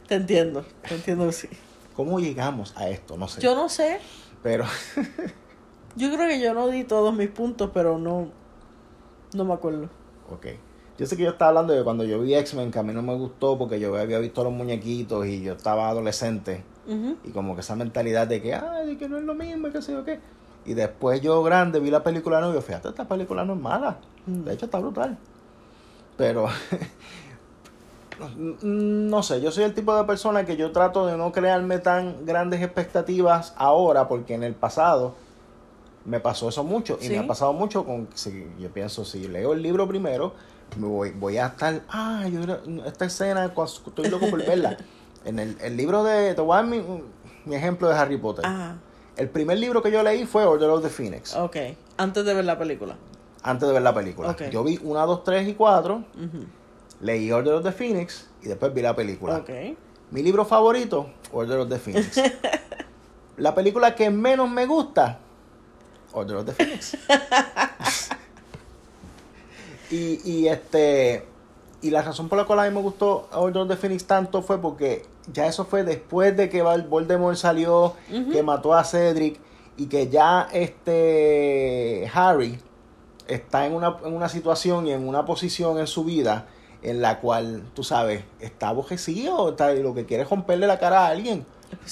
te 0.07 0.15
entiendo, 0.15 0.63
te 0.87 0.93
entiendo 0.93 1.25
que 1.25 1.33
sí. 1.33 1.49
¿Cómo 1.95 2.19
llegamos 2.19 2.73
a 2.77 2.89
esto? 2.89 3.17
No 3.17 3.27
sé. 3.27 3.41
Yo 3.41 3.55
no 3.55 3.67
sé, 3.69 3.99
Pero 4.43 4.65
yo 5.95 6.11
creo 6.13 6.27
que 6.27 6.39
yo 6.39 6.53
no 6.53 6.67
di 6.67 6.83
todos 6.83 7.13
mis 7.15 7.29
puntos, 7.29 7.71
pero 7.73 7.97
no, 7.97 8.27
no 9.33 9.45
me 9.45 9.53
acuerdo. 9.53 9.89
Ok. 10.31 10.47
Yo 10.97 11.07
sé 11.07 11.17
que 11.17 11.23
yo 11.23 11.31
estaba 11.31 11.49
hablando 11.49 11.73
de 11.73 11.83
cuando 11.83 12.03
yo 12.03 12.21
vi 12.21 12.35
X-Men, 12.35 12.71
que 12.71 12.79
a 12.79 12.83
mí 12.83 12.93
no 12.93 13.01
me 13.01 13.15
gustó 13.15 13.57
porque 13.57 13.79
yo 13.79 13.95
había 13.97 14.19
visto 14.19 14.43
los 14.43 14.53
muñequitos 14.53 15.25
y 15.25 15.41
yo 15.41 15.53
estaba 15.53 15.89
adolescente. 15.89 16.63
Y 17.23 17.31
como 17.31 17.55
que 17.55 17.61
esa 17.61 17.75
mentalidad 17.75 18.27
de 18.27 18.41
que, 18.41 18.53
ay, 18.53 18.87
de 18.87 18.97
que 18.97 19.07
no 19.07 19.17
es 19.17 19.23
lo 19.23 19.33
mismo, 19.33 19.69
y 19.69 19.71
qué 19.71 19.81
sé 19.81 19.93
yo 19.93 20.03
qué. 20.03 20.19
Y 20.65 20.73
después 20.73 21.21
yo 21.21 21.41
grande 21.41 21.79
vi 21.79 21.89
la 21.89 22.03
película 22.03 22.39
nueva 22.39 22.53
y 22.53 22.57
yo, 22.57 22.61
fíjate, 22.61 22.89
esta 22.89 23.07
película 23.07 23.43
no 23.45 23.53
es 23.53 23.59
mala. 23.59 23.97
Mm. 24.25 24.43
De 24.43 24.53
hecho, 24.53 24.65
está 24.65 24.79
brutal. 24.79 25.17
Pero, 26.17 26.47
no 28.61 29.23
sé, 29.23 29.41
yo 29.41 29.51
soy 29.51 29.63
el 29.63 29.73
tipo 29.73 29.95
de 29.95 30.03
persona 30.03 30.45
que 30.45 30.57
yo 30.57 30.71
trato 30.71 31.07
de 31.07 31.17
no 31.17 31.31
crearme 31.31 31.79
tan 31.79 32.25
grandes 32.25 32.61
expectativas 32.61 33.53
ahora, 33.57 34.07
porque 34.07 34.35
en 34.35 34.43
el 34.43 34.53
pasado 34.53 35.15
me 36.05 36.19
pasó 36.19 36.49
eso 36.49 36.63
mucho. 36.63 36.97
Y 37.01 37.05
Sí. 37.05 37.09
me 37.11 37.19
ha 37.19 37.27
pasado 37.27 37.53
mucho 37.53 37.85
con, 37.85 38.07
si, 38.13 38.47
yo 38.59 38.69
pienso, 38.71 39.05
si 39.05 39.27
leo 39.27 39.53
el 39.53 39.61
libro 39.61 39.87
primero, 39.87 40.33
me 40.77 40.87
voy, 40.87 41.11
voy 41.11 41.37
a 41.37 41.47
estar, 41.47 41.81
ah, 41.89 42.25
yo 42.27 42.41
esta 42.85 43.05
escena, 43.05 43.49
cuando 43.53 43.73
estoy 43.87 44.09
loco 44.09 44.29
por 44.29 44.45
verla. 44.45 44.77
En 45.25 45.39
el, 45.39 45.55
el 45.61 45.77
libro 45.77 46.03
de, 46.03 46.33
te 46.33 46.41
voy 46.41 46.51
a 46.51 46.55
dar 46.57 46.65
mi, 46.65 46.83
mi 47.45 47.55
ejemplo 47.55 47.87
de 47.87 47.95
Harry 47.95 48.17
Potter. 48.17 48.45
Ajá, 48.45 48.75
El 49.15 49.29
primer 49.29 49.57
libro 49.57 49.81
que 49.81 49.89
yo 49.89 50.03
leí 50.03 50.25
fue 50.25 50.43
Order 50.43 50.69
of 50.69 50.83
the 50.83 50.89
Phoenix, 50.89 51.33
ok. 51.33 51.55
Antes 51.95 52.25
de 52.25 52.33
ver 52.33 52.43
la 52.43 52.59
película. 52.59 52.97
antes 53.41 53.65
de 53.67 53.73
ver 53.73 53.83
la 53.83 53.93
película. 53.93 54.31
Ok. 54.31 54.49
Yo 54.51 54.65
vi 54.65 54.77
1, 54.83 55.07
2, 55.07 55.23
3 55.23 55.47
y 55.47 55.53
4, 55.53 55.95
Ujú. 55.95 56.45
leí 56.99 57.31
Order 57.31 57.53
of 57.53 57.63
the 57.63 57.71
Phoenix 57.71 58.27
y 58.41 58.49
después 58.49 58.73
vi 58.73 58.81
la 58.81 58.93
película. 58.93 59.37
Ok. 59.37 59.49
Mi 60.11 60.21
libro 60.21 60.43
favorito, 60.43 61.09
Order 61.31 61.59
of 61.59 61.69
the 61.69 61.79
Phoenix. 61.79 62.19
la 63.37 63.55
película 63.55 63.95
que 63.95 64.09
menos 64.09 64.49
me 64.49 64.65
gusta, 64.65 65.19
Order 66.13 66.37
of 66.37 66.45
the 66.45 66.53
Phoenix. 66.53 66.97
y, 69.91 70.29
y 70.29 70.47
este 70.47 71.33
y 71.83 71.91
la 71.91 72.01
razón 72.01 72.29
por 72.29 72.37
la 72.37 72.45
cual 72.45 72.59
a 72.59 72.63
mí 72.63 72.73
me 72.73 72.81
gustó 72.81 73.27
Order 73.33 73.63
of 73.63 73.67
the 73.67 73.75
Phoenix 73.75 74.05
tanto 74.05 74.41
fue 74.41 74.59
porque 74.59 75.05
ya 75.31 75.47
eso 75.47 75.65
fue 75.65 75.83
después 75.83 76.35
de 76.35 76.49
que 76.49 76.61
Voldemort 76.61 77.35
salió, 77.35 77.93
que 78.31 78.41
mató 78.41 78.73
a 78.73 78.85
Cedric 78.85 79.39
y 79.75 79.87
que 79.87 80.07
ya 80.07 80.47
este 80.53 82.09
Harry 82.13 82.57
está 83.27 83.65
en 83.65 83.73
una, 83.73 83.97
en 84.05 84.13
una 84.13 84.29
situación 84.29 84.87
y 84.87 84.93
en 84.93 85.07
una 85.07 85.25
posición 85.25 85.77
en 85.77 85.87
su 85.87 86.05
vida 86.05 86.47
en 86.81 87.01
la 87.01 87.19
cual, 87.19 87.63
tú 87.73 87.83
sabes, 87.83 88.23
está 88.39 88.69
abojecido, 88.69 89.49
está, 89.49 89.73
y 89.73 89.81
lo 89.81 89.93
que 89.93 90.05
quiere 90.05 90.23
es 90.23 90.29
romperle 90.29 90.67
la 90.67 90.79
cara 90.79 91.05
a 91.05 91.07
alguien. 91.07 91.45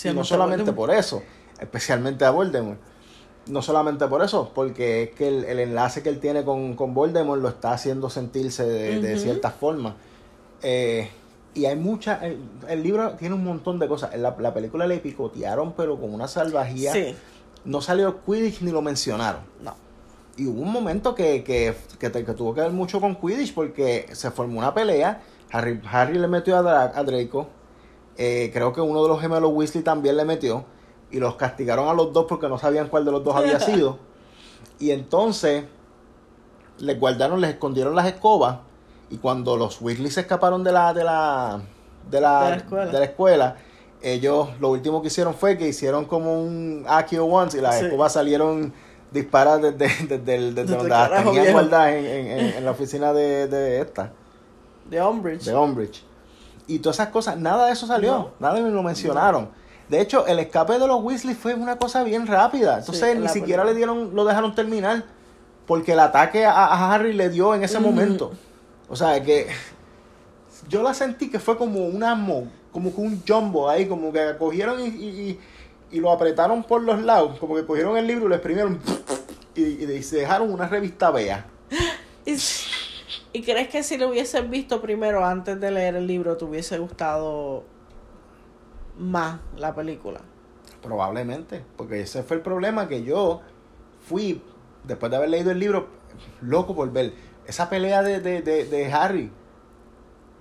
Y 0.04 0.10
no 0.10 0.24
solamente 0.24 0.72
Voldemort. 0.72 0.76
por 0.76 0.92
eso, 0.92 1.24
especialmente 1.60 2.26
a 2.26 2.32
Voldemort. 2.32 2.80
No 3.52 3.62
solamente 3.62 4.08
por 4.08 4.24
eso, 4.24 4.52
porque 4.56 5.04
es 5.04 5.10
que 5.12 5.28
el, 5.28 5.44
el 5.44 5.60
enlace 5.60 6.02
que 6.02 6.10
él 6.10 6.20
tiene 6.20 6.44
con, 6.44 6.76
con 6.76 6.94
Voldemort 6.94 7.42
lo 7.42 7.50
está 7.50 7.74
haciendo 7.74 8.10
sentirse 8.10 8.66
de, 8.66 9.00
cierta 9.20 9.52
forma. 9.52 9.96
Eh, 10.64 11.10
Y 11.54 11.66
hay 11.66 11.76
mucha. 11.76 12.26
El, 12.26 12.40
el 12.70 12.82
libro 12.82 13.12
tiene 13.20 13.36
un 13.36 13.44
montón 13.44 13.78
de 13.78 13.88
cosas. 13.88 14.14
En 14.14 14.22
la, 14.24 14.36
la 14.40 14.54
película 14.54 14.88
le 14.88 15.00
picotearon, 15.00 15.74
pero 15.74 16.00
con 16.00 16.14
una 16.14 16.28
salvajía. 16.30 16.94
Sí, 16.94 17.16
No 17.66 17.82
salió 17.82 18.22
Quidditch 18.26 18.62
ni 18.62 18.72
lo 18.72 18.82
mencionaron. 18.82 19.42
no. 19.62 19.76
Y 20.38 20.48
hubo 20.48 20.62
un 20.62 20.72
momento 20.72 21.14
que, 21.14 21.44
que, 21.44 21.76
que, 22.00 22.10
te- 22.10 22.24
que 22.24 22.34
tuvo 22.34 22.54
que 22.56 22.62
ver 22.62 22.72
mucho 22.72 23.02
con 23.02 23.16
Quidditch 23.16 23.54
porque 23.54 24.08
se 24.14 24.32
formó 24.32 24.60
una 24.60 24.74
pelea. 24.74 25.22
Harry, 25.52 25.82
Harry 25.92 26.18
le 26.18 26.28
metió 26.30 26.56
a, 26.58 26.62
Dra- 26.64 26.92
a 26.96 27.04
Draco. 27.04 27.48
Eh, 28.18 28.50
creo 28.54 28.72
que 28.72 28.80
uno 28.80 29.04
de 29.04 29.10
los 29.10 29.20
gemelos 29.20 29.52
Weasley 29.54 29.84
también 29.84 30.16
le 30.16 30.24
metió. 30.24 30.64
Y 31.12 31.20
los 31.20 31.36
castigaron 31.36 31.88
a 31.90 31.94
los 31.94 32.14
dos 32.14 32.26
porque 32.28 32.48
no 32.48 32.58
sabían 32.58 32.88
cuál 32.88 33.06
de 33.06 33.12
los 33.12 33.24
dos 33.24 33.36
había 33.36 33.60
sido. 33.60 34.00
Y 34.80 34.92
entonces 34.92 35.66
les 36.80 37.00
guardaron, 37.00 37.42
les 37.42 37.52
escondieron 37.52 37.96
las 37.96 38.08
escobas. 38.08 38.58
Y 39.10 39.18
cuando 39.18 39.58
los 39.58 39.82
Weasley 39.82 40.10
se 40.10 40.22
escaparon 40.22 40.64
de 40.64 40.72
la, 40.72 40.94
de 40.94 41.04
la, 41.04 41.62
de 42.10 42.22
la, 42.22 42.44
De 42.46 42.50
la 42.50 42.56
escuela. 42.56 42.86
de 42.92 43.00
la 43.00 43.06
escuela, 43.06 43.56
ellos 44.02 44.50
lo 44.60 44.70
último 44.70 45.02
que 45.02 45.10
hicieron 45.10 45.34
fue 45.34 45.58
que 45.58 45.68
hicieron 45.68 46.06
como 46.06 46.42
un 46.42 46.86
Akio 46.88 47.26
Once 47.26 47.58
y 47.58 47.62
las 47.62 47.78
Sí. 47.80 47.86
escobas 47.86 48.14
salieron 48.14 48.74
disparadas 49.12 49.62
desde, 49.78 50.08
desde, 50.08 50.36
el- 50.36 50.56
desde 50.56 50.62
Desde 50.64 50.76
donde 50.78 50.90
las 50.90 51.24
tenían 51.26 51.52
guardadas 51.52 51.90
en, 51.94 52.06
en- 52.06 52.28
en- 52.28 52.46
en 52.58 52.66
la 52.66 52.72
oficina 52.72 53.12
de, 53.12 53.48
de 53.48 53.82
esta, 53.82 54.14
De 54.90 55.02
Umbridge. 55.04 55.44
de 55.44 55.56
Umbridge. 55.56 56.04
Y 56.68 56.80
todas 56.80 56.96
esas 56.96 57.10
cosas, 57.10 57.38
nada 57.38 57.66
de 57.66 57.74
eso 57.74 57.86
salió, 57.86 58.12
No. 58.14 58.30
nada 58.40 58.56
de 58.56 58.72
lo 58.72 58.82
mencionaron. 58.82 59.50
De 59.92 60.02
hecho, 60.02 60.26
el 60.26 60.40
escape 60.40 60.80
de 60.80 60.88
los 60.88 61.04
Weasley 61.04 61.36
fue 61.36 61.54
una 61.54 61.78
cosa 61.78 62.04
bien 62.04 62.26
rápida. 62.26 62.80
Entonces 62.80 63.04
en 63.10 63.22
ni 63.22 63.28
siquiera 63.28 63.64
película. 63.64 63.66
le 63.66 63.96
dieron, 63.98 64.16
lo 64.16 64.26
dejaron 64.26 64.56
terminar. 64.56 65.04
Porque 65.68 65.92
el 65.94 66.00
ataque 66.00 66.46
a, 66.46 66.66
a 66.66 66.94
Harry 66.94 67.14
le 67.14 67.30
dio 67.30 67.54
en 67.54 67.64
ese 67.64 67.80
momento. 67.80 68.32
O 68.90 68.96
sea 68.96 69.22
que 69.22 69.48
yo 70.70 70.82
la 70.82 70.94
sentí 70.94 71.30
que 71.30 71.40
fue 71.40 71.58
como 71.58 71.86
una 71.86 72.16
mo- 72.16 72.48
como 72.72 72.94
que 72.94 73.02
un 73.02 73.22
jumbo 73.28 73.70
ahí, 73.70 73.86
como 73.88 74.12
que 74.12 74.36
cogieron 74.40 74.80
y, 74.80 74.86
y, 74.88 75.40
y- 75.92 76.00
lo 76.00 76.12
apretaron 76.12 76.64
por 76.64 76.82
los 76.82 77.02
lados, 77.02 77.38
como 77.40 77.56
que 77.56 77.66
cogieron 77.66 77.98
el 77.98 78.08
libro 78.08 78.26
y 78.26 78.30
lo 78.30 78.36
exprimieron 78.36 78.80
y, 79.56 79.62
y 79.64 80.04
se 80.04 80.18
dejaron 80.18 80.52
una 80.54 80.68
revista 80.68 81.12
vea. 81.12 81.46
¿Y, 82.26 82.36
y 83.34 83.42
crees 83.44 83.68
que 83.70 83.84
si 83.84 83.98
lo 83.98 84.10
hubieses 84.10 84.50
visto 84.50 84.82
primero 84.82 85.26
antes 85.26 85.60
de 85.60 85.70
leer 85.72 85.96
el 85.96 86.08
libro 86.08 86.38
te 86.38 86.46
hubiese 86.46 86.78
gustado 86.80 87.64
más 89.02 89.40
la 89.58 89.74
película? 89.76 90.22
Probablemente, 90.82 91.64
porque 91.78 92.02
ese 92.02 92.24
fue 92.24 92.38
el 92.38 92.44
problema 92.44 92.88
que 92.88 93.04
yo 93.04 93.42
fui, 94.08 94.42
después 94.84 95.10
de 95.12 95.18
haber 95.18 95.30
leído 95.30 95.52
el 95.52 95.60
libro, 95.60 95.88
loco 96.42 96.76
por 96.76 96.92
ver 96.92 97.14
esa 97.46 97.70
pelea 97.70 98.02
de, 98.04 98.20
de, 98.20 98.42
de, 98.42 98.66
de 98.66 98.94
Harry. 98.94 99.32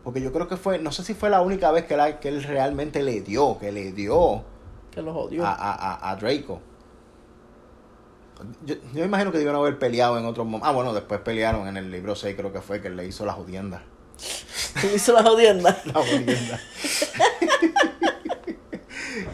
Porque 0.04 0.20
yo 0.22 0.32
creo 0.32 0.48
que 0.48 0.56
fue, 0.56 0.78
no 0.78 0.92
sé 0.92 1.04
si 1.04 1.12
fue 1.14 1.28
la 1.28 1.42
única 1.42 1.70
vez 1.72 1.84
que, 1.84 1.96
la, 1.96 2.20
que 2.20 2.28
él 2.28 2.42
realmente 2.42 3.02
le 3.02 3.20
dio, 3.20 3.58
que 3.58 3.70
le 3.70 3.92
dio 3.92 4.44
Que 4.90 5.02
los 5.02 5.14
odió. 5.14 5.44
a, 5.44 5.52
a, 5.52 6.10
a, 6.10 6.16
Draco. 6.16 6.60
Yo, 8.64 8.76
yo 8.94 9.04
imagino 9.04 9.30
que 9.30 9.36
debieron 9.38 9.60
haber 9.60 9.78
peleado 9.78 10.18
en 10.18 10.24
otros 10.24 10.46
momentos. 10.46 10.68
Ah, 10.68 10.72
bueno, 10.72 10.94
después 10.94 11.20
pelearon 11.20 11.68
en 11.68 11.76
el 11.76 11.90
libro 11.90 12.14
6, 12.14 12.34
creo 12.34 12.50
que 12.52 12.62
fue, 12.62 12.80
que 12.80 12.88
él 12.88 12.96
le 12.96 13.06
hizo 13.06 13.26
la 13.26 13.34
jodienda. 13.34 13.82
Le 14.82 14.94
hizo 14.94 15.12
la 15.12 15.22
jodienda. 15.22 15.76
La 15.86 15.92
jodienda. 16.00 16.60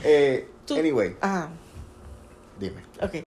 eh, 0.06 0.48
Tú- 0.66 0.76
anyway, 0.78 1.16
dime. 2.58 2.80
ok. 3.02 3.24